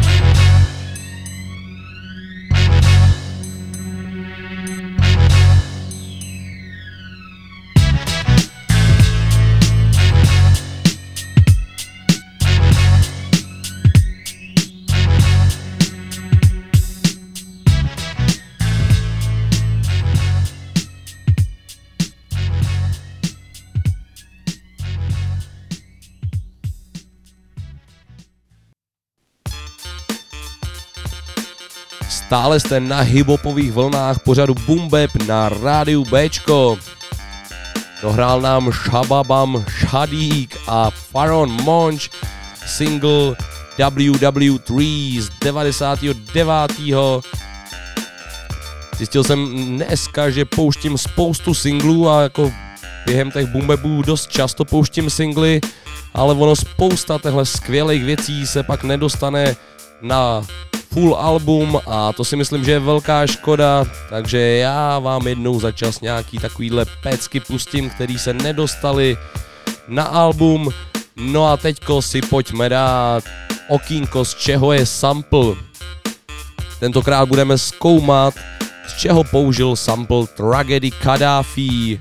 Stále 32.34 32.60
jste 32.60 32.80
na 32.80 33.00
hiphopových 33.00 33.72
vlnách 33.72 34.18
pořadu 34.18 34.54
Bap 34.90 35.10
na 35.26 35.48
rádiu 35.48 36.04
Bčko. 36.04 36.78
Dohrál 38.02 38.40
nám 38.40 38.72
Shababam 38.72 39.64
Shadík 39.80 40.56
a 40.66 40.90
Faron 40.90 41.62
Monch 41.62 42.02
single 42.66 43.36
WW3 43.78 45.20
z 45.20 45.30
99. 45.44 46.50
Zjistil 48.96 49.24
jsem 49.24 49.66
dneska, 49.76 50.30
že 50.30 50.44
pouštím 50.44 50.98
spoustu 50.98 51.54
singlů 51.54 52.10
a 52.10 52.22
jako 52.22 52.52
během 53.06 53.30
těch 53.30 53.46
boom 53.46 54.02
dost 54.06 54.30
často 54.30 54.64
pouštím 54.64 55.10
singly, 55.10 55.60
ale 56.14 56.34
ono 56.34 56.56
spousta 56.56 57.18
těchto 57.18 57.44
skvělých 57.44 58.04
věcí 58.04 58.46
se 58.46 58.62
pak 58.62 58.84
nedostane 58.84 59.56
na 60.02 60.42
full 60.92 61.14
album 61.14 61.80
a 61.86 62.12
to 62.12 62.24
si 62.24 62.36
myslím, 62.36 62.64
že 62.64 62.72
je 62.72 62.80
velká 62.80 63.26
škoda, 63.26 63.84
takže 64.10 64.38
já 64.38 64.98
vám 64.98 65.26
jednou 65.26 65.60
za 65.60 65.72
čas 65.72 66.00
nějaký 66.00 66.38
takovýhle 66.38 66.84
pecky 67.02 67.40
pustím, 67.40 67.90
který 67.90 68.18
se 68.18 68.34
nedostali 68.34 69.16
na 69.88 70.04
album. 70.04 70.70
No 71.16 71.46
a 71.46 71.56
teďko 71.56 72.02
si 72.02 72.22
pojďme 72.22 72.68
dát 72.68 73.24
okýnko, 73.68 74.24
z 74.24 74.34
čeho 74.34 74.72
je 74.72 74.86
sample. 74.86 75.54
Tentokrát 76.80 77.28
budeme 77.28 77.58
zkoumat, 77.58 78.34
z 78.86 78.96
čeho 78.96 79.24
použil 79.24 79.76
sample 79.76 80.26
Tragedy 80.26 80.90
Kadhafi 80.90 82.00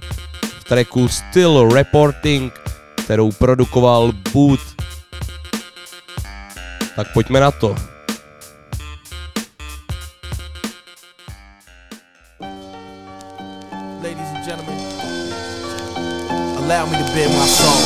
v 0.59 0.63
tracku 0.63 1.07
Still 1.07 1.69
Reporting, 1.73 2.53
kterou 2.95 3.31
produkoval 3.31 4.11
Boot. 4.33 4.72
Tak 6.95 7.09
pojďme 7.13 7.39
na 7.39 7.51
to. 7.51 7.73
Ladies 14.03 14.29
and 14.29 14.45
gentlemen, 14.45 14.77
allow 16.61 16.85
me 16.85 16.97
to 17.01 17.07
bear 17.17 17.29
my 17.33 17.47
soul. 17.49 17.81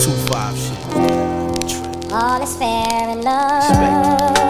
Two 0.00 0.16
five 0.32 0.56
shit. 0.56 0.80
All 2.12 2.40
is 2.42 2.56
fair 2.56 3.12
in 3.12 3.20
love. 3.20 4.41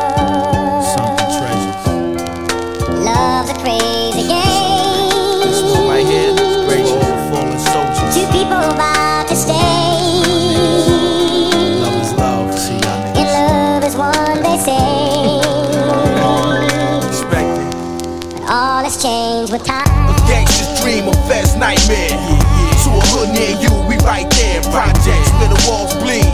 Projects 24.73 25.29
where 25.37 25.53
the 25.53 25.61
walls 25.69 25.93
bleed. 26.01 26.33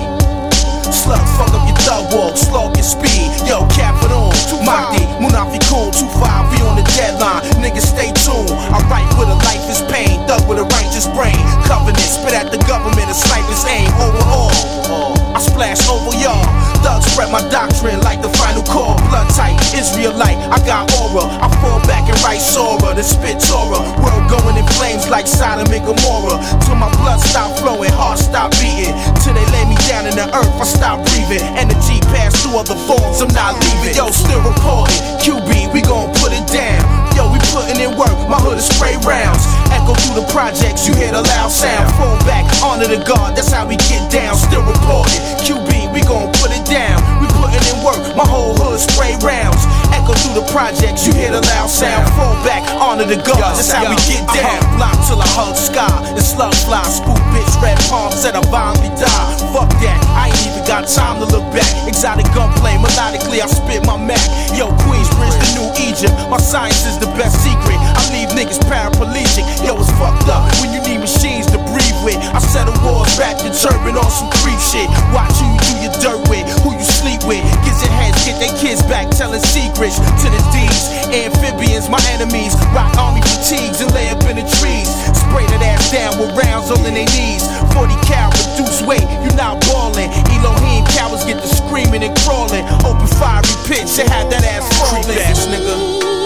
Slugs 0.94 1.26
fuck 1.34 1.50
up 1.50 1.66
your 1.66 1.74
thug 1.82 2.06
walk, 2.14 2.36
slog 2.38 2.70
your 2.78 2.86
speed. 2.86 3.34
Yo, 3.42 3.66
cap 3.74 3.98
it 3.98 4.14
on. 4.14 4.30
Mahdi, 4.62 5.02
Munafikun, 5.18 5.90
2-5, 5.90 6.54
we 6.54 6.62
on 6.62 6.78
the 6.78 6.86
deadline. 6.94 7.42
Niggas 7.58 7.90
stay 7.90 8.14
tuned. 8.22 8.54
I 8.70 8.78
write 8.86 9.10
with 9.18 9.26
a 9.26 9.34
life 9.42 9.66
is 9.66 9.82
pain, 9.90 10.22
thug 10.30 10.46
with 10.48 10.62
a 10.62 10.66
righteous 10.78 11.10
brain. 11.18 11.34
Covenant, 11.66 11.98
spit 11.98 12.32
at 12.32 12.52
the 12.54 12.62
government, 12.70 13.10
a 13.10 13.14
sniper's 13.14 13.66
aim. 13.66 13.90
Overall, 13.98 15.17
I 15.34 15.40
splash 15.40 15.82
over 15.88 16.14
y'all. 16.16 16.44
Thugs 16.80 17.06
spread 17.12 17.30
my 17.30 17.42
doctrine 17.50 18.00
like 18.00 18.22
the 18.22 18.30
final 18.38 18.62
call. 18.62 18.96
Blood 19.10 19.28
tight, 19.34 19.58
Israelite, 19.74 20.38
I 20.48 20.58
got 20.64 20.88
aura. 21.00 21.26
I 21.42 21.48
fall 21.60 21.80
back 21.86 22.08
and 22.08 22.18
write 22.22 22.40
Sora, 22.40 22.94
the 22.94 23.02
spit 23.02 23.40
Torah. 23.40 23.82
World 24.00 24.26
going 24.30 24.56
in 24.56 24.66
flames 24.78 25.08
like 25.08 25.26
Sodom 25.26 25.68
and 25.72 25.84
Gomorrah. 25.84 26.38
Till 26.64 26.76
my 26.76 26.90
blood 27.00 27.20
stop 27.20 27.58
flowing, 27.58 27.92
heart 27.92 28.18
stop 28.18 28.52
beating. 28.62 28.94
Till 29.22 29.34
they 29.34 29.46
lay 29.52 29.64
me 29.66 29.76
down 29.88 30.06
in 30.06 30.14
the 30.14 30.26
earth, 30.34 30.54
I 30.60 30.64
stop 30.64 31.04
breathing. 31.10 31.44
Energy 31.58 32.00
pass 32.10 32.34
through 32.42 32.58
other 32.58 32.78
forms, 32.86 33.20
I'm 33.20 33.32
not 33.34 33.58
leaving. 33.58 33.94
Yo, 33.94 34.10
still 34.10 34.42
reporting. 34.42 35.00
QB, 35.22 35.72
we 35.74 35.82
gon' 35.82 36.12
put 36.18 36.32
it 36.32 36.46
down. 36.48 36.97
Yo, 37.18 37.26
we 37.26 37.42
putting 37.50 37.82
in 37.82 37.98
work, 37.98 38.14
my 38.30 38.38
hood 38.38 38.62
is 38.62 38.70
spray 38.70 38.94
rounds. 39.02 39.42
Echo 39.74 39.90
through 40.06 40.22
the 40.22 40.26
projects, 40.30 40.86
you 40.86 40.94
hear 40.94 41.10
the 41.10 41.18
loud 41.18 41.50
sound. 41.50 41.90
Fall 41.98 42.14
back, 42.22 42.46
honor 42.62 42.86
the 42.86 43.02
God, 43.02 43.34
that's 43.34 43.50
how 43.50 43.66
we 43.66 43.74
get 43.90 44.06
down. 44.06 44.38
Still 44.38 44.62
reporting. 44.62 45.18
QB, 45.42 45.90
we 45.90 45.98
gon' 46.06 46.30
put 46.38 46.54
it 46.54 46.62
down. 46.62 47.17
Putting 47.38 47.64
in 47.70 47.78
work, 47.86 48.02
my 48.18 48.26
whole 48.26 48.58
hood 48.58 48.82
spray 48.82 49.14
rounds. 49.22 49.62
Echo 49.94 50.12
through 50.18 50.42
the 50.42 50.46
projects, 50.50 51.06
you 51.06 51.14
hear 51.14 51.30
the 51.30 51.42
loud 51.54 51.70
sound. 51.70 52.10
Fall 52.18 52.34
back, 52.42 52.66
honor 52.82 53.06
the 53.06 53.16
God, 53.22 53.38
that's 53.38 53.70
how 53.70 53.86
we 53.86 53.96
get 54.10 54.26
down. 54.34 54.58
Block 54.74 54.98
till 55.06 55.22
I 55.22 55.28
hug 55.38 55.54
sky, 55.54 55.86
the 56.14 56.22
slug 56.22 56.54
fly, 56.66 56.82
spook 56.90 57.22
bitch, 57.32 57.54
red 57.62 57.78
palm 57.86 58.10
said 58.10 58.34
I 58.34 58.42
violently 58.50 58.90
die. 58.98 59.26
Fuck 59.54 59.70
that, 59.80 59.98
I 60.18 60.28
ain't 60.34 60.42
even 60.50 60.64
got 60.66 60.90
time 60.90 61.22
to 61.22 61.26
look 61.30 61.46
back. 61.54 61.70
Exotic 61.86 62.26
gunplay, 62.34 62.74
melodically 62.76 63.38
I 63.40 63.46
spit 63.46 63.86
my 63.86 63.96
Mac. 63.96 64.20
Yo, 64.52 64.68
Queensbridge, 64.84 65.36
the 65.38 65.48
new 65.56 65.68
Egypt. 65.86 66.14
My 66.28 66.38
science 66.38 66.84
is 66.86 66.98
the 66.98 67.10
best 67.14 67.38
secret. 67.42 67.78
I 67.78 68.02
leave 68.12 68.30
niggas 68.34 68.60
paraplegic. 68.66 69.46
Yo, 69.62 69.78
it's 69.78 69.90
fucked 69.96 70.28
up 70.28 70.44
when 70.60 70.74
you 70.74 70.80
need 70.82 71.00
machines 71.00 71.46
to 71.54 71.58
breathe 71.70 71.98
with. 72.02 72.18
I 72.34 72.40
settle 72.40 72.74
wars, 72.82 73.10
wrap 73.18 73.38
your 73.42 73.54
turban 73.54 73.96
on 73.96 74.10
some 74.10 74.30
creep 74.42 74.60
shit. 74.60 74.88
Watch 75.14 75.38
who 75.38 75.48
you 75.48 75.67
your 75.88 76.00
dirt 76.00 76.28
with, 76.28 76.44
who 76.60 76.76
you 76.76 76.84
sleep 76.84 77.24
with. 77.24 77.40
Kids 77.64 77.80
and 77.80 77.92
heads 77.92 78.20
get 78.24 78.36
their 78.36 78.52
kids 78.60 78.82
back, 78.84 79.08
telling 79.10 79.40
secrets 79.40 79.96
to 79.96 80.26
the 80.28 80.40
thieves. 80.52 80.92
Amphibians, 81.08 81.88
my 81.88 82.00
enemies, 82.12 82.52
rock 82.76 82.92
army 83.00 83.22
fatigues 83.24 83.80
and 83.80 83.92
lay 83.94 84.08
up 84.08 84.22
in 84.28 84.36
the 84.36 84.46
trees. 84.60 84.88
Spray 85.16 85.46
that 85.48 85.62
ass 85.64 85.90
down 85.90 86.18
with 86.20 86.36
rounds 86.36 86.70
all 86.70 86.82
their 86.82 86.92
knees. 86.92 87.44
40 87.72 87.96
cal, 88.04 88.28
reduce 88.30 88.82
weight, 88.84 89.04
you 89.24 89.32
not 89.36 89.60
balling. 89.64 90.10
Elohim 90.36 90.84
cowards 90.92 91.24
get 91.24 91.40
to 91.40 91.48
screaming 91.48 92.04
and 92.04 92.16
crawling. 92.24 92.64
Open 92.84 93.08
fiery 93.16 93.48
pits 93.64 93.98
and 93.98 94.08
have 94.08 94.28
that 94.30 94.44
ass 94.44 94.68
crawling. 94.76 95.04
Creep 95.04 95.24
ass 95.24 95.46
nigga. 95.46 96.17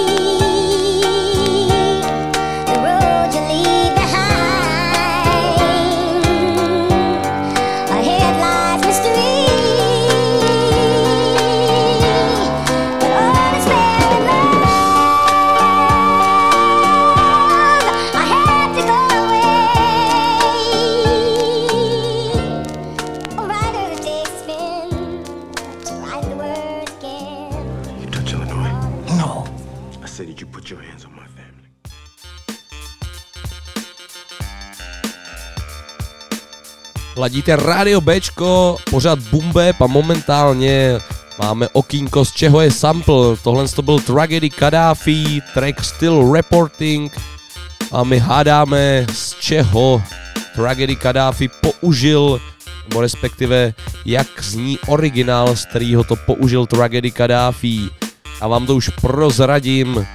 Ladíte 37.22 37.56
Radio 37.56 38.00
Bčko, 38.00 38.76
pořád 38.90 39.18
Bumbeb 39.18 39.82
a 39.82 39.86
momentálně 39.86 40.98
máme 41.38 41.68
okýnko, 41.68 42.24
z 42.24 42.32
čeho 42.32 42.60
je 42.60 42.70
sample. 42.70 43.36
Tohle 43.42 43.68
to 43.68 43.82
byl 43.82 44.00
Tragedy 44.00 44.50
Kadhafi, 44.50 45.42
track 45.54 45.84
Still 45.84 46.32
Reporting 46.32 47.20
a 47.92 48.04
my 48.04 48.18
hádáme, 48.18 49.06
z 49.12 49.34
čeho 49.40 50.02
Tragedy 50.54 50.96
Kadhafi 50.96 51.48
použil, 51.48 52.40
nebo 52.88 53.00
respektive 53.00 53.74
jak 54.04 54.26
zní 54.42 54.78
originál, 54.86 55.56
z 55.56 55.66
kterého 55.66 56.04
to 56.04 56.16
použil 56.16 56.66
Tragedy 56.66 57.10
Kadhafi. 57.10 57.90
A 58.40 58.48
vám 58.48 58.66
to 58.66 58.76
už 58.76 58.88
prozradím, 58.88 60.06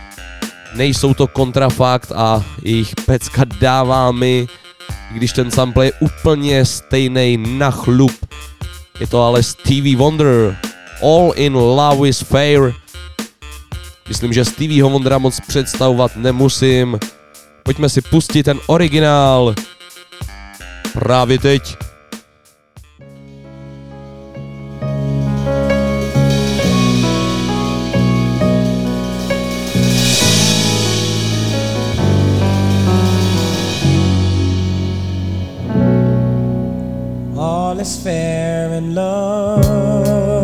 nejsou 0.76 1.14
to 1.14 1.28
kontrafakt 1.28 2.12
a 2.16 2.44
jejich 2.62 2.96
pecka 3.06 3.42
dává 3.60 4.12
mi, 4.12 4.48
když 5.12 5.34
ten 5.34 5.52
sample 5.52 5.86
je 5.86 5.92
úplně 6.00 6.66
stejný 6.66 7.38
na 7.38 7.72
chlup. 7.72 8.12
Je 9.00 9.08
to 9.08 9.24
ale 9.24 9.44
Stevie 9.44 9.98
Wonder, 9.98 10.58
All 11.04 11.34
in 11.36 11.54
Love 11.54 12.10
is 12.10 12.22
Fair. 12.22 12.74
Myslím, 14.08 14.34
že 14.34 14.46
Stevieho 14.46 14.90
Wondera 14.90 15.18
moc 15.18 15.40
představovat 15.48 16.16
nemusím. 16.16 17.00
Pojďme 17.64 17.90
si 17.90 18.02
pustit 18.02 18.44
ten 18.44 18.60
originál. 18.68 19.56
Právě 20.94 21.40
teď. 21.40 21.87
All 37.78 37.82
is 37.82 38.02
fair 38.02 38.74
in 38.74 38.96
love. 38.96 40.37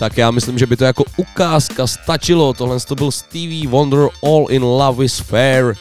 Tak 0.00 0.16
já 0.18 0.30
myslím, 0.30 0.58
že 0.58 0.66
by 0.66 0.76
to 0.76 0.84
jako 0.84 1.04
ukázka 1.16 1.86
stačilo. 1.86 2.52
Tohle 2.52 2.80
to 2.80 2.94
byl 2.94 3.10
Stevie 3.10 3.68
Wonder 3.68 4.08
All 4.24 4.46
in 4.48 4.62
Love 4.62 5.04
is 5.04 5.18
Fair. 5.18 5.74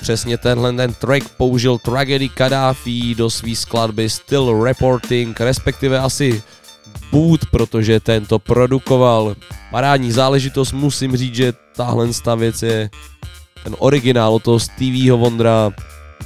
Přesně 0.00 0.38
tenhle 0.38 0.72
ten 0.72 0.94
track 0.94 1.28
použil 1.36 1.78
Tragedy 1.78 2.28
Kadhafi 2.28 3.14
do 3.14 3.30
své 3.30 3.54
skladby 3.54 4.10
Still 4.10 4.64
Reporting, 4.64 5.40
respektive 5.40 5.98
asi 5.98 6.42
Boot, 7.10 7.40
protože 7.50 8.00
ten 8.00 8.26
to 8.26 8.38
produkoval. 8.38 9.36
Parádní 9.70 10.12
záležitost, 10.12 10.72
musím 10.72 11.16
říct, 11.16 11.34
že 11.34 11.52
tahle 11.76 12.08
ta 12.24 12.34
věc 12.34 12.62
je 12.62 12.90
ten 13.64 13.76
originál 13.78 14.34
od 14.34 14.42
toho 14.42 14.60
Stevieho 14.60 15.18
Wondera 15.18 15.72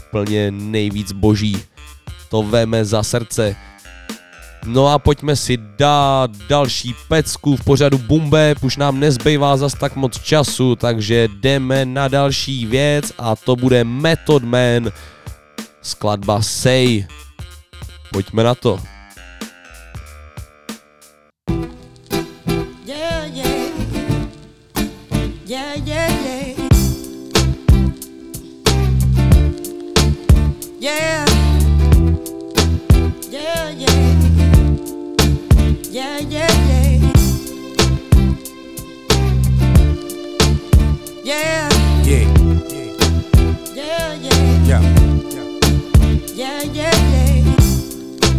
úplně 0.09 0.51
nejvíc 0.51 1.13
boží. 1.13 1.57
To 2.31 2.43
veme 2.43 2.85
za 2.85 3.03
srdce. 3.03 3.57
No 4.67 4.89
a 4.89 4.99
pojďme 4.99 5.37
si 5.37 5.59
dát 5.79 6.31
další 6.49 6.95
pecku 7.09 7.57
v 7.57 7.65
pořadu 7.65 7.99
Bumbeb, 7.99 8.65
už 8.65 8.77
nám 8.77 9.01
nezbývá 9.01 9.57
zas 9.57 9.75
tak 9.75 9.97
moc 9.97 10.23
času, 10.23 10.77
takže 10.77 11.29
jdeme 11.29 11.85
na 11.85 12.09
další 12.09 12.67
věc 12.67 13.13
a 13.19 13.37
to 13.37 13.57
bude 13.57 13.85
Method 13.85 14.45
Man, 14.45 14.91
skladba 15.83 16.43
Say. 16.43 17.07
Pojďme 18.13 18.45
na 18.45 18.55
to. 18.55 18.96
Yeah. 41.27 41.56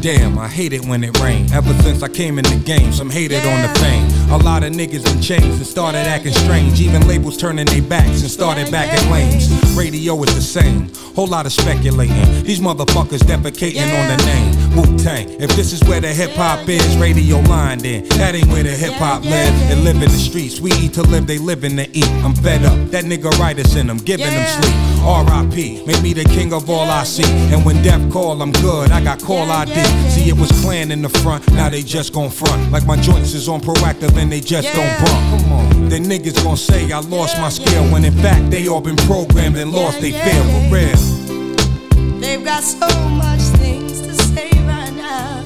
Damn, 0.08 0.40
I 0.40 0.48
hate 0.48 0.72
it 0.72 0.86
when 0.86 1.04
it 1.04 1.20
rain. 1.20 1.52
Ever 1.52 1.74
since 1.84 2.02
I 2.02 2.08
came 2.08 2.40
in 2.40 2.46
the 2.46 2.56
game, 2.64 2.94
some 2.94 3.10
hated 3.10 3.46
on 3.46 3.62
the 3.62 3.68
fame. 3.78 4.08
A 4.32 4.38
lot 4.38 4.64
of 4.64 4.72
niggas 4.72 5.04
been 5.04 5.22
changed 5.22 5.58
and 5.58 5.66
started 5.66 6.00
acting 6.08 6.32
strange. 6.32 6.80
Even 6.80 7.06
labels 7.10 7.36
turning 7.36 7.66
their 7.66 7.82
backs 7.82 8.22
and 8.22 8.32
started 8.32 8.72
backing 8.72 9.12
lanes. 9.12 9.52
Radio 9.76 10.24
is 10.24 10.34
the 10.34 10.42
same. 10.42 10.88
Whole 11.14 11.28
lot 11.28 11.46
of 11.46 11.52
speculating. 11.52 12.24
These 12.46 12.62
motherfuckers 12.62 13.20
defecating 13.20 13.84
on 14.00 14.08
the 14.08 14.24
name. 14.26 14.78
Wu 14.78 14.98
Tang. 14.98 15.28
If 15.42 15.54
this 15.58 15.74
is 15.74 15.84
where 15.84 16.00
the 16.00 16.14
hip 16.14 16.32
hop 16.36 16.70
is, 16.70 16.96
radio 16.96 17.40
line 17.42 17.80
then. 17.80 18.08
That 18.16 18.34
ain't 18.34 18.48
where 18.48 18.64
the 18.64 18.70
hip 18.70 18.94
hop 18.94 19.26
live. 19.26 19.54
They 19.68 19.76
live 19.76 19.98
in 19.98 20.10
the 20.10 20.18
streets. 20.18 20.62
We 20.62 20.72
eat 20.76 20.94
to 20.94 21.02
live, 21.02 21.28
they 21.28 21.38
living 21.38 21.76
to 21.76 21.90
eat. 21.92 22.08
I'm 22.24 22.34
fed 22.34 22.64
up. 22.64 22.92
That 22.92 23.04
nigga 23.04 23.38
writers 23.40 23.76
in 23.76 23.88
them, 23.88 23.98
giving 23.98 24.28
them 24.28 24.64
sleep. 24.64 24.97
R.I.P. 25.08 25.86
Make 25.86 26.02
me 26.04 26.12
the 26.12 26.26
king 26.26 26.52
of 26.52 26.70
all 26.70 26.90
I 26.90 27.06
see. 27.06 27.24
And 27.54 27.66
when 27.66 27.82
death 27.82 28.12
call, 28.12 28.42
I'm 28.42 28.52
good. 28.52 28.92
I 28.92 29.02
got 29.02 29.24
call 29.24 29.50
ID. 29.50 29.74
See, 30.10 30.28
it 30.28 30.38
was 30.38 30.52
clan 30.62 30.92
in 30.92 31.02
the 31.02 31.08
front. 31.08 31.50
Now 31.54 31.70
they 31.70 31.82
just 31.82 32.12
gon' 32.12 32.30
front. 32.30 32.72
Like 32.74 32.86
my 32.86 32.98
joints 32.98 33.34
is 33.34 33.48
on 33.48 33.62
proactive 33.62 34.18
and 34.18 34.30
they 34.30 34.42
just 34.42 34.68
don't 34.74 35.00
bump. 35.00 35.42
Come 35.42 35.52
on. 35.54 35.90
Then 35.90 36.04
niggas 36.04 36.44
gon' 36.44 36.58
say 36.58 36.92
I 36.92 37.00
lost 37.00 37.38
my 37.38 37.48
skill. 37.48 37.90
When 37.90 38.04
in 38.04 38.14
fact 38.16 38.52
they 38.52 38.68
all 38.68 38.82
been 38.82 38.98
programmed 38.98 39.56
and 39.56 39.72
lost 39.72 40.02
they 40.02 40.12
feel 40.12 40.44
for 40.44 40.76
real. 40.76 42.20
They've 42.20 42.44
got 42.44 42.64
so 42.64 42.88
much 43.10 43.40
things 43.62 44.02
to 44.02 44.14
say 44.14 44.50
right 44.66 44.92
now. 44.92 45.42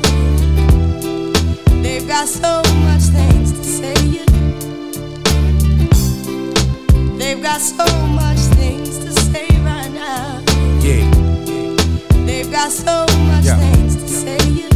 They've 1.83 2.07
got 2.07 2.27
so 2.27 2.63
much 2.81 3.03
things 3.13 3.51
to 3.51 3.63
say. 3.63 3.93
They've 7.19 7.43
got 7.43 7.61
so 7.61 7.85
much 8.07 8.30
Yeah. 10.83 11.05
They've 12.25 12.51
got 12.51 12.71
so 12.71 13.05
much 13.27 13.45
Yeah. 13.45 13.57
things 13.59 13.95
to 13.95 14.07
say. 14.07 14.70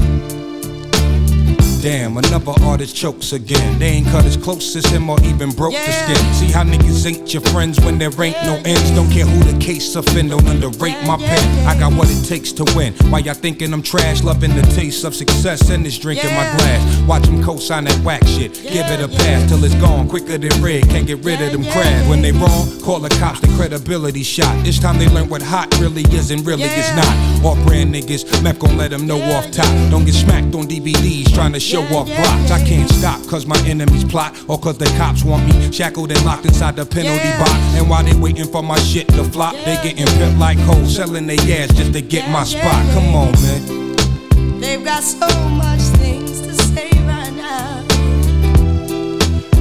Damn, 1.85 2.17
another 2.17 2.53
artist 2.63 2.95
chokes 2.95 3.31
again. 3.31 3.77
They 3.77 3.89
ain't 3.89 4.07
cut 4.07 4.25
as 4.25 4.35
close 4.35 4.75
as 4.75 4.87
him 4.87 5.07
or 5.07 5.21
even 5.21 5.51
broke 5.51 5.73
the 5.73 5.91
skin. 5.91 6.33
See 6.33 6.51
how 6.51 6.63
niggas 6.63 7.05
ain't 7.05 7.31
your 7.31 7.43
friends 7.53 7.79
when 7.79 7.99
there 7.99 8.09
ain't 8.23 8.41
no 8.43 8.55
ends. 8.65 8.89
Don't 8.97 9.11
care 9.11 9.27
who 9.27 9.39
the 9.43 9.55
case 9.59 9.95
offend, 9.95 10.31
don't 10.31 10.47
underrate 10.47 10.97
my 11.05 11.15
pen. 11.17 11.67
I 11.67 11.77
got 11.77 11.93
what 11.93 12.09
it 12.09 12.23
takes 12.27 12.51
to 12.53 12.63
win. 12.75 12.93
Why 13.11 13.19
y'all 13.19 13.35
thinking 13.35 13.71
I'm 13.71 13.83
trash? 13.83 14.23
Loving 14.23 14.55
the 14.55 14.63
taste 14.73 15.03
of 15.03 15.13
success 15.13 15.69
and 15.69 15.85
this 15.85 15.99
drink 15.99 16.23
in 16.23 16.31
my 16.31 16.45
glass. 16.57 17.01
Watch 17.07 17.25
them 17.25 17.43
co-sign 17.43 17.83
that 17.83 17.99
whack 18.03 18.25
shit. 18.25 18.55
Give 18.55 18.87
it 18.87 18.99
a 18.99 19.07
pass 19.07 19.47
till 19.47 19.63
it's 19.63 19.75
gone 19.75 20.09
quicker 20.09 20.39
than 20.39 20.59
red. 20.63 20.89
Can't 20.89 21.05
get 21.05 21.23
rid 21.23 21.39
of 21.39 21.51
them 21.51 21.65
crabs. 21.65 22.09
When 22.09 22.23
they 22.23 22.31
wrong, 22.31 22.81
call 22.81 22.99
the 22.99 23.09
cops, 23.19 23.41
the 23.41 23.47
credibility 23.55 24.23
shot. 24.23 24.65
This 24.65 24.79
time 24.79 24.97
they 24.97 25.07
learn 25.09 25.29
what 25.29 25.43
hot 25.43 25.71
really 25.79 26.03
is 26.15 26.31
and 26.31 26.43
really 26.47 26.63
is 26.63 26.95
not. 26.95 27.45
Off 27.45 27.63
brand 27.67 27.93
niggas, 27.93 28.41
meth 28.41 28.57
gon' 28.57 28.75
let 28.75 28.89
them 28.89 29.05
know 29.05 29.21
off 29.21 29.51
top. 29.51 29.69
Don't 29.91 30.03
get 30.03 30.15
smacked 30.15 30.55
on 30.55 30.65
DVDs 30.65 31.31
trying 31.31 31.53
to 31.53 31.59
show 31.75 31.95
off 31.95 32.07
blocks. 32.07 32.51
I 32.51 32.63
can't 32.65 32.89
stop 32.89 33.25
cause 33.27 33.45
my 33.45 33.59
enemies 33.65 34.03
plot 34.03 34.33
or 34.47 34.57
cause 34.57 34.77
the 34.77 34.85
cops 34.97 35.23
want 35.23 35.45
me 35.45 35.71
shackled 35.71 36.11
and 36.11 36.23
locked 36.25 36.45
inside 36.45 36.75
the 36.75 36.85
penalty 36.85 37.31
box. 37.37 37.51
And 37.75 37.89
while 37.89 38.03
they 38.03 38.15
waiting 38.15 38.47
for 38.47 38.63
my 38.63 38.79
shit 38.79 39.07
to 39.09 39.23
flop, 39.23 39.53
they 39.65 39.75
getting 39.83 40.05
pimped 40.05 40.39
like 40.39 40.57
hoes, 40.59 40.95
selling 40.95 41.27
their 41.27 41.39
ass 41.39 41.73
just 41.73 41.93
to 41.93 42.01
get 42.01 42.29
my 42.29 42.43
spot. 42.43 42.81
Come 42.93 43.15
on, 43.15 43.31
man. 43.43 44.59
They've 44.59 44.83
got 44.83 45.03
so 45.03 45.27
much 45.49 45.81
things 45.99 46.41
to 46.41 46.53
say 46.53 46.89
right 47.03 47.33
now. 47.33 47.81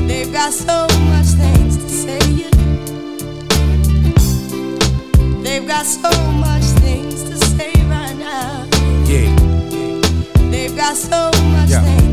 They've 0.06 0.32
got 0.32 0.52
so 0.52 0.86
much 1.10 1.26
things 1.26 1.76
to 1.76 1.88
say. 1.88 2.18
Yeah. 2.30 2.50
They've 5.42 5.66
got 5.66 5.84
so 5.84 6.10
much 6.32 6.64
things 6.80 7.24
to 7.24 7.36
say 7.38 7.72
right 7.88 8.16
now. 8.16 8.66
Yeah. 9.04 9.34
Yeah. 9.70 10.50
They've 10.50 10.76
got 10.76 10.96
so 10.96 11.30
much 11.50 11.70
Yeah. 11.70 12.03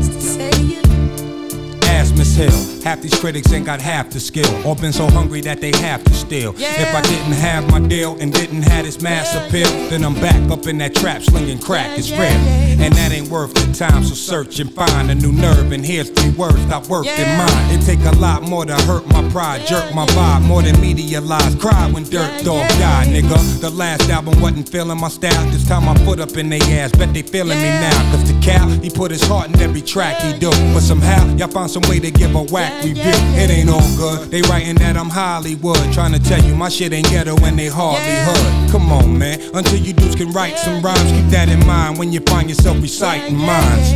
Ask 1.82 2.14
Miss 2.16 2.36
Hill. 2.36 2.81
Half 2.84 3.02
these 3.02 3.18
critics 3.18 3.52
ain't 3.52 3.66
got 3.66 3.80
half 3.80 4.10
the 4.10 4.18
skill, 4.18 4.50
or 4.66 4.74
been 4.74 4.92
so 4.92 5.08
hungry 5.08 5.40
that 5.42 5.60
they 5.60 5.70
have 5.78 6.02
to 6.02 6.12
steal. 6.12 6.52
If 6.58 6.94
I 6.94 7.00
didn't 7.02 7.34
have 7.34 7.70
my 7.70 7.78
deal 7.78 8.18
and 8.18 8.32
didn't 8.32 8.62
have 8.62 8.84
this 8.84 9.00
mass 9.00 9.36
appeal, 9.36 9.68
then 9.88 10.04
I'm 10.04 10.14
back 10.14 10.50
up 10.50 10.66
in 10.66 10.78
that 10.78 10.94
trap 10.96 11.22
slinging 11.22 11.60
crack. 11.60 11.96
It's 11.96 12.10
real, 12.10 12.20
and 12.20 12.92
that 12.94 13.12
ain't 13.12 13.28
worth 13.28 13.54
the 13.54 13.72
time. 13.72 14.02
So 14.02 14.14
search 14.14 14.58
and 14.58 14.72
find 14.74 15.12
a 15.12 15.14
new 15.14 15.30
nerve. 15.30 15.70
And 15.70 15.84
here's 15.84 16.10
three 16.10 16.32
words 16.32 16.66
that 16.66 16.88
worked 16.88 17.06
in 17.06 17.38
mine. 17.38 17.70
It 17.70 17.86
take 17.86 18.00
a 18.00 18.18
lot 18.18 18.42
more 18.42 18.66
to 18.66 18.74
hurt 18.74 19.06
my 19.06 19.28
pride, 19.30 19.64
jerk 19.66 19.94
my 19.94 20.06
vibe 20.06 20.42
more 20.42 20.62
than 20.62 20.80
media 20.80 21.20
lies. 21.20 21.54
Cry 21.54 21.88
when 21.92 22.02
Dirt 22.02 22.44
Dog 22.44 22.68
died, 22.80 23.06
nigga. 23.06 23.60
The 23.60 23.70
last 23.70 24.10
album 24.10 24.40
wasn't 24.40 24.68
feeling 24.68 24.98
my 24.98 25.08
style. 25.08 25.48
This 25.50 25.68
time 25.68 25.88
I 25.88 25.94
put 26.04 26.18
up 26.18 26.36
in 26.36 26.48
they 26.48 26.60
ass. 26.80 26.90
Bet 26.90 27.14
they 27.14 27.22
feeling 27.22 27.58
me 27.58 27.68
now. 27.68 28.10
Cause 28.10 28.26
the 28.26 28.38
cow, 28.40 28.66
he 28.68 28.90
put 28.90 29.12
his 29.12 29.22
heart 29.22 29.50
in 29.50 29.60
every 29.60 29.82
track 29.82 30.20
he 30.20 30.36
do. 30.36 30.50
But 30.74 30.80
somehow, 30.80 31.24
y'all 31.36 31.46
found 31.46 31.70
some 31.70 31.82
way 31.88 32.00
to 32.00 32.10
give 32.10 32.34
a 32.34 32.42
whack 32.42 32.71
review. 32.84 33.12
It 33.36 33.50
ain't 33.50 33.70
all 33.70 33.96
good. 33.96 34.30
They 34.30 34.42
writing 34.42 34.76
that 34.76 34.96
I'm 34.96 35.10
Hollywood. 35.10 35.92
Trying 35.92 36.12
to 36.12 36.18
tell 36.18 36.42
you 36.42 36.54
my 36.54 36.68
shit 36.68 36.92
ain't 36.92 37.08
ghetto 37.08 37.36
and 37.44 37.58
they 37.58 37.68
hardly 37.68 38.16
hood. 38.26 38.70
Come 38.70 38.92
on, 38.92 39.18
man. 39.18 39.40
Until 39.54 39.78
you 39.78 39.92
dudes 39.92 40.14
can 40.14 40.30
write 40.32 40.58
some 40.58 40.82
rhymes, 40.82 41.10
keep 41.12 41.26
that 41.26 41.48
in 41.48 41.64
mind 41.66 41.98
when 41.98 42.12
you 42.12 42.20
find 42.20 42.48
yourself 42.48 42.80
reciting 42.80 43.36
minds. 43.36 43.90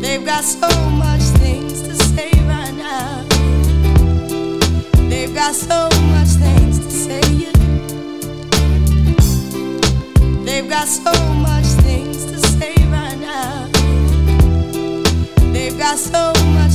They've 0.00 0.24
got 0.24 0.44
so 0.44 0.68
much 0.90 1.22
things 1.40 1.82
to 1.82 1.94
say 1.94 2.30
right 2.46 2.74
now. 2.74 3.22
They've 5.08 5.34
got 5.34 5.54
so 5.54 5.88
much 6.12 6.28
things 6.28 6.78
to 6.78 6.90
say. 6.90 7.20
They've 10.44 10.68
got 10.68 10.86
so 10.86 11.12
much 11.34 11.64
things 11.82 12.26
to 12.26 12.38
say 12.38 12.74
right 12.90 13.18
now. 13.18 13.66
They've 15.52 15.76
got 15.76 15.98
so 15.98 16.32
much 16.52 16.73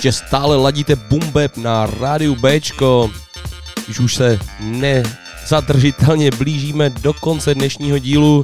Ještě 0.00 0.12
stále 0.12 0.56
ladíte 0.56 0.96
Bumbeb 0.96 1.56
na 1.56 1.86
rádiu 1.86 2.36
Bčko, 2.36 3.10
když 3.86 4.00
už 4.00 4.14
se 4.14 4.38
nezadržitelně 5.50 6.30
blížíme 6.30 6.90
do 6.90 7.12
konce 7.12 7.54
dnešního 7.54 7.98
dílu. 7.98 8.42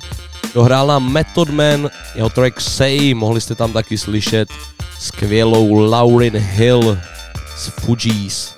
Dohrál 0.55 0.87
nám 0.87 1.13
Method 1.13 1.51
Man, 1.51 1.91
jeho 2.15 2.31
track 2.31 2.61
Say, 2.61 3.15
mohli 3.15 3.41
jste 3.41 3.55
tam 3.55 3.73
taky 3.73 3.99
slyšet 3.99 4.49
skvělou 4.99 5.75
Lauryn 5.75 6.37
Hill 6.37 6.99
z 7.57 7.67
Fugees. 7.69 8.55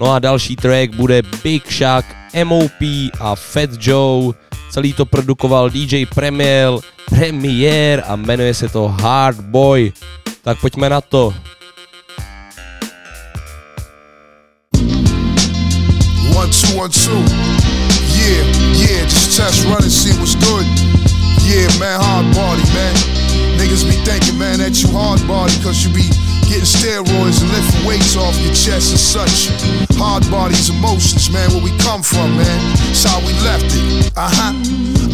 No 0.00 0.12
a 0.12 0.18
další 0.18 0.56
track 0.56 0.94
bude 0.94 1.22
Big 1.42 1.72
Shack, 1.72 2.06
MOP 2.44 2.80
a 3.20 3.34
Fat 3.34 3.70
Joe. 3.80 4.34
Celý 4.70 4.92
to 4.92 5.06
produkoval 5.06 5.70
DJ 5.70 6.06
Premier, 6.06 6.70
Premier 7.10 8.04
a 8.06 8.16
jmenuje 8.16 8.54
se 8.54 8.68
to 8.68 8.88
Hard 8.88 9.40
Boy. 9.40 9.92
Tak 10.42 10.60
pojďme 10.60 10.88
na 10.88 11.00
to. 11.00 11.34
One, 16.36 16.50
two, 16.50 16.78
one, 16.78 16.90
two. 16.90 17.53
Yeah, 18.14 18.42
yeah, 18.78 19.02
just 19.06 19.36
test 19.36 19.64
run 19.66 19.82
and 19.82 19.92
see 19.92 20.14
what's 20.18 20.34
good. 20.34 20.66
Yeah, 21.42 21.66
man, 21.78 22.00
hard 22.00 22.26
body, 22.34 22.62
man. 22.72 22.94
Niggas 23.58 23.84
be 23.84 23.96
thinking, 24.06 24.38
man, 24.38 24.58
that 24.58 24.80
you 24.82 24.88
hard 24.90 25.20
body 25.26 25.52
cause 25.62 25.84
you 25.84 25.92
be 25.92 26.06
getting 26.54 26.70
steroids 26.70 27.42
and 27.42 27.50
lifting 27.50 27.84
weights 27.84 28.16
off 28.16 28.38
your 28.38 28.54
chest 28.54 28.94
and 28.94 29.00
such. 29.00 29.50
Hard 29.98 30.22
bodies, 30.30 30.70
emotions, 30.70 31.30
man, 31.30 31.50
where 31.50 31.62
we 31.62 31.74
come 31.78 32.02
from, 32.02 32.36
man. 32.36 32.60
It's 32.90 33.02
how 33.02 33.18
we 33.26 33.32
left 33.42 33.66
it. 33.74 34.12
Uh 34.16 34.30
huh. 34.30 34.54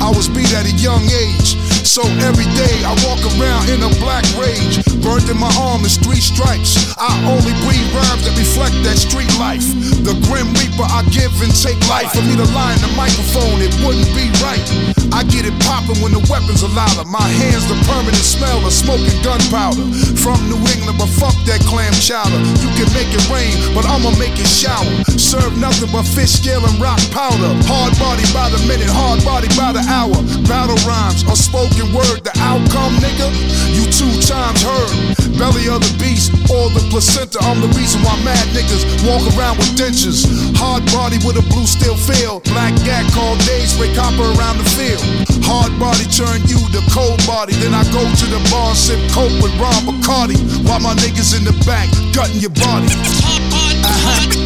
I 0.05 0.09
was 0.13 0.29
beat 0.29 0.53
at 0.53 0.69
a 0.69 0.75
young 0.77 1.05
age. 1.09 1.57
So 1.85 2.05
every 2.29 2.49
day 2.55 2.77
I 2.85 2.93
walk 3.09 3.21
around 3.37 3.69
in 3.73 3.81
a 3.81 3.93
black 4.05 4.25
rage. 4.37 4.85
Burnt 5.01 5.29
in 5.33 5.41
my 5.41 5.51
arm 5.61 5.85
is 5.85 5.97
three 5.97 6.21
stripes. 6.21 6.93
I 7.01 7.09
only 7.25 7.57
breathe 7.65 7.89
rhymes 7.97 8.25
that 8.29 8.37
reflect 8.37 8.77
that 8.85 9.01
street 9.01 9.33
life. 9.41 9.65
The 10.05 10.13
grim 10.29 10.49
reaper, 10.61 10.85
I 10.85 11.05
give 11.09 11.33
and 11.41 11.53
take 11.53 11.81
life. 11.89 12.13
For 12.13 12.25
me 12.25 12.37
to 12.37 12.49
lie 12.53 12.77
in 12.77 12.81
the 12.85 12.93
microphone, 12.97 13.65
it 13.65 13.73
wouldn't 13.81 14.09
be 14.13 14.29
right. 14.45 14.65
I 15.13 15.25
get 15.29 15.49
it 15.49 15.57
poppin' 15.67 16.01
when 16.05 16.13
the 16.13 16.23
weapons 16.31 16.63
are 16.63 16.73
louder. 16.73 17.05
My 17.09 17.27
hands, 17.27 17.67
the 17.69 17.77
permanent 17.89 18.25
smell 18.25 18.61
of 18.65 18.73
smoking 18.73 19.17
gunpowder. 19.25 19.85
From 20.21 20.37
New 20.49 20.61
England, 20.77 21.01
but 21.01 21.11
fuck 21.31 21.47
that 21.47 21.61
clam 21.67 21.93
chowder. 21.95 22.39
You 22.59 22.71
can 22.75 22.89
make 22.93 23.11
it 23.11 23.23
rain, 23.31 23.55
but 23.75 23.87
I'ma 23.87 24.11
make 24.19 24.35
it 24.39 24.51
shower. 24.51 24.91
Serve 25.15 25.57
nothing 25.59 25.91
but 25.93 26.03
fish 26.03 26.43
scale 26.43 26.65
and 26.67 26.77
rock 26.83 27.01
powder. 27.15 27.55
Hard 27.71 27.95
body 27.99 28.27
by 28.35 28.51
the 28.51 28.59
minute, 28.67 28.91
hard 28.91 29.23
body 29.25 29.49
by 29.55 29.71
the 29.73 29.83
hour. 29.87 30.15
Battle 30.47 30.79
rhymes, 30.87 31.23
a 31.31 31.37
spoken 31.37 31.95
word. 31.95 32.27
The 32.27 32.35
outcome, 32.43 32.99
nigga, 32.99 33.31
you 33.75 33.87
two 33.91 34.11
times 34.27 34.63
heard. 34.63 34.91
Belly 35.39 35.73
of 35.73 35.81
the 35.81 35.95
beast, 35.97 36.35
or 36.51 36.69
the 36.75 36.83
placenta. 36.91 37.39
I'm 37.47 37.61
the 37.61 37.71
reason 37.79 38.03
why 38.03 38.17
mad 38.27 38.45
niggas 38.53 38.85
walk 39.07 39.25
around 39.37 39.57
with 39.57 39.73
dentures. 39.79 40.27
Hard 40.59 40.85
body 40.93 41.17
with 41.25 41.41
a 41.41 41.45
blue 41.49 41.65
steel 41.65 41.97
feel. 41.97 42.41
Black 42.53 42.75
gat 42.85 43.07
called 43.15 43.41
days, 43.47 43.73
spray 43.73 43.93
copper 43.95 44.27
around 44.37 44.59
the 44.59 44.69
field. 44.77 45.01
Hard 45.47 45.73
body 45.81 46.05
turn 46.13 46.43
you 46.45 46.61
to 46.77 46.81
cold 46.93 47.21
body. 47.27 47.57
Then 47.63 47.73
I 47.73 47.85
go 47.89 48.03
to 48.03 48.27
the 48.29 48.41
bar, 48.53 48.75
sip 48.75 49.01
coke 49.11 49.33
with 49.41 49.55
Ron 49.57 49.81
Bacardi. 49.89 50.37
While 50.69 50.81
my 50.81 50.95
niggas 51.01 51.20
in 51.21 51.45
the 51.45 51.53
back, 51.69 51.85
gutting 52.17 52.41
your 52.41 52.49
body. 52.57 52.89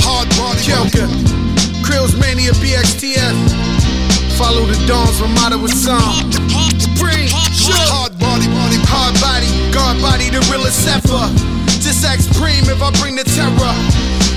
Hard 0.03 0.27
body. 0.35 0.59
Joker. 0.67 1.07
Krills 1.87 2.19
Mania 2.19 2.51
BXTF. 2.59 3.31
Follow 4.35 4.67
the 4.67 4.75
dawns, 4.83 5.23
motto 5.39 5.55
was 5.55 5.71
song. 5.71 6.03
Bring, 6.99 7.31
Hard 7.31 8.19
body, 8.19 8.51
body, 8.51 8.79
hard 8.91 9.15
body, 9.23 9.47
guard 9.71 10.03
body, 10.03 10.35
the 10.35 10.43
realest 10.51 10.83
ever. 10.91 11.31
Just 11.79 12.03
ask 12.03 12.27
Preem 12.35 12.67
if 12.67 12.83
I 12.83 12.91
bring 12.99 13.15
the 13.15 13.23
terror. 13.23 13.75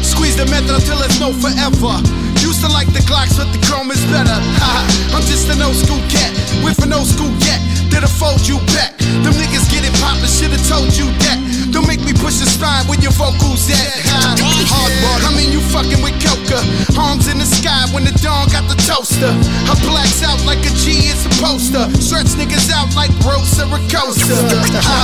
Squeeze 0.05 0.37
the 0.37 0.45
method 0.45 0.77
until 0.77 1.01
it's 1.01 1.17
no 1.17 1.33
forever. 1.33 1.97
Used 2.45 2.61
to 2.61 2.69
like 2.69 2.85
the 2.93 3.01
Glocks, 3.09 3.33
but 3.33 3.49
the 3.49 3.57
chrome 3.65 3.89
is 3.89 4.05
better. 4.13 4.37
I'm 5.17 5.25
just 5.25 5.49
an 5.49 5.57
old 5.65 5.73
school 5.73 6.05
cat 6.05 6.29
with 6.61 6.77
an 6.85 6.93
old 6.93 7.09
school 7.09 7.33
gat 7.41 7.65
that'll 7.89 8.13
fold 8.13 8.45
you 8.45 8.61
back. 8.77 8.93
Them 9.25 9.33
niggas 9.33 9.65
get 9.73 9.81
it 9.81 9.95
poppin', 9.97 10.29
should've 10.29 10.61
told 10.69 10.93
you 10.93 11.09
that. 11.25 11.56
Don't 11.71 11.87
make 11.87 12.01
me 12.03 12.13
push 12.13 12.39
the 12.39 12.47
spine 12.47 12.85
where 12.87 12.99
your 12.99 13.11
vocals 13.13 13.67
at. 13.69 13.91
Ha, 14.07 14.35
hard 14.71 14.93
body. 15.03 15.23
I 15.27 15.31
mean, 15.35 15.51
you 15.51 15.59
fucking 15.73 15.99
with 16.01 16.15
Coca. 16.23 16.59
Arms 16.97 17.27
in 17.27 17.37
the 17.37 17.45
sky 17.47 17.85
when 17.91 18.03
the 18.03 18.15
dawn 18.23 18.47
got 18.49 18.65
the 18.71 18.77
toaster. 18.87 19.29
I 19.67 19.73
blacks 19.83 20.23
out 20.23 20.39
like 20.47 20.63
a 20.63 20.71
G 20.79 21.11
is 21.11 21.19
supposed 21.27 21.73
to. 21.75 21.87
Stretch 21.99 22.33
niggas 22.39 22.71
out 22.71 22.89
like 22.95 23.11
Rosa 23.25 23.67
Ricosta. 23.67 24.37
Ha, 24.83 24.97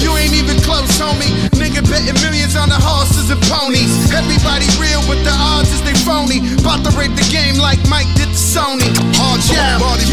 you 0.00 0.12
ain't 0.16 0.34
even 0.36 0.60
close, 0.60 0.92
homie. 1.00 1.32
Nigga 1.56 1.80
betting 1.88 2.16
millions 2.20 2.56
on 2.56 2.68
the 2.68 2.78
horses 2.78 3.30
and 3.30 3.40
ponies. 3.48 3.90
Everybody 4.12 4.68
real, 4.76 5.00
but 5.08 5.20
the 5.24 5.32
odds 5.32 5.72
is 5.72 5.80
they 5.82 5.96
phony. 6.04 6.44
About 6.60 6.84
to 6.84 6.92
rape 6.96 7.14
the 7.16 7.26
game 7.32 7.56
like 7.56 7.80
Mike 7.88 8.08
did 8.14 8.28
to 8.28 8.38
Sony. 8.38 8.86
Hard 9.16 9.40
Yeah. 9.48 9.78
body, 9.78 10.04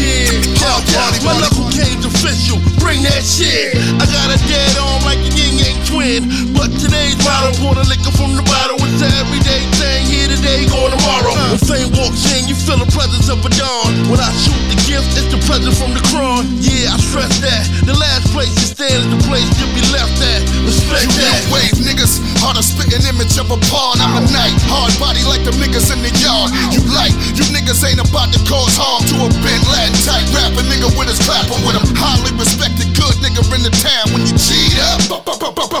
My 1.24 1.34
knuckle 1.40 1.70
game's 1.70 2.04
official, 2.04 2.58
bring 2.78 3.02
that 3.02 3.22
shit. 3.24 3.76
I 4.00 4.04
got 4.06 4.30
a 4.32 4.38
dead 4.48 4.76
on 4.78 5.02
like 5.04 5.18
a 5.18 5.30
yin 5.34 5.58
yang 5.58 5.78
twin. 5.86 5.97
But 5.98 6.70
today's 6.78 7.18
motto, 7.26 7.50
pour 7.58 7.74
the 7.74 7.82
liquor 7.90 8.14
from 8.14 8.38
the 8.38 8.46
bottle. 8.46 8.78
It's 8.86 9.02
an 9.02 9.10
everyday 9.18 9.66
thing, 9.82 10.06
here 10.06 10.30
today, 10.30 10.62
gone 10.70 10.94
tomorrow. 10.94 11.34
Uh. 11.34 11.58
When 11.58 11.58
fame 11.58 11.90
walks 11.98 12.22
in, 12.38 12.46
you 12.46 12.54
feel 12.54 12.78
the 12.78 12.86
presence 12.94 13.26
of 13.26 13.42
a 13.42 13.50
dawn. 13.58 14.06
When 14.06 14.22
I 14.22 14.30
shoot 14.38 14.54
the 14.70 14.78
gift, 14.86 15.10
it's 15.18 15.26
the 15.26 15.42
present 15.42 15.74
from 15.74 15.98
the 15.98 16.02
crown. 16.14 16.46
Yeah, 16.62 16.94
I 16.94 17.02
stress 17.02 17.42
that. 17.42 17.66
The 17.82 17.98
last 17.98 18.30
place 18.30 18.46
you 18.62 18.70
stand 18.78 18.94
is 18.94 19.10
the 19.10 19.18
place 19.26 19.42
you'll 19.58 19.74
be 19.74 19.82
left 19.90 20.14
at. 20.22 20.46
Respect 20.62 21.02
You 21.02 21.18
that. 21.18 21.42
wave 21.50 21.74
niggas, 21.82 22.22
hard 22.38 22.54
to 22.54 22.62
spit 22.62 22.94
an 22.94 23.02
image 23.10 23.34
of 23.34 23.50
a 23.50 23.58
pawn. 23.66 23.98
I'm 23.98 24.22
a 24.22 24.24
night, 24.30 24.54
hard 24.70 24.94
body 25.02 25.26
like 25.26 25.42
them 25.42 25.58
niggas 25.58 25.90
in 25.90 25.98
the 25.98 26.14
yard. 26.22 26.54
You 26.70 26.78
like, 26.94 27.10
you 27.34 27.42
niggas 27.50 27.82
ain't 27.82 27.98
about 27.98 28.30
to 28.30 28.40
cause 28.46 28.78
harm 28.78 29.02
to 29.10 29.26
a 29.26 29.28
bent 29.42 29.66
Latin 29.66 29.98
type 30.06 30.22
rapper 30.30 30.62
nigga 30.62 30.94
with 30.94 31.10
his 31.10 31.18
clapper 31.26 31.58
with 31.66 31.74
him. 31.74 31.90
Highly 31.98 32.30
respected, 32.38 32.86
good 32.94 33.18
nigga 33.18 33.42
in 33.50 33.66
the 33.66 33.74
town. 33.82 34.14
When 34.14 34.22
you 34.22 34.38
cheat 34.38 34.67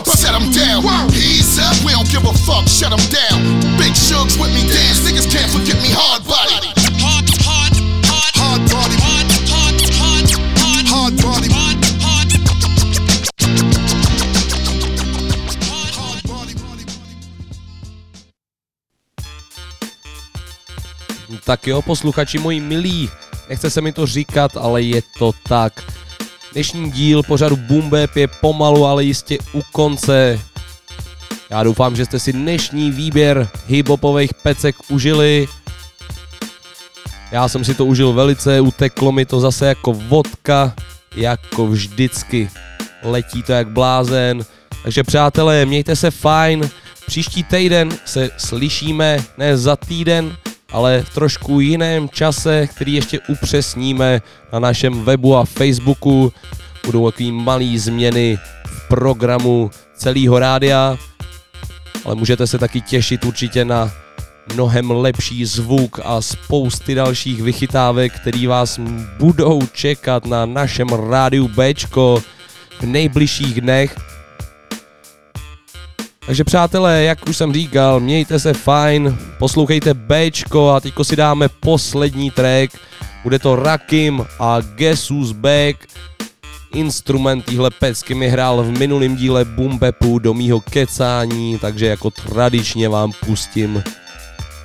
bu- 0.04 0.16
set 0.16 0.34
him 0.34 0.50
down. 0.50 0.82
He's 1.12 1.58
up, 1.58 1.76
we 1.84 1.92
don't 1.92 2.08
give 2.10 2.24
a 2.24 2.32
fuck, 2.46 2.66
shut 2.68 2.92
him 2.92 3.04
down. 3.10 3.38
Big 3.78 3.94
Shugs 3.94 4.36
with 4.40 4.52
me 4.54 4.62
dance, 4.68 5.00
niggas 5.06 5.28
can't 5.30 5.50
forget 5.50 5.76
me 5.82 5.90
hard 5.92 6.22
body. 6.24 6.54
Hard, 7.04 7.26
hard, 7.46 7.74
hard, 8.10 8.34
hard 8.40 8.62
body. 8.72 8.96
Hard, 9.04 9.28
hard, 9.52 9.76
hard, 10.00 10.26
hard, 10.60 10.86
hard 10.88 11.14
body. 11.22 11.48
Hard, 11.52 11.84
hard. 12.02 13.38
Tak 21.44 21.66
jo, 21.66 21.82
posluchači 21.82 22.38
moji 22.38 22.60
milí, 22.60 23.10
nechce 23.48 23.70
se 23.70 23.80
mi 23.80 23.92
to 23.92 24.06
říkat, 24.06 24.56
ale 24.56 24.82
je 24.82 25.02
to 25.18 25.32
tak. 25.48 25.92
Dnešní 26.52 26.90
díl 26.90 27.22
pořadu 27.22 27.56
Bap 27.82 28.16
je 28.16 28.28
pomalu, 28.28 28.86
ale 28.86 29.04
jistě 29.04 29.38
u 29.52 29.62
konce. 29.72 30.40
Já 31.50 31.62
doufám, 31.62 31.96
že 31.96 32.04
jste 32.04 32.18
si 32.18 32.32
dnešní 32.32 32.90
výběr 32.90 33.48
hiphopových 33.66 34.34
pecek 34.34 34.76
užili. 34.88 35.48
Já 37.32 37.48
jsem 37.48 37.64
si 37.64 37.74
to 37.74 37.84
užil 37.84 38.12
velice, 38.12 38.60
uteklo 38.60 39.12
mi 39.12 39.26
to 39.26 39.40
zase 39.40 39.66
jako 39.66 39.92
vodka, 39.92 40.74
jako 41.16 41.66
vždycky. 41.66 42.50
Letí 43.02 43.42
to 43.42 43.52
jak 43.52 43.68
blázen. 43.68 44.44
Takže 44.82 45.02
přátelé, 45.02 45.66
mějte 45.66 45.96
se 45.96 46.10
fajn. 46.10 46.70
Příští 47.06 47.44
týden 47.44 47.98
se 48.04 48.30
slyšíme, 48.36 49.24
ne 49.38 49.58
za 49.58 49.76
týden, 49.76 50.36
ale 50.72 51.02
v 51.02 51.14
trošku 51.14 51.60
jiném 51.60 52.08
čase, 52.08 52.66
který 52.66 52.94
ještě 52.94 53.20
upřesníme 53.28 54.22
na 54.52 54.58
našem 54.58 55.04
webu 55.04 55.36
a 55.36 55.44
Facebooku. 55.44 56.32
Budou 56.86 57.10
takový 57.10 57.32
malý 57.32 57.78
změny 57.78 58.38
v 58.66 58.88
programu 58.88 59.70
celého 59.94 60.38
rádia, 60.38 60.96
ale 62.04 62.14
můžete 62.14 62.46
se 62.46 62.58
taky 62.58 62.80
těšit 62.80 63.24
určitě 63.24 63.64
na 63.64 63.92
mnohem 64.54 64.90
lepší 64.90 65.44
zvuk 65.44 66.00
a 66.04 66.20
spousty 66.20 66.94
dalších 66.94 67.42
vychytávek, 67.42 68.12
který 68.12 68.46
vás 68.46 68.80
budou 69.18 69.60
čekat 69.72 70.26
na 70.26 70.46
našem 70.46 70.88
rádiu 70.88 71.48
Bčko 71.48 72.22
v 72.80 72.82
nejbližších 72.82 73.60
dnech. 73.60 74.17
Takže 76.28 76.44
přátelé, 76.44 77.02
jak 77.02 77.28
už 77.28 77.36
jsem 77.36 77.52
říkal, 77.52 78.00
mějte 78.00 78.38
se 78.38 78.52
fajn, 78.52 79.18
poslouchejte 79.38 79.94
Bčko 79.94 80.70
a 80.70 80.80
teďko 80.80 81.04
si 81.04 81.16
dáme 81.16 81.48
poslední 81.48 82.30
track. 82.30 82.76
Bude 83.22 83.38
to 83.38 83.56
Rakim 83.56 84.26
a 84.38 84.58
Who's 85.10 85.32
Back. 85.32 85.86
Instrument 86.74 87.44
téhle 87.44 87.70
pecky 87.70 88.14
mi 88.14 88.28
hrál 88.28 88.62
v 88.62 88.78
minulém 88.78 89.16
díle 89.16 89.44
Boom 89.44 89.78
Bapu 89.78 90.18
do 90.18 90.34
mýho 90.34 90.60
kecání, 90.60 91.58
takže 91.58 91.86
jako 91.86 92.10
tradičně 92.10 92.88
vám 92.88 93.12
pustím 93.26 93.82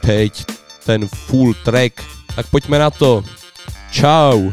teď 0.02 0.46
ten 0.86 1.08
full 1.08 1.54
track. 1.54 1.94
Tak 2.36 2.48
pojďme 2.48 2.80
na 2.80 2.90
to. 2.90 3.24
Ciao. 3.92 4.52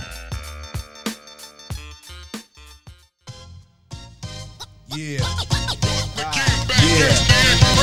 Yeah. 7.01 7.39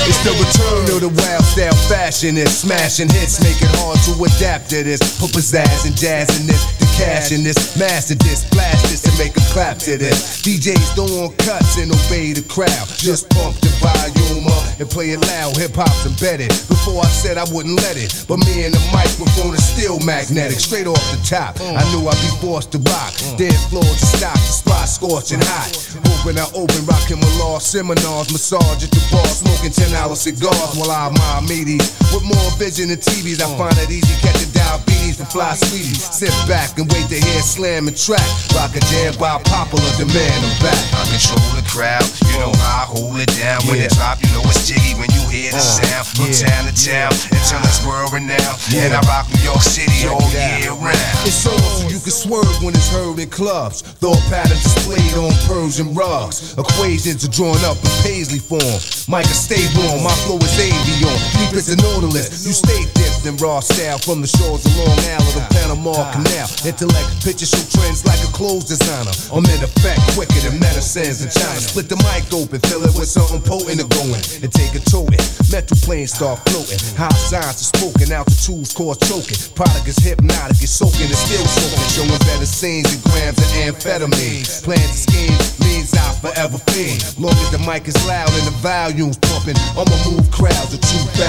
It's 0.07 0.23
the 0.23 0.31
return 0.31 0.87
of 0.95 1.03
the 1.03 1.11
wild 1.11 1.43
style 1.43 1.75
fashion. 1.91 2.37
It's 2.39 2.63
smashing 2.63 3.11
hits, 3.11 3.43
make 3.43 3.59
it 3.59 3.67
hard 3.75 3.99
to 4.07 4.15
adapt 4.23 4.71
to 4.71 4.79
this. 4.81 5.03
Put 5.19 5.35
pizzazz 5.35 5.83
and 5.83 5.95
jazz 5.99 6.31
in 6.39 6.47
this. 6.47 6.63
The 6.79 6.87
cash 6.95 7.35
in 7.35 7.43
this. 7.43 7.75
Master 7.75 8.15
this, 8.15 8.47
blast 8.47 8.87
this, 8.87 9.03
and 9.03 9.17
make 9.19 9.35
a 9.35 9.43
clap 9.51 9.77
to 9.83 9.99
this. 9.99 10.39
DJs 10.47 10.95
throwin' 10.95 11.35
cuts 11.43 11.75
and 11.75 11.91
obey 11.91 12.31
the 12.31 12.41
crowd. 12.47 12.87
Just 12.95 13.27
pump 13.35 13.59
the 13.59 13.67
volume 13.83 14.47
up 14.47 14.79
and 14.79 14.87
play 14.87 15.11
it 15.11 15.19
loud. 15.27 15.59
Hip 15.59 15.75
hop's 15.75 16.07
embedded. 16.07 16.55
Before 16.71 17.03
I 17.03 17.11
said 17.11 17.35
I 17.35 17.43
wouldn't 17.51 17.75
let 17.75 17.99
it, 17.99 18.15
but 18.31 18.39
me 18.47 18.63
and 18.63 18.71
the 18.71 18.83
microphone 18.95 19.59
is 19.59 19.65
still 19.67 19.99
magnetic. 20.07 20.55
Straight 20.55 20.87
off 20.87 21.03
the 21.11 21.19
top, 21.19 21.59
I 21.59 21.83
knew 21.91 22.07
I'd 22.07 22.15
be 22.23 22.31
forced 22.39 22.71
to 22.71 22.79
rock. 22.79 23.11
Dead 23.35 23.59
floor 23.67 23.83
to 23.83 24.05
stop, 24.07 24.39
the 24.39 24.55
spot 24.55 24.87
scorching 24.87 25.43
hot. 25.43 25.75
Open, 26.15 26.39
I 26.39 26.47
open, 26.55 26.79
rocking 26.87 27.19
my 27.19 27.27
law 27.43 27.59
seminars, 27.59 28.31
massage 28.31 28.87
at 28.87 28.91
the 28.95 29.03
bar, 29.11 29.27
smoking 29.27 29.75
10 29.75 29.96
dollars 29.97 30.21
cigars 30.21 30.77
while 30.77 30.91
I 30.91 31.09
admire 31.09 31.41
meaties. 31.49 31.85
With 32.13 32.23
more 32.23 32.49
vision 32.61 32.89
than 32.89 33.01
TVs, 33.01 33.41
I 33.41 33.49
find 33.57 33.73
it 33.81 33.89
easy 33.89 34.13
catching 34.21 34.51
diabetes 34.53 35.17
from 35.17 35.25
fly 35.27 35.55
sweeties. 35.57 36.05
Sit 36.13 36.33
back 36.47 36.77
and 36.77 36.85
wait 36.93 37.09
to 37.09 37.17
hear 37.17 37.41
slam 37.41 37.87
and 37.87 37.97
track. 37.97 38.23
Rock 38.53 38.75
a 38.77 38.81
jam 38.93 39.13
while 39.17 39.41
popular 39.49 39.89
demand, 39.97 40.39
I'm 40.45 40.55
back. 40.61 40.81
I 40.93 41.01
control 41.09 41.49
the 41.57 41.65
crowd, 41.77 42.01
you 42.25 42.33
know 42.41 42.49
how 42.57 42.81
I 42.81 42.85
hold 42.89 43.21
it 43.21 43.29
down. 43.37 43.61
When 43.69 43.77
it 43.77 43.93
drop, 43.93 44.17
you 44.25 44.29
know 44.33 44.41
it's 44.49 44.65
jiggy 44.65 44.97
when 44.97 45.13
you 45.13 45.21
hear 45.29 45.53
the 45.53 45.61
Uh, 45.61 45.77
sound. 45.77 46.05
From 46.17 46.25
yeah, 46.33 46.49
town 46.49 46.63
to 46.65 46.73
town 46.73 47.11
until 47.29 47.61
it's 47.69 47.85
world 47.85 48.09
renowned. 48.17 48.57
And 48.73 48.97
I 48.97 49.01
rock 49.05 49.29
New 49.29 49.45
York 49.45 49.61
City 49.61 50.09
all 50.09 50.25
year 50.33 50.73
round. 50.81 50.97
It's 51.29 51.45
on 51.45 51.53
so 51.53 51.85
you 51.85 52.01
can 52.01 52.09
swerve 52.09 52.49
when 52.65 52.73
it's 52.73 52.89
heard 52.89 53.21
in 53.21 53.29
clubs. 53.29 53.85
Thought 54.01 54.17
patterns 54.33 54.63
displayed 54.65 55.13
on 55.21 55.29
Persian 55.45 55.93
rugs. 55.93 56.57
Equations 56.57 57.21
are 57.21 57.29
drawn 57.37 57.61
up 57.69 57.77
in 57.85 57.93
paisley 58.01 58.41
form. 58.41 58.81
Micah, 59.05 59.37
stay 59.37 59.61
warm. 59.77 60.01
My 60.01 60.15
flow 60.25 60.41
is 60.41 60.57
avion. 60.57 61.13
Deep 61.37 61.53
as 61.53 61.67
the 61.69 61.77
Nautilus. 61.77 62.41
You 62.41 62.53
stay 62.57 62.81
dipped 62.97 63.21
in 63.29 63.37
raw 63.37 63.59
style 63.61 63.99
from 64.01 64.25
the 64.25 64.27
shores 64.27 64.65
of 64.65 64.73
Long 64.81 64.97
Island 65.13 65.33
to 65.37 65.43
Panama 65.53 65.93
Canal. 66.09 66.49
Intellect 66.65 67.09
pictures 67.21 67.53
show 67.53 67.61
trends 67.77 68.01
like 68.09 68.17
a 68.25 68.31
clothes 68.33 68.65
designer. 68.65 69.13
I'm 69.29 69.45
in 69.45 69.61
effect 69.61 70.01
quicker 70.17 70.41
than 70.41 70.57
medicines 70.57 71.21
in 71.21 71.29
China. 71.29 71.66
Split 71.67 71.89
the 71.91 71.99
mic 72.07 72.25
open, 72.31 72.63
fill 72.71 72.81
it 72.87 72.95
with 72.95 73.11
something 73.11 73.43
potent 73.43 73.83
to 73.83 73.87
go 73.91 74.01
in 74.07 74.23
and 74.41 74.49
take 74.49 74.73
a 74.73 74.81
toting. 74.87 75.19
Metal 75.51 75.75
planes 75.83 76.15
start 76.15 76.39
floating. 76.47 76.79
High 76.95 77.11
signs 77.27 77.59
are 77.59 77.69
spoken, 77.75 78.07
altitudes 78.09 78.71
cause 78.71 78.97
choking. 79.03 79.37
Product 79.53 79.85
is 79.85 79.99
hypnotic, 79.99 80.57
it's 80.63 80.71
soaking, 80.71 81.11
it's 81.11 81.19
still 81.21 81.43
soaking. 81.43 81.83
Showing 81.91 82.23
better 82.23 82.47
scenes 82.47 82.87
and 82.87 83.03
grams 83.03 83.37
of 83.37 83.51
amphetamine. 83.61 84.47
Plans 84.63 84.89
and 84.89 85.01
schemes 85.05 85.59
means 85.59 85.91
I 85.93 86.07
forever 86.23 86.57
fiend. 86.71 87.03
Long 87.19 87.35
as 87.35 87.51
the 87.51 87.61
mic 87.61 87.85
is 87.85 87.99
loud 88.07 88.31
and 88.31 88.47
the 88.47 88.55
volume's 88.63 89.19
pumping, 89.21 89.59
I'ma 89.75 89.97
move 90.07 90.25
crowds 90.31 90.71
of 90.71 90.81
2,000. 90.81 91.19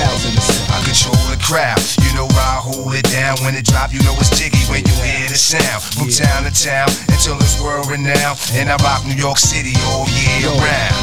I 0.70 0.78
control 0.86 1.18
the 1.34 1.41
crowd, 1.43 1.82
you 2.01 2.11
know 2.14 2.30
I 2.30 2.62
hold 2.62 2.95
it 2.95 3.05
down. 3.11 3.36
When 3.43 3.59
it 3.59 3.66
drop, 3.66 3.93
you 3.93 4.01
know 4.07 4.14
it's 4.22 4.32
jiggy 4.39 4.62
when 4.70 4.86
you 4.86 4.95
hear 5.03 5.28
the 5.28 5.36
sound. 5.36 5.82
From 5.99 6.09
town 6.09 6.47
to 6.47 6.53
town 6.55 6.89
until 7.11 7.36
it's 7.43 7.61
world 7.61 7.91
renowned. 7.91 8.39
And 8.55 8.70
I 8.70 8.78
rock 8.86 9.05
New 9.05 9.18
York 9.18 9.36
City 9.36 9.74
all 9.93 10.07
year 10.09 10.27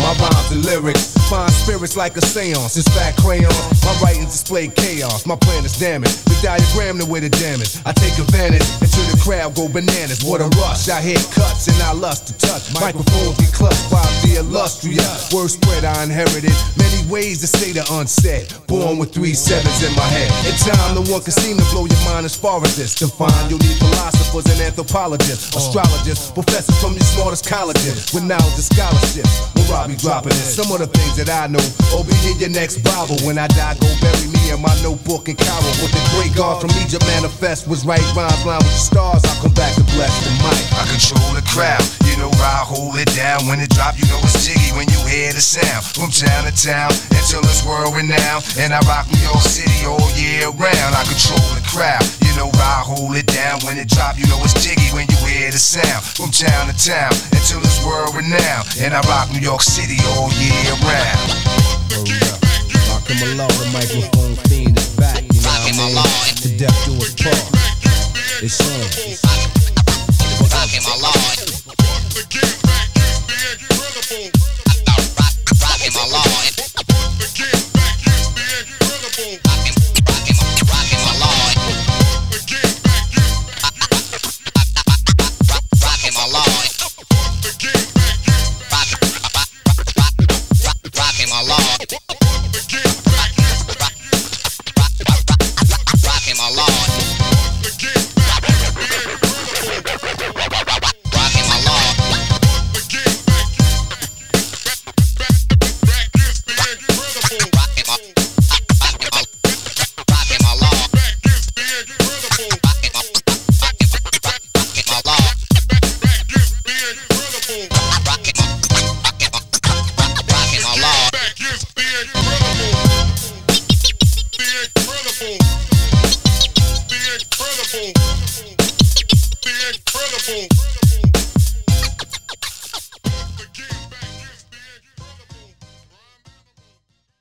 My 0.06 0.14
rhymes 0.22 0.52
and 0.52 0.64
lyrics 0.66 1.16
find 1.30 1.50
spirits 1.50 1.98
like 1.98 2.16
a 2.18 2.22
seance. 2.22 2.78
It's 2.78 2.88
fat 2.94 3.16
crayons. 3.18 3.58
My 3.84 3.98
writings 4.04 4.32
display 4.38 4.68
chaos. 4.68 5.26
My 5.26 5.36
plan 5.36 5.66
is 5.66 5.80
damaged. 5.80 6.26
The 6.26 6.38
diagram 6.44 7.00
the 7.00 7.06
way 7.06 7.22
the 7.22 7.30
damage. 7.30 7.82
I 7.86 7.92
take 7.94 8.14
advantage 8.20 8.62
until 8.86 9.06
the 9.10 9.18
crowd 9.18 9.56
go 9.56 9.68
bananas. 9.68 10.22
What 10.24 10.42
a 10.42 10.50
rush. 10.62 10.90
I 10.90 11.02
hit 11.02 11.26
cuts 11.34 11.68
and 11.68 11.82
I 11.82 11.94
lust 11.94 12.28
to 12.28 12.34
touch. 12.38 12.70
Microphones 12.76 13.38
be 13.42 13.50
clutched 13.50 13.90
by 13.90 14.06
the 14.22 14.46
illustrious. 14.46 15.34
Word 15.34 15.50
spread 15.50 15.86
I 15.86 16.04
inherited. 16.04 16.54
Many 16.78 17.02
ways 17.10 17.42
to 17.42 17.48
say 17.48 17.72
the 17.72 17.82
unsaid. 17.98 18.54
Born 18.68 19.00
with 19.00 19.14
three 19.14 19.34
sevens 19.34 19.82
in 19.82 19.96
my 19.96 20.06
head. 20.06 20.30
In 20.46 20.54
time, 20.60 20.94
no 20.94 21.02
one 21.10 21.26
can 21.26 21.34
seem 21.34 21.58
to 21.58 21.66
blow 21.74 21.88
your 21.88 22.04
mind 22.06 22.30
as 22.30 22.36
far 22.36 22.62
as 22.62 22.76
this. 22.76 22.94
To 23.02 23.08
find 23.08 23.50
you'll 23.50 23.64
need 23.64 23.80
philosophers 23.80 24.46
and 24.52 24.62
anthropologists, 24.62 25.56
oh. 25.56 25.60
astrologists, 25.64 26.30
professors 26.32 26.78
from 26.78 26.94
your 26.94 27.08
smartest 27.16 27.48
colleges 27.48 28.14
with 28.14 28.22
knowledge 28.22 28.60
and 28.60 28.68
scholarship. 28.70 29.15
Where 29.70 29.80
I 29.80 29.88
be 29.88 29.96
dropping. 29.96 30.34
Some 30.34 30.72
of 30.76 30.80
the 30.80 30.88
things 30.88 31.16
that 31.16 31.30
I 31.30 31.48
know. 31.48 31.64
Oh, 31.96 32.04
be 32.04 32.16
in 32.28 32.40
your 32.40 32.50
next 32.50 32.84
Bible. 32.84 33.16
When 33.24 33.38
I 33.38 33.48
die, 33.48 33.78
go 33.80 33.88
bury 34.02 34.28
me 34.28 34.52
in 34.52 34.60
my 34.62 34.76
notebook 34.82 35.30
and 35.30 35.38
Cairo. 35.38 35.72
What 35.80 35.92
the 35.94 36.04
great 36.18 36.36
God 36.36 36.60
from 36.60 36.72
Egypt 36.82 37.06
manifest 37.06 37.68
was 37.68 37.86
right. 37.86 38.04
Rhymes 38.16 38.46
line 38.46 38.64
with 38.66 38.76
the 38.76 38.84
stars. 38.92 39.24
I'll 39.24 39.42
come 39.42 39.54
back 39.54 39.76
to 39.76 39.84
bless 39.96 40.12
the 40.26 40.32
mic. 40.42 40.64
I 40.74 40.84
control 40.90 41.32
the 41.36 41.46
crowd, 41.46 41.84
you 42.10 42.16
know 42.18 42.32
I 42.42 42.64
hold 42.66 42.98
it 42.98 43.12
down. 43.16 43.46
When 43.46 43.60
it 43.60 43.70
drop, 43.72 44.00
you 44.00 44.08
know 44.08 44.20
it's 44.24 44.48
jiggy 44.48 44.72
when 44.76 44.88
you 44.90 45.00
hear 45.06 45.32
the 45.36 45.44
sound. 45.44 45.84
From 45.86 46.10
town 46.10 46.48
to 46.48 46.54
town 46.56 46.92
until 47.12 47.44
it's 47.46 47.62
world 47.68 47.96
renowned. 47.96 48.44
And 48.58 48.74
I 48.74 48.80
rock 48.88 49.06
New 49.12 49.22
York 49.22 49.44
City 49.44 49.86
all 49.86 50.10
year 50.16 50.50
round. 50.56 50.92
I 50.96 51.04
control 51.06 51.44
the 51.54 51.64
crowd, 51.68 52.04
you 52.24 52.32
know 52.40 52.50
I 52.56 52.82
hold 52.84 53.16
it 53.20 53.28
down. 53.28 53.60
When 53.68 53.78
it 53.78 53.92
drop, 53.92 54.18
you 54.18 54.28
know 54.32 54.40
it's 54.44 54.56
jiggy 54.64 54.90
when 54.96 55.08
you 55.12 55.20
hear 55.28 55.52
the 55.52 55.60
sound. 55.60 56.04
From 56.16 56.32
town 56.32 56.72
to 56.72 56.76
town 56.76 57.12
until 57.36 57.60
it's 57.60 57.84
world 57.84 58.16
renowned. 58.16 58.68
And 58.80 58.95
I 58.96 59.02
rock 59.12 59.30
New 59.30 59.40
York 59.40 59.62
City 59.62 59.98
all 60.16 60.32
year 60.40 60.72
round. 60.88 61.28
Oh, 61.92 62.08
yeah. 62.08 62.32
Rockin' 62.88 63.20
the 63.20 63.36
microphone 63.74 64.36
fiend 64.48 64.78
is 64.78 64.88
back. 64.96 65.20
You 65.20 65.42
know 65.44 65.52
what 65.52 66.00
I 66.00 66.16
mean? 66.24 66.40
To 66.40 66.56
part. 67.20 67.44
It's 68.40 68.56
on. 68.64 68.88
my 69.20 69.28
on. 69.28 69.52
Rockin' 70.48 70.80
Malone. 70.88 71.36
Rockin' 75.60 75.92
Malone. 75.92 76.56
Rockin' 79.44 79.85